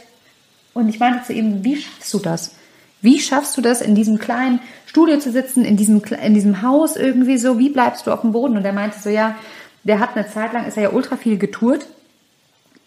Und 0.81 0.89
ich 0.89 0.99
meinte 0.99 1.25
zu 1.25 1.33
ihm, 1.33 1.65
wie 1.65 1.77
schaffst 1.77 2.13
du 2.15 2.19
das? 2.19 2.55
Wie 3.03 3.19
schaffst 3.19 3.57
du 3.57 3.63
das, 3.63 3.81
in 3.81 3.95
diesem 3.95 4.19
kleinen 4.19 4.61
Studio 4.87 5.19
zu 5.19 5.33
sitzen, 5.33 5.65
in 5.65 5.77
diesem, 5.77 6.03
in 6.23 6.35
diesem 6.35 6.63
Haus 6.63 6.97
irgendwie 6.97 7.39
so? 7.39 7.59
Wie 7.59 7.71
bleibst 7.71 8.07
du 8.07 8.13
auf 8.13 8.21
dem 8.21 8.33
Boden? 8.33 8.57
Und 8.57 8.65
er 8.65 8.73
meinte 8.73 8.99
so, 8.99 9.09
ja, 9.09 9.37
der 9.85 10.01
hat 10.01 10.17
eine 10.17 10.29
Zeit 10.29 10.53
lang, 10.53 10.67
ist 10.67 10.77
er 10.77 10.83
ja 10.85 10.91
ultra 10.93 11.17
viel 11.17 11.39
getourt. 11.39 11.87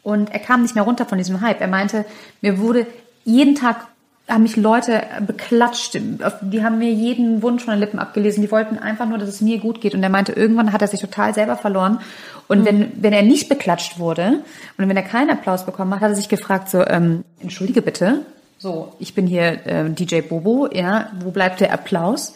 Und 0.04 0.32
er 0.32 0.40
kam 0.40 0.62
nicht 0.62 0.76
mehr 0.76 0.84
runter 0.84 1.06
von 1.06 1.18
diesem 1.18 1.42
Hype. 1.42 1.62
Er 1.62 1.68
meinte, 1.68 2.06
mir 2.42 2.60
wurde 2.60 2.86
jeden 3.24 3.56
Tag 3.56 3.88
haben 4.28 4.44
mich 4.44 4.56
Leute 4.56 5.04
beklatscht, 5.28 6.00
die 6.42 6.64
haben 6.64 6.80
mir 6.80 6.92
jeden 6.92 7.42
Wunsch 7.42 7.64
von 7.66 7.74
den 7.74 7.82
Lippen 7.82 8.00
abgelesen, 8.00 8.42
die 8.42 8.52
wollten 8.52 8.78
einfach 8.78 9.06
nur, 9.06 9.18
dass 9.18 9.28
es 9.28 9.42
mir 9.42 9.60
gut 9.60 9.82
geht 9.82 9.96
und 9.96 10.04
er 10.04 10.10
meinte, 10.10 10.32
irgendwann 10.32 10.72
hat 10.72 10.82
er 10.82 10.88
sich 10.88 11.02
total 11.02 11.34
selber 11.34 11.58
verloren 11.58 12.00
und 12.48 12.62
mhm. 12.62 12.66
wenn, 12.66 12.92
wenn 12.96 13.14
er 13.14 13.24
nicht 13.24 13.50
beklatscht 13.50 14.00
wurde 14.00 14.42
und 14.78 14.90
wenn 14.90 14.96
er 14.96 15.04
keinen 15.04 15.30
Applaus 15.30 15.66
bekommen 15.66 15.94
hat, 15.94 16.02
hat 16.02 16.12
er 16.12 16.16
sich 16.16 16.30
gefragt 16.30 16.70
so, 16.70 16.86
ähm, 16.88 17.26
entschuldige 17.42 17.82
bitte, 17.82 18.26
so, 18.64 18.94
ich 18.98 19.14
bin 19.14 19.28
hier 19.28 19.68
äh, 19.68 19.90
DJ 19.90 20.22
Bobo, 20.22 20.70
ja, 20.72 21.12
wo 21.20 21.32
bleibt 21.32 21.60
der 21.60 21.74
Applaus? 21.74 22.34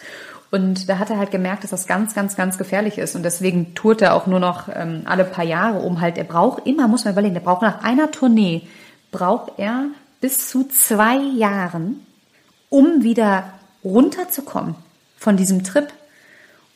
Und 0.52 0.90
da 0.90 1.00
hat 1.00 1.10
er 1.10 1.18
halt 1.18 1.32
gemerkt, 1.32 1.64
dass 1.64 1.72
das 1.72 1.88
ganz, 1.88 2.14
ganz, 2.16 2.36
ganz 2.36 2.58
gefährlich 2.58 2.98
ist. 2.98 3.16
Und 3.16 3.24
deswegen 3.24 3.76
tourt 3.76 4.02
er 4.02 4.14
auch 4.14 4.28
nur 4.28 4.42
noch 4.42 4.68
ähm, 4.74 5.04
alle 5.06 5.24
paar 5.24 5.46
Jahre 5.46 5.80
um 5.80 6.02
halt, 6.02 6.18
er 6.18 6.26
braucht 6.26 6.68
immer, 6.68 6.90
muss 6.90 7.06
man 7.06 7.14
überlegen, 7.14 7.34
der 7.34 7.42
braucht 7.42 7.62
nach 7.62 7.82
einer 7.82 8.12
Tournee, 8.12 8.64
braucht 9.12 9.54
er 9.58 9.86
bis 10.22 10.50
zu 10.50 10.68
zwei 10.68 11.18
Jahren, 11.18 12.06
um 12.70 13.04
wieder 13.04 13.54
runterzukommen 13.84 14.76
von 15.18 15.38
diesem 15.38 15.64
Trip. 15.64 15.88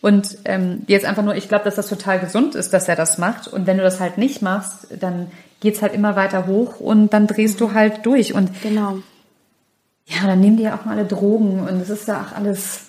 Und 0.02 0.40
ähm, 0.46 0.84
jetzt 0.88 1.06
einfach 1.06 1.24
nur, 1.24 1.36
ich 1.36 1.48
glaube, 1.48 1.66
dass 1.66 1.76
das 1.76 1.88
total 1.88 2.20
gesund 2.20 2.56
ist, 2.56 2.74
dass 2.74 2.88
er 2.88 2.96
das 2.96 3.18
macht. 3.20 3.48
Und 3.48 3.68
wenn 3.68 3.78
du 3.78 3.84
das 3.84 4.00
halt 4.00 4.18
nicht 4.18 4.42
machst, 4.42 4.88
dann 5.00 5.32
geht's 5.60 5.82
halt 5.82 5.94
immer 5.94 6.16
weiter 6.16 6.48
hoch 6.48 6.80
und 6.80 7.14
dann 7.14 7.28
drehst 7.28 7.62
du 7.62 7.74
halt 7.74 8.06
durch. 8.06 8.34
Und 8.34 8.50
Genau. 8.64 8.98
ja, 10.08 10.26
dann 10.26 10.40
nehmen 10.40 10.58
die 10.58 10.64
ja 10.64 10.76
auch 10.76 10.86
mal 10.86 10.98
alle 10.98 11.06
Drogen 11.06 11.60
und 11.60 11.82
es 11.82 11.90
ist 11.90 12.08
ja 12.08 12.22
auch 12.22 12.36
alles. 12.36 12.82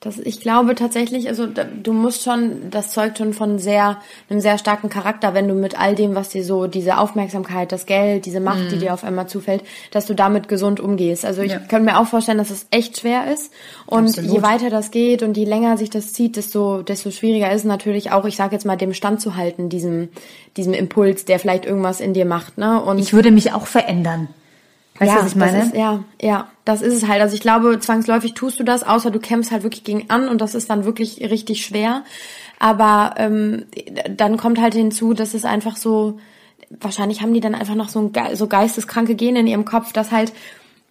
Das, 0.00 0.16
ich 0.16 0.38
glaube 0.40 0.76
tatsächlich, 0.76 1.26
also 1.26 1.46
da, 1.46 1.64
du 1.64 1.92
musst 1.92 2.22
schon, 2.22 2.70
das 2.70 2.92
zeugt 2.92 3.18
schon 3.18 3.32
von 3.34 3.58
sehr, 3.58 3.98
einem 4.30 4.40
sehr 4.40 4.56
starken 4.56 4.88
Charakter, 4.90 5.34
wenn 5.34 5.48
du 5.48 5.54
mit 5.54 5.76
all 5.76 5.96
dem, 5.96 6.14
was 6.14 6.28
dir 6.28 6.44
so, 6.44 6.68
diese 6.68 6.98
Aufmerksamkeit, 6.98 7.72
das 7.72 7.84
Geld, 7.84 8.24
diese 8.24 8.38
Macht, 8.38 8.70
die 8.70 8.78
dir 8.78 8.94
auf 8.94 9.02
einmal 9.02 9.28
zufällt, 9.28 9.64
dass 9.90 10.06
du 10.06 10.14
damit 10.14 10.46
gesund 10.46 10.78
umgehst. 10.78 11.24
Also 11.24 11.42
ich 11.42 11.50
Ja. 11.50 11.58
könnte 11.58 11.90
mir 11.90 11.98
auch 11.98 12.06
vorstellen, 12.06 12.38
dass 12.38 12.50
es 12.50 12.68
echt 12.70 13.00
schwer 13.00 13.32
ist. 13.32 13.52
Und 13.86 14.10
Absolut. 14.10 14.30
je 14.30 14.42
weiter 14.42 14.70
das 14.70 14.92
geht 14.92 15.24
und 15.24 15.36
je 15.36 15.44
länger 15.46 15.76
sich 15.76 15.90
das 15.90 16.12
zieht, 16.12 16.36
desto, 16.36 16.82
desto 16.82 17.10
schwieriger 17.10 17.50
ist 17.50 17.62
es 17.62 17.64
natürlich 17.64 18.12
auch, 18.12 18.24
ich 18.24 18.36
sage 18.36 18.54
jetzt 18.54 18.64
mal, 18.66 18.76
dem 18.76 18.94
Stand 18.94 19.20
zu 19.20 19.34
halten, 19.34 19.68
diesem, 19.68 20.10
diesem 20.56 20.74
Impuls, 20.74 21.24
der 21.24 21.40
vielleicht 21.40 21.66
irgendwas 21.66 22.00
in 22.00 22.14
dir 22.14 22.24
macht, 22.24 22.56
ne? 22.56 22.80
Und 22.80 23.00
Ich 23.00 23.12
würde 23.14 23.32
mich 23.32 23.52
auch 23.52 23.66
verändern. 23.66 24.28
Weißt 24.98 25.14
du, 25.14 25.20
was 25.20 25.28
ich 25.28 25.36
meine? 25.36 25.62
Ist, 25.62 25.74
ja, 25.74 26.04
ja, 26.20 26.48
das 26.64 26.82
ist 26.82 26.94
es 26.94 27.08
halt. 27.08 27.20
Also 27.20 27.34
ich 27.34 27.40
glaube, 27.40 27.78
zwangsläufig 27.78 28.34
tust 28.34 28.58
du 28.58 28.64
das, 28.64 28.82
außer 28.82 29.10
du 29.10 29.20
kämpfst 29.20 29.52
halt 29.52 29.62
wirklich 29.62 29.84
gegen 29.84 30.10
an 30.10 30.28
und 30.28 30.40
das 30.40 30.54
ist 30.54 30.70
dann 30.70 30.84
wirklich 30.84 31.20
richtig 31.20 31.64
schwer. 31.64 32.04
Aber 32.58 33.14
ähm, 33.16 33.66
dann 34.10 34.36
kommt 34.36 34.60
halt 34.60 34.74
hinzu, 34.74 35.14
dass 35.14 35.34
es 35.34 35.44
einfach 35.44 35.76
so, 35.76 36.18
wahrscheinlich 36.70 37.22
haben 37.22 37.32
die 37.32 37.40
dann 37.40 37.54
einfach 37.54 37.76
noch 37.76 37.88
so, 37.88 38.00
ein, 38.00 38.36
so 38.36 38.48
geisteskranke 38.48 39.14
Gene 39.14 39.40
in 39.40 39.46
ihrem 39.46 39.64
Kopf, 39.64 39.92
dass 39.92 40.10
halt 40.10 40.32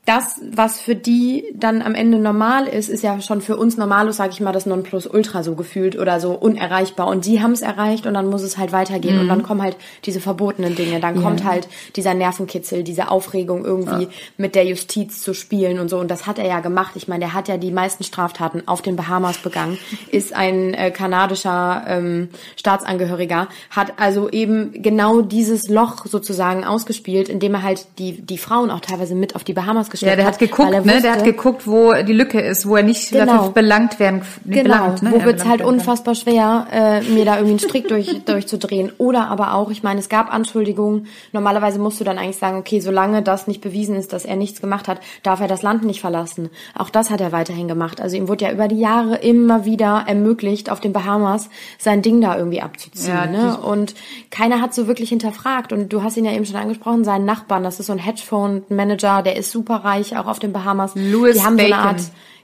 das, 0.08 0.40
was 0.54 0.80
für 0.80 0.96
die 0.96 1.44
dann 1.54 1.82
am 1.82 1.94
Ende 1.94 2.18
normal 2.18 2.66
ist, 2.66 2.88
ist 2.88 3.04
ja 3.04 3.20
schon 3.20 3.42
für 3.42 3.58
uns 3.58 3.76
normalos, 3.76 4.16
sage 4.16 4.32
ich 4.32 4.40
mal, 4.40 4.54
das 4.54 4.66
Nonplusultra 4.66 5.44
so 5.44 5.54
gefühlt 5.56 6.00
oder 6.00 6.22
so 6.22 6.32
unerreichbar. 6.32 7.08
Und 7.08 7.26
die 7.26 7.42
haben 7.42 7.52
es 7.52 7.62
erreicht 7.62 8.06
und 8.06 8.14
dann 8.14 8.30
muss 8.30 8.42
es 8.42 8.58
halt 8.58 8.72
weitergehen. 8.72 9.20
Und 9.20 9.28
dann 9.28 9.44
kommen 9.44 9.62
halt 9.62 9.76
diese 10.06 10.22
verbotenen 10.22 10.78
Dinge. 10.78 11.02
Dann 11.02 11.22
kommt 11.22 11.44
halt 11.44 11.68
dieser 11.98 12.14
Nervenkitzel, 12.14 12.84
diese 12.84 13.12
Aufregung 13.12 13.66
irgendwie 13.66 14.08
mit 14.38 14.56
der 14.56 14.66
Justiz 14.66 15.22
zu 15.22 15.34
spielen 15.34 15.78
und 15.78 15.90
so. 15.90 16.00
Und 16.00 16.10
das 16.10 16.26
hat 16.26 16.40
er 16.40 16.48
ja 16.48 16.62
gemacht. 16.62 16.94
Ich 16.96 17.10
meine, 17.10 17.26
der 17.26 17.34
hat 17.34 17.50
ja 17.50 17.58
die 17.58 17.72
meisten 17.72 18.06
Straftaten 18.06 18.66
auf 18.66 18.82
den 18.82 18.96
Bahamas 18.96 19.40
begangen, 19.40 19.78
ist 20.12 20.34
ein 20.34 20.74
äh, 20.74 20.90
kanadischer 20.90 21.84
ähm, 21.86 22.30
Staatsangehöriger, 22.56 23.50
hat 23.72 24.00
also 24.00 24.30
eben 24.30 24.82
genau 24.82 25.20
dieses 25.20 25.68
Loch 25.68 26.06
sozusagen 26.06 26.64
ausgespielt, 26.64 27.28
indem 27.28 27.56
er 27.56 27.64
halt 27.64 27.88
die, 28.00 28.22
die 28.22 28.38
Frauen 28.38 28.72
auch 28.72 28.80
teilweise 28.80 29.14
mit 29.14 29.36
auf 29.36 29.44
die 29.44 29.52
Bahamas 29.54 29.90
geschleppt 30.00 30.12
Ja, 30.12 30.16
der 30.16 30.26
hat 30.26 30.40
geguckt, 30.40 30.72
er 30.74 30.82
ne? 30.82 31.02
Der 31.02 31.12
hat 31.12 31.20
wusste- 31.20 31.32
geguckt, 31.34 31.68
wo 31.68 31.94
die 31.94 32.14
Lücke 32.14 32.40
ist, 32.42 32.68
wo 32.68 32.76
er 32.76 32.84
nicht 32.84 33.12
Genau. 33.12 33.26
dafür 33.26 33.52
belangt 33.52 34.00
werden. 34.00 34.22
nicht 34.46 34.64
Genau, 34.64 34.76
belangt, 34.78 35.04
ne? 35.04 35.12
wo 35.14 35.18
belangt 35.20 35.46
halt 35.46 35.62
unfassbar 35.62 36.16
schwer, 36.16 36.68
äh, 36.72 37.02
mir 37.02 37.26
da 37.26 37.36
irgendwie 37.36 37.52
einen 37.52 37.60
Strick 37.60 37.88
durch, 37.88 38.08
durchzudrehen. 38.26 38.92
Oder 38.98 39.28
aber 39.28 39.54
auch, 39.54 39.70
ich 39.72 39.84
meine, 39.84 40.00
es 40.00 40.10
gab 40.10 40.34
Anschuldigungen. 40.34 41.08
Normalerweise 41.34 41.80
musst 41.80 42.00
du 42.00 42.04
dann 42.04 42.18
eigentlich 42.18 42.38
sagen, 42.38 42.58
okay, 42.58 42.80
solange 42.80 43.22
das 43.22 43.48
nicht 43.48 43.62
bewiesen 43.62 43.96
ist, 43.96 44.14
dass 44.14 44.26
er 44.26 44.36
nichts 44.36 44.62
gemacht 44.62 44.88
hat, 44.88 45.00
darf 45.24 45.42
er 45.42 45.48
das 45.48 45.62
Land 45.62 45.84
nicht 45.84 46.02
verlassen. 46.02 46.50
Auch 46.78 46.90
das 46.90 47.10
hat 47.10 47.22
er 47.22 47.32
weiterhin 47.32 47.68
gemacht. 47.68 48.02
Also 48.02 48.16
ihm 48.18 48.28
wurde 48.28 48.46
ja 48.46 48.52
über 48.52 48.68
die 48.68 48.80
Jahre 48.80 49.16
immer 49.18 49.66
wieder 49.66 50.04
ermöglicht, 50.08 50.70
auf 50.70 50.80
den 50.80 50.94
Bahamas 50.94 51.50
sein 51.78 52.02
Ding 52.02 52.22
da 52.22 52.38
irgendwie 52.38 52.62
abzuziehen. 52.62 53.14
Ja, 53.14 53.26
ne? 53.26 53.58
Und 53.58 53.96
keiner 54.32 54.62
hat 54.62 54.74
so 54.74 54.88
wirklich 54.88 55.10
hinterfragt. 55.10 55.74
Und 55.74 55.92
du 55.94 56.04
hast 56.04 56.18
ihn 56.18 56.26
ja 56.26 56.32
eben 56.32 56.46
schon 56.46 56.56
angesprochen, 56.56 57.04
seinen 57.04 57.26
Nachbarn, 57.26 57.64
das 57.64 57.80
ist 57.80 57.88
so 57.88 57.94
ein 57.94 58.00
Hedgefonds-Manager, 58.00 59.22
der 59.24 59.36
ist 59.38 59.52
super 59.52 59.84
reich, 59.88 60.18
auch 60.18 60.28
auf 60.28 60.40
den 60.40 60.54
Bahamas. 60.54 60.92
Louis 60.96 61.36
die 61.38 61.44
haben 61.44 61.58
so 61.58 61.64
eine 61.64 61.70
Bacon. 61.74 61.88
Art 61.88 62.02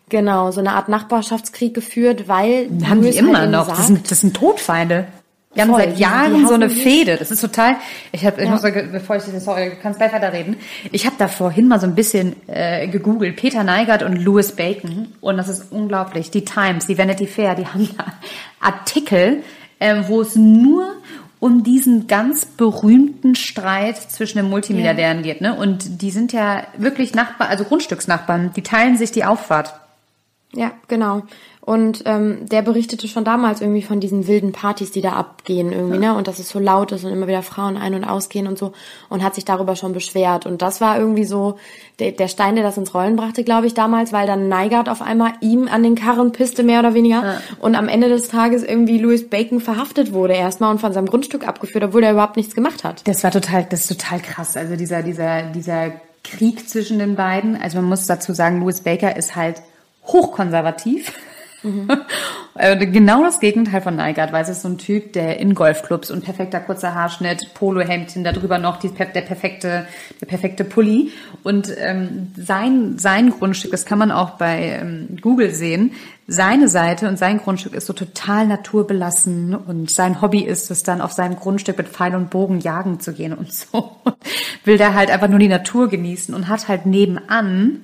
Genau, 0.10 0.52
so 0.52 0.60
eine 0.60 0.74
Art 0.74 0.90
Nachbarschaftskrieg 0.90 1.74
geführt, 1.74 2.28
weil 2.28 2.68
Haben 2.88 3.02
die 3.02 3.08
Louis 3.08 3.16
immer 3.16 3.40
halt 3.40 3.52
noch. 3.52 3.66
sagt- 3.68 3.80
Das 3.80 3.88
sind, 3.88 4.12
das 4.12 4.20
sind 4.20 4.36
Todfeinde. 4.36 5.08
Die 5.56 5.62
haben 5.62 5.70
Voll, 5.70 5.82
seit 5.82 5.98
die- 5.98 6.02
Jahren 6.02 6.36
die 6.36 6.46
so 6.46 6.54
eine. 6.56 6.70
Fehde. 6.70 7.16
Das 7.18 7.30
ist 7.32 7.40
total. 7.40 7.76
Ich 8.12 8.26
habe, 8.26 8.42
ich 8.42 8.48
Ja. 8.48 8.52
muss, 8.54 8.62
bevor 8.64 9.16
ich 9.16 9.24
das, 9.24 9.46
sorry, 9.46 9.70
du 9.70 9.76
kannst 9.82 10.00
gleich 10.00 10.12
weiterreden. 10.12 10.58
Ich 10.92 11.06
habe 11.06 11.16
da 11.20 11.28
vorhin 11.28 11.68
mal 11.68 11.80
so 11.80 11.86
ein 11.88 11.96
bisschen 11.96 12.36
äh, 12.48 12.88
gegoogelt. 12.88 13.36
Peter 13.38 13.64
Neigert 13.64 14.04
und 14.04 14.16
Louis 14.18 14.52
Bacon. 14.52 15.08
Und 15.22 15.38
das 15.38 15.48
ist 15.50 15.72
unglaublich. 15.72 16.32
Die 16.32 16.44
Times, 16.44 16.88
die 16.88 16.98
Vanity 16.98 17.26
Fair, 17.28 17.56
die 17.56 17.66
haben 17.68 17.88
da 17.98 18.06
Artikel, 18.60 19.44
ähm, 19.80 20.06
wo 20.08 20.22
es 20.22 20.36
nur 20.36 20.88
um 21.44 21.62
diesen 21.62 22.08
ganz 22.08 22.46
berühmten 22.46 23.36
Streit 23.36 23.98
zwischen 23.98 24.38
den 24.38 24.50
Multimilliardären 24.50 25.24
geht. 25.24 25.42
Ne? 25.42 25.54
Und 25.54 26.02
die 26.02 26.10
sind 26.10 26.32
ja 26.32 26.64
wirklich 26.78 27.14
Nachbarn, 27.14 27.50
also 27.50 27.66
Grundstücksnachbarn. 27.66 28.54
Die 28.56 28.62
teilen 28.62 28.96
sich 28.96 29.12
die 29.12 29.26
Auffahrt. 29.26 29.74
Ja, 30.54 30.72
genau. 30.88 31.24
Und 31.66 32.04
ähm, 32.06 32.40
der 32.50 32.62
berichtete 32.62 33.08
schon 33.08 33.24
damals 33.24 33.62
irgendwie 33.62 33.84
von 33.84 34.02
diesen 34.02 34.28
wilden 34.28 34.52
Partys, 34.52 34.92
die 34.92 35.00
da 35.00 35.14
abgehen 35.14 35.72
irgendwie, 35.72 35.98
ne? 35.98 36.14
Und 36.14 36.28
dass 36.28 36.40
es 36.40 36.50
so 36.50 36.60
laut 36.60 36.92
ist 36.92 37.06
und 37.06 37.14
immer 37.14 37.26
wieder 37.26 37.42
Frauen 37.42 37.78
ein- 37.78 37.94
und 37.94 38.04
ausgehen 38.04 38.48
und 38.48 38.58
so. 38.58 38.74
Und 39.08 39.24
hat 39.24 39.34
sich 39.34 39.46
darüber 39.46 39.78
schon 39.78 39.94
beschwert. 39.94 40.46
Und 40.46 40.62
das 40.62 40.82
war 40.82 41.00
irgendwie 41.00 41.24
so 41.24 41.58
der, 42.00 42.12
der 42.12 42.28
Stein, 42.28 42.56
der 42.56 42.66
das 42.66 42.76
ins 42.76 42.94
Rollen 42.94 43.16
brachte, 43.16 43.46
glaube 43.46 43.68
ich, 43.68 43.74
damals, 43.74 44.12
weil 44.12 44.28
dann 44.28 44.50
Neigert 44.50 44.90
auf 44.90 45.02
einmal 45.02 45.32
ihm 45.40 45.70
an 45.70 45.84
den 45.84 45.96
Karren 45.96 46.34
pisste, 46.34 46.64
mehr 46.64 46.80
oder 46.80 46.96
weniger. 46.96 47.38
Und 47.60 47.76
am 47.76 47.88
Ende 47.88 48.10
des 48.10 48.28
Tages 48.28 48.62
irgendwie 48.64 48.98
Louis 48.98 49.30
Bacon 49.30 49.62
verhaftet 49.62 50.12
wurde 50.12 50.34
erstmal 50.34 50.70
und 50.70 50.80
von 50.80 50.92
seinem 50.92 51.06
Grundstück 51.06 51.48
abgeführt, 51.48 51.86
obwohl 51.86 52.04
er 52.04 52.12
überhaupt 52.12 52.36
nichts 52.36 52.56
gemacht 52.56 52.84
hat. 52.84 53.08
Das 53.08 53.24
war 53.24 53.32
total, 53.32 53.66
das 53.70 53.90
ist 53.90 54.02
total 54.02 54.20
krass. 54.20 54.58
Also 54.58 54.76
dieser, 54.76 55.02
dieser, 55.02 55.44
dieser 55.44 55.94
Krieg 56.26 56.68
zwischen 56.68 57.00
den 57.00 57.16
beiden. 57.16 57.56
Also 57.56 57.78
man 57.78 57.86
muss 57.86 58.06
dazu 58.06 58.34
sagen, 58.34 58.60
Louis 58.60 58.82
Baker 58.82 59.16
ist 59.16 59.38
halt 59.38 59.62
hochkonservativ. 60.08 61.14
Äh, 62.56 62.86
genau 62.86 63.24
das 63.24 63.40
Gegenteil 63.40 63.82
von 63.82 63.96
Neigert, 63.96 64.32
weil 64.32 64.44
es 64.44 64.50
ist 64.50 64.62
so 64.62 64.68
ein 64.68 64.78
Typ, 64.78 65.14
der 65.14 65.40
in 65.40 65.56
Golfclubs 65.56 66.12
und 66.12 66.24
perfekter 66.24 66.60
kurzer 66.60 66.94
Haarschnitt, 66.94 67.56
Polohemdchen, 67.56 68.24
darüber 68.24 68.60
noch 68.60 68.78
die, 68.78 68.90
der 68.90 69.22
perfekte, 69.22 69.88
der 70.22 70.26
perfekte 70.28 70.64
Pulli. 70.64 71.12
Und 71.42 71.74
ähm, 71.80 72.32
sein, 72.38 73.00
sein 73.00 73.32
Grundstück, 73.32 73.72
das 73.72 73.86
kann 73.86 73.98
man 73.98 74.12
auch 74.12 74.32
bei 74.38 74.80
ähm, 74.82 75.18
Google 75.20 75.50
sehen, 75.50 75.94
seine 76.28 76.70
Seite 76.70 77.10
und 77.10 77.18
sein 77.18 77.40
Grundstück 77.40 77.74
ist 77.74 77.88
so 77.88 77.94
total 77.94 78.46
naturbelassen 78.46 79.56
und 79.56 79.90
sein 79.90 80.22
Hobby 80.22 80.42
ist 80.42 80.70
es 80.70 80.84
dann 80.84 81.02
auf 81.02 81.12
seinem 81.12 81.36
Grundstück 81.36 81.78
mit 81.80 81.90
Pfeil 81.90 82.16
und 82.16 82.30
Bogen 82.30 82.60
jagen 82.60 83.00
zu 83.00 83.14
gehen 83.14 83.34
und 83.34 83.52
so. 83.52 83.98
Will 84.64 84.78
da 84.78 84.94
halt 84.94 85.10
einfach 85.10 85.28
nur 85.28 85.40
die 85.40 85.48
Natur 85.48 85.90
genießen 85.90 86.36
und 86.36 86.48
hat 86.48 86.68
halt 86.68 86.86
nebenan 86.86 87.82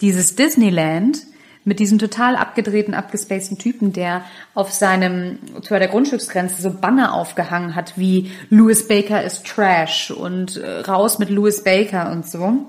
dieses 0.00 0.36
Disneyland 0.36 1.18
mit 1.66 1.80
diesem 1.80 1.98
total 1.98 2.36
abgedrehten, 2.36 2.94
abgespaceden 2.94 3.58
Typen, 3.58 3.92
der 3.92 4.22
auf 4.54 4.72
seinem, 4.72 5.40
zu 5.62 5.74
der 5.74 5.88
Grundstücksgrenze 5.88 6.62
so 6.62 6.70
Banner 6.70 7.12
aufgehangen 7.12 7.74
hat, 7.74 7.98
wie 7.98 8.30
Louis 8.50 8.86
Baker 8.86 9.22
ist 9.22 9.44
Trash 9.44 10.12
und 10.12 10.56
äh, 10.58 10.80
raus 10.80 11.18
mit 11.18 11.28
Louis 11.28 11.64
Baker 11.64 12.12
und 12.12 12.24
so. 12.24 12.66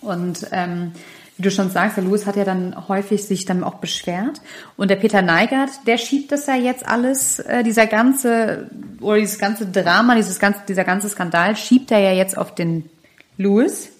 Und 0.00 0.46
ähm, 0.50 0.92
wie 1.36 1.42
du 1.42 1.50
schon 1.50 1.70
sagst, 1.70 1.98
der 1.98 2.04
Louis 2.04 2.24
hat 2.24 2.36
ja 2.36 2.44
dann 2.44 2.88
häufig 2.88 3.24
sich 3.24 3.44
dann 3.44 3.62
auch 3.62 3.74
beschwert. 3.74 4.40
Und 4.78 4.90
der 4.90 4.96
Peter 4.96 5.20
Neigert, 5.20 5.68
der 5.86 5.98
schiebt 5.98 6.32
das 6.32 6.46
ja 6.46 6.56
jetzt 6.56 6.88
alles, 6.88 7.38
äh, 7.40 7.62
dieser 7.62 7.86
ganze, 7.86 8.70
oder 9.02 9.18
dieses 9.18 9.38
ganze 9.38 9.66
Drama, 9.66 10.14
dieses 10.14 10.38
ganze, 10.38 10.60
dieser 10.66 10.84
ganze 10.84 11.10
Skandal, 11.10 11.54
schiebt 11.54 11.90
er 11.90 11.98
ja 11.98 12.12
jetzt 12.12 12.38
auf 12.38 12.54
den 12.54 12.88
Louis. 13.36 13.92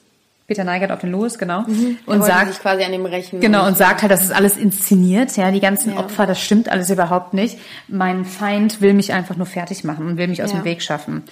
Peter 0.47 0.63
Neigert 0.65 0.93
auf 0.93 1.01
den 1.01 1.11
Louis, 1.11 1.39
genau. 1.39 1.65
Und 1.65 1.99
Und 2.07 2.25
sagt, 2.25 2.49
sich 2.53 2.61
quasi 2.61 2.85
an 2.85 2.93
dem 2.93 3.05
rächen. 3.05 3.41
Genau, 3.41 3.67
und 3.67 3.77
sagt 3.77 4.03
halt, 4.03 4.13
das 4.13 4.23
ist 4.23 4.33
alles 4.33 4.57
inszeniert, 4.57 5.37
ja, 5.37 5.51
die 5.51 5.61
ganzen 5.61 5.95
Ja. 5.95 6.01
Opfer, 6.01 6.27
das 6.27 6.41
stimmt 6.41 6.69
alles 6.69 6.89
überhaupt 6.91 7.35
nicht. 7.35 7.59
Mein 7.89 8.25
Feind 8.25 8.81
will 8.81 8.95
mich 8.95 9.13
einfach 9.13 9.37
nur 9.37 9.47
fertig 9.47 9.83
machen 9.85 10.07
und 10.07 10.17
will 10.19 10.29
mich 10.29 10.43
aus 10.45 10.53
Ja. 10.53 10.59
dem 10.61 10.65
Weg 10.65 10.83
schaffen. 10.83 11.25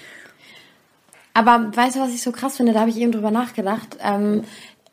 Aber 1.33 1.71
weißt 1.75 1.97
du, 1.97 2.01
was 2.01 2.11
ich 2.15 2.23
so 2.23 2.33
krass 2.33 2.57
finde? 2.57 2.73
Da 2.73 2.81
habe 2.81 2.91
ich 2.91 2.97
eben 2.99 3.13
drüber 3.13 3.31
nachgedacht. 3.31 3.97
Ähm, 4.03 4.45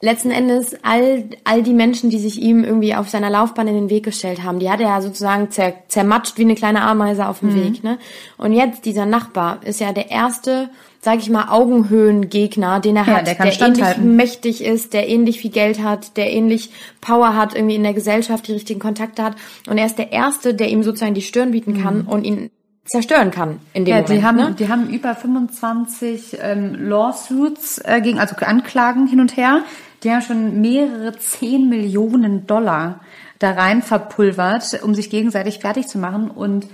letzten 0.01 0.31
Endes, 0.31 0.75
all, 0.83 1.25
all 1.43 1.61
die 1.61 1.73
Menschen, 1.73 2.09
die 2.09 2.17
sich 2.17 2.41
ihm 2.41 2.63
irgendwie 2.63 2.95
auf 2.95 3.09
seiner 3.09 3.29
Laufbahn 3.29 3.67
in 3.67 3.75
den 3.75 3.89
Weg 3.91 4.03
gestellt 4.03 4.43
haben, 4.43 4.59
die 4.59 4.69
hat 4.69 4.79
er 4.81 4.87
ja 4.89 5.01
sozusagen 5.01 5.51
zer, 5.51 5.73
zermatscht 5.87 6.37
wie 6.37 6.43
eine 6.43 6.55
kleine 6.55 6.81
Ameise 6.81 7.27
auf 7.27 7.39
dem 7.41 7.53
Weg. 7.53 7.83
Ne? 7.83 7.99
Und 8.37 8.53
jetzt, 8.53 8.85
dieser 8.85 9.05
Nachbar, 9.05 9.59
ist 9.63 9.79
ja 9.79 9.93
der 9.93 10.09
erste, 10.09 10.69
sag 11.03 11.19
ich 11.19 11.29
mal, 11.29 11.49
Augenhöhengegner, 11.49 12.79
den 12.79 12.95
er 12.95 13.05
Ja, 13.07 13.13
hat, 13.17 13.27
der 13.27 13.35
kann 13.35 13.47
ähnlich 13.47 13.97
mächtig 13.97 14.63
ist, 14.63 14.93
der 14.93 15.09
ähnlich 15.09 15.39
viel 15.39 15.51
Geld 15.51 15.83
hat, 15.83 16.15
der 16.15 16.31
ähnlich 16.31 16.71
Power 17.01 17.35
hat, 17.35 17.55
irgendwie 17.55 17.75
in 17.75 17.83
der 17.83 17.93
Gesellschaft 17.93 18.47
die 18.47 18.53
richtigen 18.53 18.79
Kontakte 18.79 19.23
hat. 19.23 19.35
Und 19.67 19.77
er 19.77 19.85
ist 19.87 19.97
der 19.97 20.11
Erste, 20.11 20.53
der 20.53 20.69
ihm 20.69 20.83
sozusagen 20.83 21.15
die 21.15 21.21
Stirn 21.23 21.51
bieten 21.51 21.81
kann 21.81 22.01
und 22.01 22.23
ihn 22.23 22.51
zerstören 22.85 23.31
kann 23.31 23.59
in 23.73 23.85
dem 23.85 23.95
Mhm. 23.95 23.97
Ja, 23.97 24.01
Moment. 24.01 24.09
die 24.09 24.23
haben, 24.25 24.35
ne? 24.37 24.55
die 24.59 24.69
haben 24.69 24.89
über 24.89 25.15
25 25.15 26.37
ähm, 26.41 26.87
Lawsuits 26.89 27.79
äh, 27.79 28.01
gegen, 28.01 28.19
also 28.19 28.35
Anklagen 28.37 29.07
hin 29.07 29.19
und 29.19 29.37
her. 29.37 29.63
Die 30.03 30.11
haben 30.11 30.21
schon 30.21 30.61
mehrere 30.61 31.17
10 31.17 31.69
Millionen 31.69 32.47
Dollar 32.47 33.01
da 33.39 33.51
rein 33.51 33.81
verpulvert, 33.81 34.81
um 34.83 34.93
sich 34.93 35.09
gegenseitig 35.09 35.59
fertig 35.59 35.87
zu 35.87 35.97
machen. 35.97 36.29
Und 36.29 36.67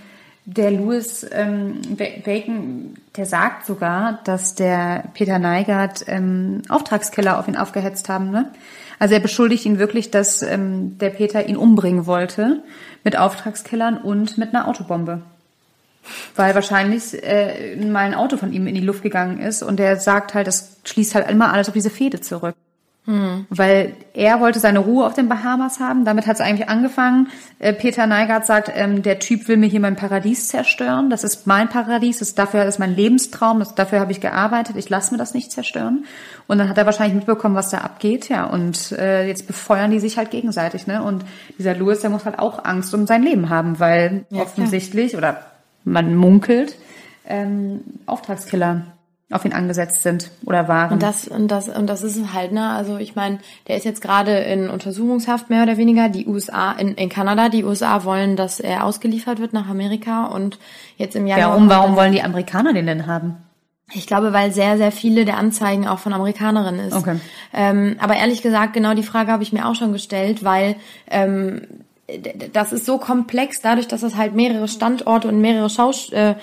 der 0.49 0.71
Louis 0.71 1.25
ähm, 1.29 1.81
Bacon, 2.23 2.95
der 3.17 3.25
sagt 3.25 3.65
sogar, 3.65 4.21
dass 4.23 4.55
der 4.55 5.03
Peter 5.13 5.39
Neigert 5.39 6.05
ähm, 6.07 6.61
Auftragskiller 6.69 7.37
auf 7.37 7.49
ihn 7.49 7.57
aufgehetzt 7.57 8.07
haben. 8.07 8.31
Ne? 8.31 8.49
Also 8.97 9.13
er 9.13 9.19
beschuldigt 9.19 9.65
ihn 9.65 9.77
wirklich, 9.77 10.09
dass 10.09 10.41
ähm, 10.41 10.97
der 10.99 11.09
Peter 11.09 11.45
ihn 11.49 11.57
umbringen 11.57 12.05
wollte 12.05 12.63
mit 13.03 13.17
Auftragskillern 13.17 13.97
und 13.97 14.37
mit 14.37 14.55
einer 14.55 14.69
Autobombe. 14.69 15.21
Weil 16.37 16.55
wahrscheinlich 16.55 17.21
äh, 17.21 17.75
mal 17.75 18.05
ein 18.05 18.15
Auto 18.15 18.37
von 18.37 18.53
ihm 18.53 18.67
in 18.67 18.75
die 18.75 18.81
Luft 18.81 19.03
gegangen 19.03 19.41
ist 19.41 19.63
und 19.63 19.81
er 19.81 19.97
sagt 19.97 20.33
halt, 20.33 20.47
das 20.47 20.77
schließt 20.85 21.13
halt 21.13 21.29
immer 21.29 21.51
alles 21.51 21.67
auf 21.67 21.73
diese 21.73 21.89
Fehde 21.89 22.21
zurück. 22.21 22.55
Mhm. 23.07 23.47
Weil 23.49 23.95
er 24.13 24.41
wollte 24.41 24.59
seine 24.59 24.79
Ruhe 24.79 25.05
auf 25.05 25.13
den 25.13 25.29
Bahamas 25.29 25.79
haben. 25.79 26.03
Damit 26.03 26.27
hat 26.27 26.35
es 26.35 26.41
eigentlich 26.41 26.67
angefangen. 26.67 27.29
Äh, 27.57 27.71
Peter 27.71 28.05
Neigert 28.05 28.45
sagt, 28.45 28.69
ähm, 28.75 29.01
der 29.01 29.19
Typ 29.19 29.47
will 29.47 29.55
mir 29.55 29.67
hier 29.67 29.79
mein 29.79 29.95
Paradies 29.95 30.49
zerstören. 30.49 31.09
Das 31.09 31.23
ist 31.23 31.47
mein 31.47 31.69
Paradies. 31.69 32.19
Das 32.19 32.29
ist 32.29 32.37
dafür 32.37 32.65
das 32.65 32.75
ist 32.75 32.79
mein 32.79 32.95
Lebenstraum. 32.95 33.59
Das, 33.59 33.75
dafür 33.75 34.01
habe 34.01 34.11
ich 34.11 34.19
gearbeitet. 34.19 34.75
Ich 34.75 34.89
lasse 34.89 35.13
mir 35.13 35.17
das 35.17 35.33
nicht 35.33 35.53
zerstören. 35.53 36.05
Und 36.47 36.57
dann 36.57 36.67
hat 36.67 36.77
er 36.77 36.85
wahrscheinlich 36.85 37.15
mitbekommen, 37.15 37.55
was 37.55 37.69
da 37.69 37.77
abgeht. 37.77 38.27
Ja, 38.27 38.43
und 38.43 38.91
äh, 38.91 39.25
jetzt 39.25 39.47
befeuern 39.47 39.89
die 39.89 40.01
sich 40.01 40.17
halt 40.17 40.29
gegenseitig. 40.29 40.85
Ne? 40.85 41.01
Und 41.01 41.23
dieser 41.57 41.75
Louis, 41.75 42.01
der 42.01 42.09
muss 42.09 42.25
halt 42.25 42.39
auch 42.39 42.65
Angst 42.65 42.93
um 42.93 43.07
sein 43.07 43.23
Leben 43.23 43.49
haben, 43.49 43.79
weil 43.79 44.25
ja, 44.29 44.41
offensichtlich 44.41 45.11
klar. 45.13 45.19
oder 45.19 45.41
man 45.85 46.13
munkelt 46.13 46.75
ähm, 47.25 47.81
Auftragskiller 48.05 48.81
auf 49.29 49.43
ihn 49.43 49.51
angesetzt 49.51 50.03
sind 50.03 50.31
oder 50.45 50.67
waren. 50.67 50.93
Und 50.93 51.03
das 51.03 51.27
und 51.27 51.49
das 51.49 51.67
und 51.67 51.87
das 51.87 52.01
ist 52.01 52.33
halt 52.33 52.53
ne, 52.53 52.69
also 52.69 52.97
ich 52.97 53.15
meine, 53.15 53.39
der 53.67 53.75
ist 53.75 53.83
jetzt 53.83 54.01
gerade 54.01 54.31
in 54.31 54.69
Untersuchungshaft 54.69 55.49
mehr 55.49 55.63
oder 55.63 55.77
weniger. 55.77 56.07
Die 56.07 56.27
USA 56.27 56.71
in, 56.71 56.95
in 56.95 57.09
Kanada, 57.09 57.49
die 57.49 57.65
USA 57.65 58.05
wollen, 58.05 58.37
dass 58.37 58.61
er 58.61 58.85
ausgeliefert 58.85 59.39
wird 59.39 59.51
nach 59.51 59.67
Amerika 59.67 60.27
und 60.27 60.59
jetzt 60.95 61.15
im 61.15 61.27
Januar. 61.27 61.49
Warum 61.49 61.69
warum 61.69 61.95
wollen 61.97 62.13
die 62.13 62.21
Amerikaner 62.21 62.73
den 62.73 62.87
denn 62.87 63.05
haben? 63.05 63.37
Ich 63.93 64.05
glaube, 64.05 64.33
weil 64.33 64.51
sehr, 64.51 64.77
sehr 64.77 64.91
viele 64.91 65.23
der 65.23 65.37
Anzeigen 65.37 65.87
auch 65.87 65.99
von 65.99 66.11
Amerikanerinnen 66.11 66.87
ist. 66.87 66.93
Okay. 66.93 67.19
Ähm, 67.53 67.95
aber 67.99 68.17
ehrlich 68.17 68.41
gesagt, 68.41 68.73
genau 68.73 68.93
die 68.93 69.03
Frage 69.03 69.31
habe 69.31 69.43
ich 69.43 69.53
mir 69.53 69.65
auch 69.65 69.75
schon 69.75 69.93
gestellt, 69.93 70.43
weil 70.43 70.75
ähm, 71.09 71.61
das 72.53 72.73
ist 72.73 72.85
so 72.85 72.97
komplex, 72.97 73.61
dadurch, 73.61 73.87
dass 73.87 74.03
es 74.03 74.15
halt 74.15 74.33
mehrere 74.33 74.67
Standorte 74.67 75.27
und 75.27 75.39
mehrere 75.39 75.69
Schaus 75.69 76.11
äh, 76.11 76.35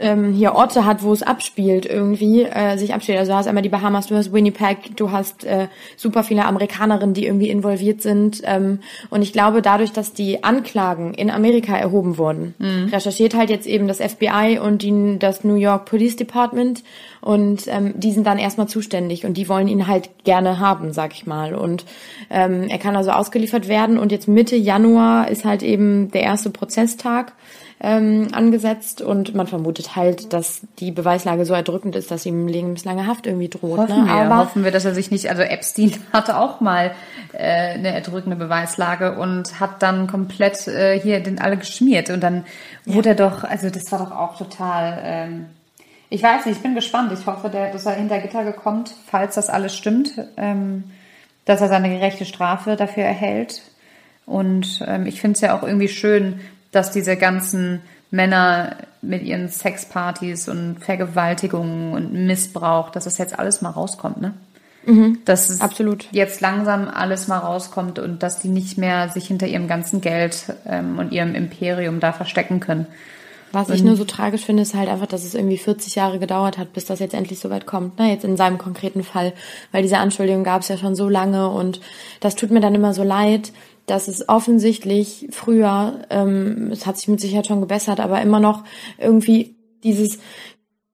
ähm, 0.00 0.32
hier 0.32 0.54
Orte 0.54 0.84
hat, 0.84 1.02
wo 1.02 1.12
es 1.12 1.22
abspielt 1.22 1.86
irgendwie, 1.86 2.44
äh, 2.44 2.76
sich 2.76 2.94
abspielt. 2.94 3.18
Also 3.18 3.32
du 3.32 3.38
hast 3.38 3.46
einmal 3.46 3.62
die 3.62 3.68
Bahamas, 3.68 4.06
du 4.06 4.16
hast 4.16 4.32
Winnipeg, 4.32 4.96
du 4.96 5.10
hast 5.10 5.44
äh, 5.44 5.68
super 5.96 6.22
viele 6.22 6.44
Amerikanerinnen, 6.44 7.14
die 7.14 7.26
irgendwie 7.26 7.48
involviert 7.48 8.02
sind. 8.02 8.42
Ähm, 8.44 8.80
und 9.10 9.22
ich 9.22 9.32
glaube, 9.32 9.62
dadurch, 9.62 9.92
dass 9.92 10.12
die 10.12 10.44
Anklagen 10.44 11.14
in 11.14 11.30
Amerika 11.30 11.76
erhoben 11.76 12.18
wurden, 12.18 12.54
mhm. 12.58 12.88
recherchiert 12.92 13.34
halt 13.34 13.50
jetzt 13.50 13.66
eben 13.66 13.88
das 13.88 13.98
FBI 13.98 14.58
und 14.62 14.82
die, 14.82 15.18
das 15.18 15.44
New 15.44 15.56
York 15.56 15.86
Police 15.86 16.16
Department 16.16 16.82
und 17.20 17.66
ähm, 17.66 17.94
die 17.96 18.12
sind 18.12 18.26
dann 18.26 18.38
erstmal 18.38 18.68
zuständig 18.68 19.24
und 19.24 19.34
die 19.36 19.48
wollen 19.48 19.68
ihn 19.68 19.86
halt 19.86 20.24
gerne 20.24 20.58
haben, 20.60 20.92
sag 20.92 21.12
ich 21.12 21.26
mal. 21.26 21.54
Und 21.54 21.84
ähm, 22.30 22.66
er 22.68 22.78
kann 22.78 22.96
also 22.96 23.10
ausgeliefert 23.10 23.68
werden 23.68 23.98
und 23.98 24.12
jetzt 24.12 24.28
Mitte 24.28 24.56
Januar 24.56 25.28
ist 25.28 25.44
halt 25.44 25.62
eben 25.62 26.10
der 26.12 26.22
erste 26.22 26.50
Prozesstag 26.50 27.32
ähm, 27.80 28.28
angesetzt 28.32 29.02
und 29.02 29.34
man 29.34 29.46
vermutet 29.46 29.94
halt, 29.94 30.32
dass 30.32 30.62
die 30.80 30.90
Beweislage 30.90 31.44
so 31.44 31.54
erdrückend 31.54 31.94
ist, 31.94 32.10
dass 32.10 32.26
ihm 32.26 32.48
lebenslange 32.48 33.06
Haft 33.06 33.26
irgendwie 33.26 33.48
droht. 33.48 33.78
Hoffen, 33.78 34.04
ne? 34.04 34.06
wir, 34.06 34.12
Aber 34.12 34.38
hoffen 34.38 34.64
wir, 34.64 34.72
dass 34.72 34.84
er 34.84 34.94
sich 34.94 35.10
nicht, 35.10 35.30
also 35.30 35.42
Epstein 35.42 35.92
hatte 36.12 36.38
auch 36.38 36.60
mal 36.60 36.92
äh, 37.32 37.74
eine 37.74 37.94
erdrückende 37.94 38.36
Beweislage 38.36 39.16
und 39.18 39.60
hat 39.60 39.82
dann 39.82 40.08
komplett 40.08 40.66
äh, 40.66 40.98
hier 40.98 41.20
den 41.20 41.40
alle 41.40 41.56
geschmiert 41.56 42.10
und 42.10 42.20
dann 42.20 42.44
ja. 42.84 42.94
wurde 42.94 43.10
er 43.10 43.14
doch, 43.14 43.44
also 43.44 43.70
das 43.70 43.90
war 43.92 44.00
doch 44.00 44.10
auch 44.10 44.36
total, 44.36 45.00
ähm, 45.04 45.46
ich 46.10 46.22
weiß 46.22 46.46
nicht, 46.46 46.56
ich 46.56 46.62
bin 46.62 46.74
gespannt. 46.74 47.12
Ich 47.12 47.26
hoffe, 47.26 47.50
der, 47.50 47.70
dass 47.70 47.86
er 47.86 47.92
hinter 47.92 48.18
Gitter 48.18 48.50
kommt, 48.52 48.94
falls 49.06 49.34
das 49.34 49.50
alles 49.50 49.76
stimmt, 49.76 50.12
ähm, 50.36 50.84
dass 51.44 51.60
er 51.60 51.68
seine 51.68 51.90
gerechte 51.90 52.24
Strafe 52.24 52.76
dafür 52.76 53.04
erhält. 53.04 53.62
Und 54.26 54.82
ähm, 54.86 55.06
ich 55.06 55.20
finde 55.20 55.34
es 55.36 55.42
ja 55.42 55.56
auch 55.56 55.62
irgendwie 55.62 55.88
schön, 55.88 56.40
dass 56.70 56.90
diese 56.90 57.16
ganzen 57.16 57.80
Männer 58.10 58.76
mit 59.02 59.22
ihren 59.22 59.48
Sexpartys 59.48 60.48
und 60.48 60.78
Vergewaltigungen 60.80 61.92
und 61.92 62.12
Missbrauch, 62.12 62.90
dass 62.90 63.04
das 63.04 63.18
jetzt 63.18 63.38
alles 63.38 63.62
mal 63.62 63.70
rauskommt, 63.70 64.20
ne? 64.20 64.34
Mhm, 64.86 65.18
dass 65.24 65.50
es 65.50 65.60
absolut. 65.60 66.06
jetzt 66.12 66.40
langsam 66.40 66.88
alles 66.88 67.28
mal 67.28 67.38
rauskommt 67.38 67.98
und 67.98 68.22
dass 68.22 68.40
die 68.40 68.48
nicht 68.48 68.78
mehr 68.78 69.10
sich 69.10 69.26
hinter 69.26 69.46
ihrem 69.46 69.68
ganzen 69.68 70.00
Geld 70.00 70.54
ähm, 70.66 70.98
und 70.98 71.12
ihrem 71.12 71.34
Imperium 71.34 72.00
da 72.00 72.12
verstecken 72.12 72.60
können. 72.60 72.86
Was 73.52 73.70
ich 73.70 73.82
nur 73.82 73.96
so 73.96 74.04
tragisch 74.04 74.44
finde, 74.44 74.62
ist 74.62 74.74
halt 74.74 74.88
einfach, 74.88 75.06
dass 75.06 75.24
es 75.24 75.34
irgendwie 75.34 75.56
40 75.56 75.94
Jahre 75.94 76.18
gedauert 76.18 76.58
hat, 76.58 76.74
bis 76.74 76.84
das 76.84 76.98
jetzt 76.98 77.14
endlich 77.14 77.38
so 77.38 77.48
weit 77.48 77.66
kommt. 77.66 77.98
Ne? 77.98 78.10
Jetzt 78.10 78.24
in 78.24 78.36
seinem 78.36 78.58
konkreten 78.58 79.02
Fall, 79.02 79.32
weil 79.72 79.82
diese 79.82 79.98
Anschuldigung 79.98 80.44
gab 80.44 80.62
es 80.62 80.68
ja 80.68 80.76
schon 80.76 80.94
so 80.94 81.08
lange 81.08 81.48
und 81.48 81.80
das 82.20 82.34
tut 82.34 82.50
mir 82.50 82.60
dann 82.60 82.74
immer 82.74 82.92
so 82.92 83.02
leid, 83.02 83.52
dass 83.90 84.08
es 84.08 84.28
offensichtlich 84.28 85.28
früher, 85.30 86.04
ähm, 86.10 86.70
es 86.70 86.86
hat 86.86 86.96
sich 86.98 87.08
mit 87.08 87.20
Sicherheit 87.20 87.46
schon 87.46 87.60
gebessert, 87.60 88.00
aber 88.00 88.20
immer 88.20 88.40
noch 88.40 88.64
irgendwie 88.98 89.56
dieses 89.82 90.18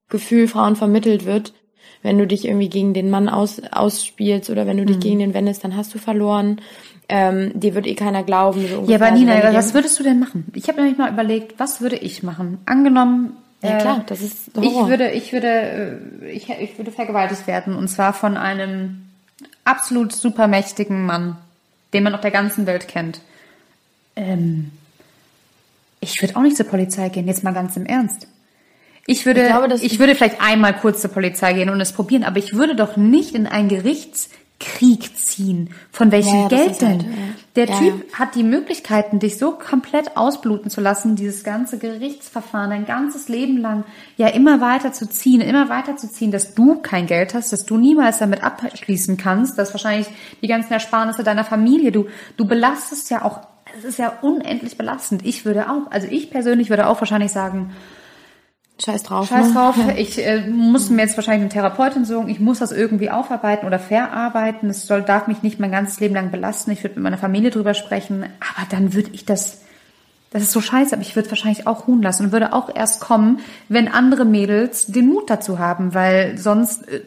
Gefühl 0.08 0.48
Frauen 0.48 0.76
vermittelt 0.76 1.26
wird, 1.26 1.54
wenn 2.02 2.18
du 2.18 2.26
dich 2.26 2.44
irgendwie 2.44 2.68
gegen 2.68 2.94
den 2.94 3.10
Mann 3.10 3.28
aus, 3.28 3.60
ausspielst 3.70 4.50
oder 4.50 4.66
wenn 4.66 4.76
du 4.76 4.84
dich 4.84 4.96
mhm. 4.96 5.00
gegen 5.00 5.18
den 5.18 5.34
wendest, 5.34 5.64
dann 5.64 5.76
hast 5.76 5.94
du 5.94 5.98
verloren. 5.98 6.60
Ähm, 7.08 7.52
dir 7.54 7.74
wird 7.74 7.86
eh 7.86 7.94
keiner 7.94 8.22
glauben. 8.22 8.66
So 8.66 8.84
ja, 8.86 8.96
aber 8.96 9.10
Nina, 9.10 9.34
also, 9.34 9.58
was 9.58 9.74
würdest 9.74 9.98
du 9.98 10.04
denn 10.04 10.20
machen? 10.20 10.46
Ich 10.54 10.68
habe 10.68 10.80
nämlich 10.80 10.96
mal 10.96 11.12
überlegt, 11.12 11.58
was 11.58 11.80
würde 11.80 11.96
ich 11.96 12.22
machen? 12.22 12.58
Angenommen, 12.64 13.36
ja 13.62 13.78
klar, 13.78 14.04
das 14.06 14.20
ist 14.20 14.50
Horror. 14.54 14.64
ich 14.64 14.88
würde, 14.88 15.10
ich 15.10 15.32
würde, 15.32 15.48
äh, 16.22 16.30
ich, 16.30 16.48
ich 16.48 16.78
würde 16.78 16.92
vergewaltigt 16.92 17.46
werden 17.46 17.74
und 17.74 17.88
zwar 17.88 18.12
von 18.12 18.36
einem 18.36 19.02
absolut 19.64 20.12
supermächtigen 20.12 21.04
Mann 21.04 21.36
den 21.94 22.04
man 22.04 22.14
auf 22.14 22.20
der 22.20 22.30
ganzen 22.30 22.66
Welt 22.66 22.88
kennt. 22.88 23.20
Ähm, 24.16 24.72
ich 26.00 26.20
würde 26.20 26.36
auch 26.36 26.42
nicht 26.42 26.56
zur 26.56 26.66
Polizei 26.66 27.08
gehen, 27.08 27.26
jetzt 27.26 27.44
mal 27.44 27.54
ganz 27.54 27.76
im 27.76 27.86
Ernst. 27.86 28.28
Ich 29.06 29.26
würde, 29.26 29.42
ich, 29.42 29.48
glaube, 29.48 29.74
ich 29.74 29.98
würde 29.98 30.14
vielleicht 30.14 30.40
einmal 30.40 30.76
kurz 30.76 31.00
zur 31.00 31.10
Polizei 31.10 31.52
gehen 31.52 31.70
und 31.70 31.80
es 31.80 31.92
probieren, 31.92 32.24
aber 32.24 32.38
ich 32.38 32.54
würde 32.54 32.74
doch 32.74 32.96
nicht 32.96 33.34
in 33.34 33.46
ein 33.46 33.68
Gerichts, 33.68 34.30
Krieg 34.64 35.16
ziehen. 35.16 35.70
Von 35.92 36.10
welchem 36.10 36.42
ja, 36.42 36.48
Geld 36.48 36.80
denn? 36.80 36.88
Halt, 36.88 37.02
ja. 37.02 37.08
Der 37.56 37.66
ja, 37.66 37.78
Typ 37.78 38.14
hat 38.14 38.34
die 38.34 38.42
Möglichkeiten, 38.42 39.18
dich 39.18 39.38
so 39.38 39.52
komplett 39.52 40.16
ausbluten 40.16 40.70
zu 40.70 40.80
lassen, 40.80 41.16
dieses 41.16 41.44
ganze 41.44 41.78
Gerichtsverfahren 41.78 42.70
dein 42.70 42.86
ganzes 42.86 43.28
Leben 43.28 43.58
lang 43.58 43.84
ja 44.16 44.28
immer 44.28 44.60
weiter 44.60 44.92
zu 44.92 45.08
ziehen, 45.08 45.40
immer 45.40 45.68
weiter 45.68 45.96
zu 45.96 46.10
ziehen, 46.10 46.30
dass 46.30 46.54
du 46.54 46.76
kein 46.76 47.06
Geld 47.06 47.34
hast, 47.34 47.52
dass 47.52 47.66
du 47.66 47.76
niemals 47.76 48.18
damit 48.18 48.42
abschließen 48.42 49.16
kannst, 49.16 49.58
dass 49.58 49.74
wahrscheinlich 49.74 50.08
die 50.42 50.48
ganzen 50.48 50.72
Ersparnisse 50.72 51.22
deiner 51.22 51.44
Familie, 51.44 51.92
du, 51.92 52.06
du 52.36 52.46
belastest 52.46 53.10
ja 53.10 53.22
auch, 53.22 53.40
es 53.78 53.84
ist 53.84 53.98
ja 53.98 54.14
unendlich 54.22 54.78
belastend. 54.78 55.24
Ich 55.24 55.44
würde 55.44 55.70
auch, 55.70 55.90
also 55.90 56.08
ich 56.10 56.30
persönlich 56.30 56.70
würde 56.70 56.86
auch 56.86 57.00
wahrscheinlich 57.00 57.32
sagen, 57.32 57.72
Scheiß 58.82 59.04
drauf. 59.04 59.28
Scheiß 59.28 59.48
ne? 59.48 59.54
drauf. 59.54 59.76
Ja. 59.76 59.94
Ich 59.96 60.24
äh, 60.24 60.48
muss 60.48 60.90
mir 60.90 61.02
jetzt 61.02 61.16
wahrscheinlich 61.16 61.42
eine 61.42 61.50
Therapeutin 61.50 62.04
suchen. 62.04 62.28
Ich 62.28 62.40
muss 62.40 62.58
das 62.58 62.72
irgendwie 62.72 63.10
aufarbeiten 63.10 63.66
oder 63.66 63.78
verarbeiten. 63.78 64.68
Es 64.68 64.86
soll, 64.86 65.02
darf 65.02 65.28
mich 65.28 65.42
nicht 65.42 65.60
mein 65.60 65.70
ganzes 65.70 66.00
Leben 66.00 66.14
lang 66.14 66.30
belasten. 66.30 66.72
Ich 66.72 66.82
würde 66.82 66.96
mit 66.96 67.04
meiner 67.04 67.18
Familie 67.18 67.50
drüber 67.50 67.74
sprechen. 67.74 68.24
Aber 68.24 68.66
dann 68.70 68.92
würde 68.92 69.10
ich 69.12 69.24
das, 69.24 69.58
das 70.30 70.42
ist 70.42 70.52
so 70.52 70.60
scheiße, 70.60 70.92
aber 70.92 71.02
ich 71.02 71.14
würde 71.14 71.30
wahrscheinlich 71.30 71.68
auch 71.68 71.86
ruhen 71.86 72.02
lassen 72.02 72.26
und 72.26 72.32
würde 72.32 72.52
auch 72.52 72.68
erst 72.74 73.00
kommen, 73.00 73.40
wenn 73.68 73.86
andere 73.86 74.24
Mädels 74.24 74.86
den 74.86 75.06
Mut 75.06 75.30
dazu 75.30 75.60
haben, 75.60 75.94
weil 75.94 76.36
sonst, 76.36 76.88
äh, 76.88 77.02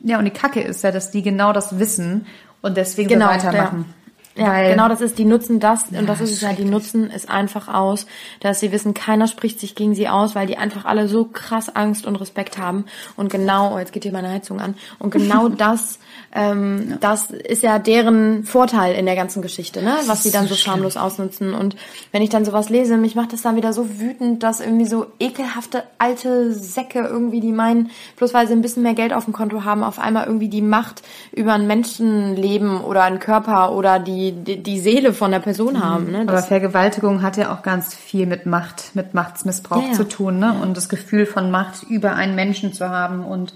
ja, 0.00 0.18
und 0.20 0.24
die 0.24 0.30
Kacke 0.30 0.60
ist 0.60 0.84
ja, 0.84 0.92
dass 0.92 1.10
die 1.10 1.22
genau 1.22 1.52
das 1.52 1.80
wissen 1.80 2.26
und 2.62 2.76
deswegen 2.76 3.08
genau, 3.08 3.26
so 3.26 3.32
weitermachen. 3.32 3.86
Ja. 3.88 3.97
Ja, 4.38 4.52
Weil, 4.52 4.70
genau, 4.70 4.88
das 4.88 5.00
ist, 5.00 5.18
die 5.18 5.24
nutzen 5.24 5.60
das, 5.60 5.90
ja, 5.90 5.98
und 5.98 6.08
das 6.08 6.20
ist 6.20 6.30
es 6.30 6.40
ja, 6.40 6.52
die 6.52 6.64
nutzen 6.64 7.10
es 7.12 7.28
einfach 7.28 7.68
aus, 7.68 8.06
dass 8.40 8.60
sie 8.60 8.72
wissen, 8.72 8.94
keiner 8.94 9.26
spricht 9.26 9.60
sich 9.60 9.74
gegen 9.74 9.94
sie 9.94 10.08
aus, 10.08 10.34
weil 10.34 10.46
die 10.46 10.56
einfach 10.56 10.84
alle 10.84 11.08
so 11.08 11.24
krass 11.24 11.68
Angst 11.74 12.06
und 12.06 12.16
Respekt 12.16 12.58
haben. 12.58 12.84
Und 13.16 13.30
genau, 13.30 13.74
oh, 13.74 13.78
jetzt 13.78 13.92
geht 13.92 14.04
hier 14.04 14.12
meine 14.12 14.30
Heizung 14.30 14.60
an, 14.60 14.74
und 14.98 15.10
genau 15.10 15.48
das 15.48 15.98
ähm, 16.34 16.90
ja. 16.90 16.96
Das 17.00 17.30
ist 17.30 17.62
ja 17.62 17.78
deren 17.78 18.44
Vorteil 18.44 18.94
in 18.94 19.06
der 19.06 19.16
ganzen 19.16 19.40
Geschichte, 19.40 19.82
ne? 19.82 19.96
was 20.06 20.22
sie 20.22 20.30
dann 20.30 20.46
so 20.46 20.54
schamlos 20.54 20.96
ausnutzen. 20.96 21.54
Und 21.54 21.74
wenn 22.12 22.22
ich 22.22 22.28
dann 22.28 22.44
sowas 22.44 22.68
lese, 22.68 22.98
mich 22.98 23.14
macht 23.14 23.32
das 23.32 23.42
dann 23.42 23.56
wieder 23.56 23.72
so 23.72 23.98
wütend, 23.98 24.42
dass 24.42 24.60
irgendwie 24.60 24.84
so 24.84 25.06
ekelhafte 25.18 25.84
alte 25.98 26.52
Säcke 26.52 27.00
irgendwie, 27.00 27.40
die 27.40 27.52
meinen, 27.52 27.90
bloß 28.16 28.34
weil 28.34 28.46
sie 28.46 28.52
ein 28.52 28.60
bisschen 28.60 28.82
mehr 28.82 28.94
Geld 28.94 29.14
auf 29.14 29.24
dem 29.24 29.32
Konto 29.32 29.64
haben, 29.64 29.82
auf 29.82 29.98
einmal 29.98 30.26
irgendwie 30.26 30.48
die 30.48 30.62
Macht 30.62 31.02
über 31.32 31.54
ein 31.54 31.66
Menschenleben 31.66 32.82
oder 32.82 33.04
einen 33.04 33.20
Körper 33.20 33.72
oder 33.72 33.98
die, 33.98 34.27
die, 34.32 34.62
die 34.62 34.80
Seele 34.80 35.12
von 35.12 35.30
der 35.30 35.40
Person 35.40 35.74
mhm. 35.74 35.84
haben. 35.84 36.10
Ne? 36.12 36.20
Aber 36.26 36.42
Vergewaltigung 36.42 37.22
hat 37.22 37.36
ja 37.36 37.52
auch 37.52 37.62
ganz 37.62 37.94
viel 37.94 38.26
mit 38.26 38.46
Macht, 38.46 38.94
mit 38.94 39.14
Machtsmissbrauch 39.14 39.82
ja, 39.82 39.88
ja. 39.88 39.94
zu 39.94 40.04
tun, 40.08 40.38
ne? 40.38 40.54
Und 40.62 40.76
das 40.76 40.88
Gefühl 40.88 41.26
von 41.26 41.50
Macht 41.50 41.82
über 41.84 42.14
einen 42.14 42.34
Menschen 42.34 42.72
zu 42.72 42.88
haben 42.88 43.24
und 43.24 43.52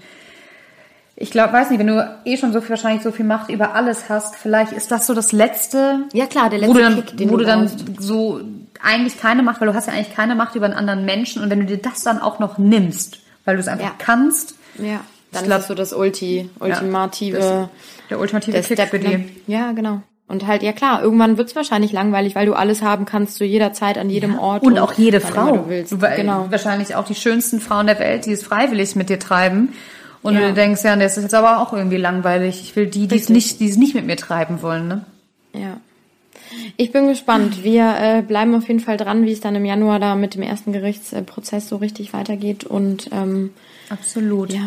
ich 1.15 1.29
glaube, 1.29 1.53
weiß 1.53 1.69
nicht, 1.69 1.79
wenn 1.79 1.87
du 1.87 2.19
eh 2.25 2.37
schon 2.37 2.53
so 2.53 2.59
viel, 2.59 2.71
wahrscheinlich 2.71 3.03
so 3.03 3.11
viel 3.11 3.25
Macht 3.25 3.49
über 3.51 3.75
alles 3.75 4.09
hast, 4.09 4.35
vielleicht 4.35 4.71
ist 4.71 4.89
das 4.91 5.05
so 5.05 5.13
das 5.13 5.31
letzte. 5.31 5.99
Ja 6.11 6.25
klar, 6.25 6.49
der 6.49 6.59
letzte 6.59 6.73
wo 6.73 6.77
du 6.77 6.83
dann, 6.83 7.05
Kick, 7.05 7.17
den 7.17 7.29
wo 7.29 7.37
du 7.37 7.45
dann 7.45 7.69
so 7.99 8.41
eigentlich 8.81 9.19
keine 9.19 9.43
Macht, 9.43 9.61
weil 9.61 9.67
du 9.67 9.75
hast 9.75 9.87
ja 9.87 9.93
eigentlich 9.93 10.15
keine 10.15 10.33
Macht 10.35 10.55
über 10.55 10.65
einen 10.65 10.73
anderen 10.73 11.05
Menschen 11.05 11.43
und 11.43 11.49
wenn 11.49 11.59
du 11.59 11.65
dir 11.67 11.77
das 11.77 12.01
dann 12.01 12.19
auch 12.19 12.39
noch 12.39 12.57
nimmst, 12.57 13.19
weil 13.45 13.55
du 13.55 13.61
es 13.61 13.67
einfach 13.67 13.85
Ja. 13.85 13.91
kannst, 13.97 14.55
Ja. 14.79 15.01
Dann 15.31 15.45
glaub- 15.45 15.61
ist 15.61 15.67
so 15.67 15.75
das 15.75 15.93
Ulti, 15.93 16.49
ultimative, 16.59 17.37
das- 17.37 17.69
der 18.09 18.19
ultimative 18.19 18.51
der 18.51 18.61
Kick 18.63 18.77
Step, 18.77 18.89
für 18.89 18.99
die. 18.99 19.07
ne? 19.07 19.25
Ja, 19.47 19.71
genau. 19.71 20.01
Und 20.27 20.47
halt, 20.47 20.63
ja 20.63 20.71
klar, 20.71 21.03
irgendwann 21.03 21.37
wird's 21.37 21.55
wahrscheinlich 21.55 21.91
langweilig, 21.91 22.33
weil 22.33 22.45
du 22.45 22.53
alles 22.53 22.81
haben 22.81 23.05
kannst 23.05 23.35
zu 23.35 23.43
jeder 23.45 23.73
Zeit, 23.73 23.97
an 23.97 24.09
jedem 24.09 24.39
Ort. 24.39 24.63
Und 24.63 24.79
auch 24.79 24.93
jede 24.93 25.19
Frau. 25.19 25.57
Du 25.57 25.69
willst. 25.69 26.01
Weil 26.01 26.15
genau. 26.17 26.47
Wahrscheinlich 26.49 26.95
auch 26.95 27.05
die 27.05 27.15
schönsten 27.15 27.59
Frauen 27.59 27.87
der 27.87 27.99
Welt, 27.99 28.25
die 28.25 28.31
es 28.31 28.41
freiwillig 28.43 28.95
mit 28.95 29.09
dir 29.09 29.19
treiben. 29.19 29.73
Und 30.21 30.35
Ja. 30.35 30.47
du 30.47 30.53
denkst, 30.53 30.83
ja, 30.83 30.95
das 30.95 31.17
ist 31.17 31.23
jetzt 31.23 31.33
aber 31.35 31.59
auch 31.59 31.73
irgendwie 31.73 31.97
langweilig. 31.97 32.61
Ich 32.61 32.75
will 32.75 32.87
die, 32.87 33.07
die 33.07 33.17
es 33.17 33.27
nicht, 33.29 33.59
die 33.59 33.67
es 33.69 33.75
nicht 33.77 33.93
mit 33.93 34.05
mir 34.05 34.15
treiben 34.15 34.61
wollen, 34.61 34.87
ne? 34.87 35.05
Ja. 35.53 35.77
Ich 36.77 36.91
bin 36.91 37.07
gespannt. 37.07 37.63
Wir 37.63 37.95
äh, 37.99 38.21
bleiben 38.21 38.55
auf 38.55 38.67
jeden 38.67 38.79
Fall 38.79 38.95
dran, 38.97 39.25
wie 39.25 39.31
es 39.33 39.41
dann 39.41 39.55
im 39.55 39.65
Januar 39.65 39.99
da 39.99 40.15
mit 40.15 40.35
dem 40.35 40.41
ersten 40.43 40.71
Gerichtsprozess 40.71 41.67
so 41.67 41.75
richtig 41.77 42.13
weitergeht. 42.13 42.63
Und 42.63 43.09
ähm, 43.11 43.51
Absolut. 43.89 44.53
ja, 44.53 44.61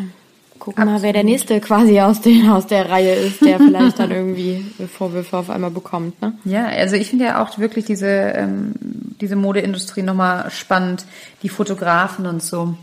gucken 0.58 0.84
mal, 0.84 1.02
wer 1.02 1.12
der 1.12 1.24
nächste 1.24 1.60
quasi 1.60 2.00
aus 2.00 2.20
der, 2.20 2.54
aus 2.54 2.66
der 2.66 2.88
Reihe 2.90 3.14
ist, 3.14 3.40
der 3.44 3.58
vielleicht 3.58 3.98
dann 3.98 4.10
irgendwie 4.10 4.64
Vorwürfe 4.92 5.36
auf 5.36 5.50
einmal 5.50 5.70
bekommt. 5.70 6.20
Ne? 6.22 6.32
Ja, 6.44 6.66
also 6.66 6.96
ich 6.96 7.08
finde 7.10 7.26
ja 7.26 7.42
auch 7.42 7.58
wirklich 7.58 7.84
diese, 7.84 8.06
ähm, 8.08 8.72
diese 9.20 9.36
Modeindustrie 9.36 10.02
nochmal 10.02 10.50
spannend, 10.50 11.04
die 11.42 11.48
Fotografen 11.48 12.26
und 12.26 12.42
so. 12.42 12.74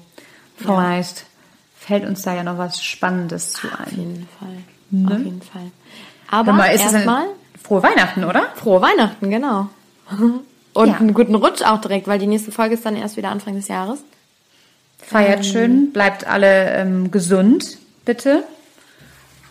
Vielleicht 0.57 1.25
fällt 1.75 2.05
uns 2.05 2.21
da 2.21 2.33
ja 2.35 2.43
noch 2.43 2.57
was 2.57 2.81
Spannendes 2.83 3.53
zu 3.53 3.67
Auf 3.67 3.79
ein. 3.79 3.97
jeden 3.97 4.27
Fall. 4.39 5.13
Auf 5.17 5.23
jeden 5.23 5.41
Fall. 5.41 5.71
Aber 6.29 6.65
erstmal 6.67 7.25
frohe 7.61 7.83
Weihnachten, 7.83 8.23
oder? 8.23 8.43
frohe 8.55 8.81
Weihnachten, 8.81 9.29
genau. 9.29 9.69
Und 10.75 10.87
Ja. 10.87 10.95
einen 10.95 11.13
guten 11.13 11.35
Rutsch 11.35 11.61
auch 11.61 11.79
direkt, 11.81 12.07
weil 12.07 12.17
die 12.17 12.25
nächste 12.25 12.51
Folge 12.51 12.73
ist 12.73 12.85
dann 12.85 12.95
erst 12.95 13.15
wieder 13.15 13.29
Anfang 13.29 13.53
des 13.55 13.67
Jahres. 13.67 13.99
Feiert 15.05 15.45
schön, 15.45 15.91
bleibt 15.91 16.25
alle 16.27 16.71
ähm, 16.71 17.11
gesund, 17.11 17.77
bitte. 18.05 18.43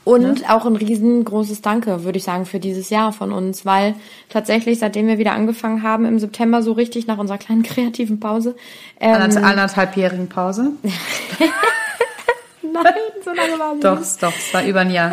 Und 0.05 0.51
auch 0.51 0.67
ein 0.67 0.75
riesengroßes 0.75 1.63
Danke, 1.63 2.03
würde 2.03 2.19
ich 2.19 2.25
sagen, 2.25 2.45
für 2.45 2.59
dieses 2.59 2.91
Jahr 2.91 3.13
von 3.13 3.31
uns, 3.31 3.65
weil 3.65 3.95
tatsächlich, 4.31 4.81
seitdem 4.81 5.07
wir 5.07 5.19
wieder 5.19 5.33
angefangen 5.33 5.85
haben, 5.85 6.07
im 6.07 6.19
September 6.19 6.61
so 6.61 6.73
richtig 6.73 7.07
nach 7.07 7.19
unserer 7.19 7.39
kleinen 7.39 7.63
kreativen 7.63 8.19
Pause, 8.19 8.57
ähm, 8.99 9.15
Anderth- 9.15 9.43
Anderthalbjährigen 9.43 10.29
Pause. 10.29 10.73
nein, 12.63 12.95
so 13.25 13.31
lange 13.31 13.59
war 13.59 13.75
sie 13.75 13.81
Doch, 13.81 14.01
doch, 14.21 14.37
es 14.37 14.53
war 14.53 14.65
über 14.65 14.81
ein 14.81 14.91
Jahr. 14.91 15.13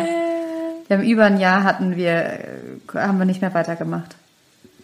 Wir 0.88 0.96
haben 0.96 1.04
über 1.04 1.24
ein 1.24 1.38
Jahr 1.38 1.62
hatten 1.62 1.94
wir, 1.96 2.10
äh, 2.10 2.40
haben 2.94 3.18
wir 3.18 3.26
nicht 3.26 3.40
mehr 3.40 3.54
weitergemacht. 3.54 4.16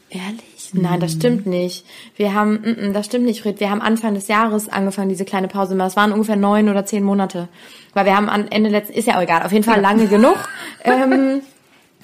Ehrlich? 0.09 0.56
Nein, 0.83 1.01
das 1.01 1.13
stimmt 1.13 1.47
nicht. 1.47 1.85
Wir 2.17 2.35
haben, 2.35 2.55
mm, 2.63 2.89
mm, 2.89 2.93
das 2.93 3.07
stimmt 3.07 3.25
nicht, 3.25 3.43
Fred. 3.43 3.61
Wir 3.61 3.71
haben 3.71 3.81
Anfang 3.81 4.15
des 4.15 4.29
Jahres 4.29 4.69
angefangen, 4.69 5.09
diese 5.09 5.25
kleine 5.25 5.49
Pause. 5.49 5.77
Das 5.77 5.97
waren 5.97 6.13
ungefähr 6.13 6.37
neun 6.37 6.69
oder 6.69 6.85
zehn 6.87 7.03
Monate. 7.03 7.49
Weil 7.95 8.05
wir 8.07 8.17
haben 8.17 8.29
am 8.29 8.47
Ende 8.51 8.71
letzten, 8.71 8.95
ist 8.95 9.07
ja 9.09 9.17
auch 9.17 9.23
egal, 9.23 9.43
auf 9.43 9.53
jeden 9.53 9.65
Fall 9.65 9.81
lange 9.81 10.07
genug. 10.07 10.37
Ähm, 10.85 11.41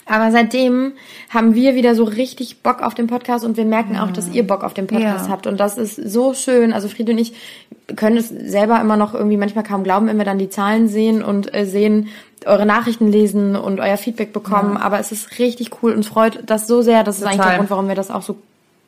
aber 0.07 0.33
seitdem 0.33 0.95
haben 1.31 1.55
wir 1.55 1.77
wieder 1.77 1.95
so 1.95 2.03
richtig 2.03 2.63
Bock 2.63 2.83
auf 2.83 2.95
den 2.95 3.07
Podcast 3.07 3.45
und 3.45 3.57
wir 3.57 3.65
merken 3.65 3.97
auch, 3.97 4.11
dass 4.11 4.29
ihr 4.31 4.45
Bock 4.45 4.65
auf 4.65 4.75
den 4.75 4.89
Podcast 4.89 5.27
Ja. 5.27 5.33
habt. 5.33 5.47
Und 5.47 5.61
das 5.61 5.79
ist 5.79 5.95
so 5.95 6.35
schön. 6.35 6.73
Also 6.73 6.89
Friede 6.89 7.13
und 7.13 7.19
ich 7.19 7.33
können 7.95 8.17
es 8.17 8.29
selber 8.29 8.81
immer 8.81 8.97
noch 8.97 9.15
irgendwie 9.15 9.37
manchmal 9.37 9.63
kaum 9.63 9.85
glauben, 9.85 10.09
wenn 10.09 10.19
wir 10.19 10.25
dann 10.25 10.39
die 10.39 10.49
Zahlen 10.51 10.89
sehen 10.89 11.23
und 11.23 11.55
äh, 11.55 11.65
sehen, 11.65 12.09
eure 12.45 12.67
Nachrichten 12.67 13.13
lesen 13.13 13.55
und 13.55 13.79
euer 13.79 13.97
Feedback 13.97 14.33
bekommen. 14.33 14.77
Aber 14.77 14.99
es 14.99 15.13
ist 15.13 15.39
richtig 15.39 15.71
cool 15.83 15.93
und 15.93 16.05
freut 16.05 16.41
das 16.47 16.67
so 16.67 16.83
sehr. 16.83 17.05
Das 17.05 17.19
ist 17.19 17.23
eigentlich 17.23 17.37
der 17.37 17.45
Total. 17.45 17.57
Grund, 17.59 17.71
warum 17.71 17.87
wir 17.89 17.95
das 17.95 18.11
auch 18.11 18.23
so 18.23 18.37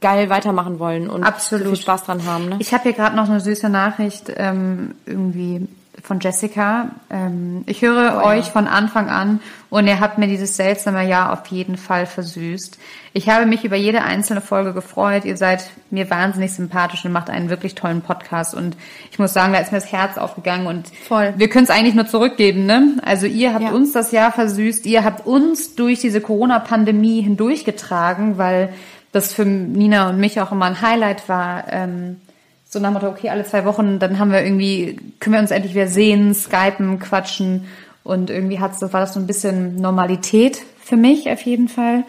geil 0.04 0.28
weitermachen 0.28 0.78
wollen 0.78 1.08
und 1.08 1.24
Absolut. 1.24 1.64
so 1.64 1.70
viel 1.72 1.80
Spaß 1.82 2.04
dran 2.04 2.26
haben. 2.26 2.50
Ne? 2.50 2.56
Ich 2.58 2.74
habe 2.74 2.82
hier 2.82 2.92
gerade 2.92 3.16
noch 3.16 3.28
eine 3.30 3.40
süße 3.40 3.70
Nachricht 3.70 4.30
ähm, 4.36 4.94
irgendwie 5.06 5.66
von 6.02 6.20
Jessica. 6.20 6.90
Ähm, 7.08 7.62
ich 7.66 7.80
höre 7.80 8.20
Oh 8.22 8.26
euch 8.28 8.50
von 8.50 8.66
Anfang 8.66 9.08
an 9.08 9.40
und 9.70 9.86
ihr 9.86 10.00
habt 10.00 10.18
mir 10.18 10.26
dieses 10.26 10.54
seltsame 10.56 11.08
Jahr 11.08 11.32
auf 11.32 11.46
jeden 11.46 11.78
Fall 11.78 12.04
versüßt. 12.04 12.78
Ich 13.14 13.28
habe 13.30 13.46
mich 13.46 13.64
über 13.64 13.76
jede 13.76 14.02
einzelne 14.02 14.42
Folge 14.42 14.74
gefreut. 14.74 15.24
Ihr 15.24 15.36
seid 15.38 15.64
mir 15.90 16.10
wahnsinnig 16.10 16.52
sympathisch 16.52 17.04
und 17.06 17.12
macht 17.12 17.30
einen 17.30 17.48
wirklich 17.48 17.74
tollen 17.74 18.02
Podcast. 18.02 18.54
Und 18.54 18.76
ich 19.10 19.18
muss 19.18 19.32
sagen, 19.32 19.54
da 19.54 19.60
ist 19.60 19.72
mir 19.72 19.78
das 19.78 19.90
Herz 19.92 20.18
aufgegangen 20.18 20.66
und 20.66 20.88
Voll. 21.08 21.32
wir 21.36 21.48
können 21.48 21.64
es 21.64 21.70
eigentlich 21.70 21.94
nur 21.94 22.06
zurückgeben. 22.06 22.66
Ne? 22.66 22.98
Also 23.04 23.24
ihr 23.26 23.54
habt 23.54 23.64
Ja. 23.64 23.70
uns 23.70 23.92
das 23.92 24.10
Jahr 24.12 24.32
versüßt. 24.32 24.84
Ihr 24.84 25.04
habt 25.04 25.26
uns 25.26 25.74
durch 25.76 26.00
diese 26.00 26.20
Corona-Pandemie 26.20 27.22
hindurchgetragen, 27.22 28.36
weil 28.36 28.74
das 29.14 29.32
für 29.32 29.44
Nina 29.44 30.10
und 30.10 30.18
mich 30.18 30.40
auch 30.40 30.52
immer 30.52 30.66
ein 30.66 30.80
Highlight 30.80 31.28
war. 31.28 31.72
Ähm, 31.72 32.20
so 32.68 32.80
nach 32.80 32.90
dem 32.90 32.94
Motto, 32.94 33.08
okay, 33.08 33.30
alle 33.30 33.44
zwei 33.44 33.64
Wochen, 33.64 34.00
dann 34.00 34.18
haben 34.18 34.32
wir 34.32 34.42
irgendwie, 34.42 34.98
können 35.20 35.34
wir 35.34 35.40
uns 35.40 35.52
endlich 35.52 35.74
wieder 35.74 35.86
sehen, 35.86 36.34
skypen, 36.34 36.98
quatschen. 36.98 37.68
Und 38.02 38.28
irgendwie 38.28 38.58
hat's, 38.58 38.82
war 38.82 39.00
das 39.00 39.14
so 39.14 39.20
ein 39.20 39.26
bisschen 39.26 39.76
Normalität 39.76 40.60
für 40.82 40.96
mich 40.96 41.30
auf 41.30 41.40
jeden 41.42 41.68
Fall. 41.68 42.04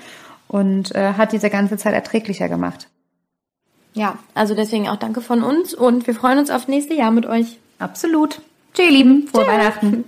Und 0.47 0.95
äh, 0.95 1.13
hat 1.13 1.31
diese 1.31 1.49
ganze 1.49 1.77
Zeit 1.77 1.93
erträglicher 1.93 2.49
gemacht. 2.49 2.87
Ja, 3.93 4.17
also 4.33 4.55
deswegen 4.55 4.89
auch 4.89 4.97
danke 4.97 5.21
von 5.21 5.43
uns 5.43 5.73
und 5.73 6.05
wir 6.05 6.15
freuen 6.15 6.39
uns 6.39 6.49
aufs 6.49 6.67
nächste 6.67 6.95
Jahr 6.95 7.11
mit 7.11 7.25
euch. 7.25 7.59
Absolut. 7.79 8.41
Tschüss, 8.73 8.85
ihr 8.85 8.91
Lieben. 8.91 9.27
Frohe 9.27 9.47
Weihnachten. 9.47 10.05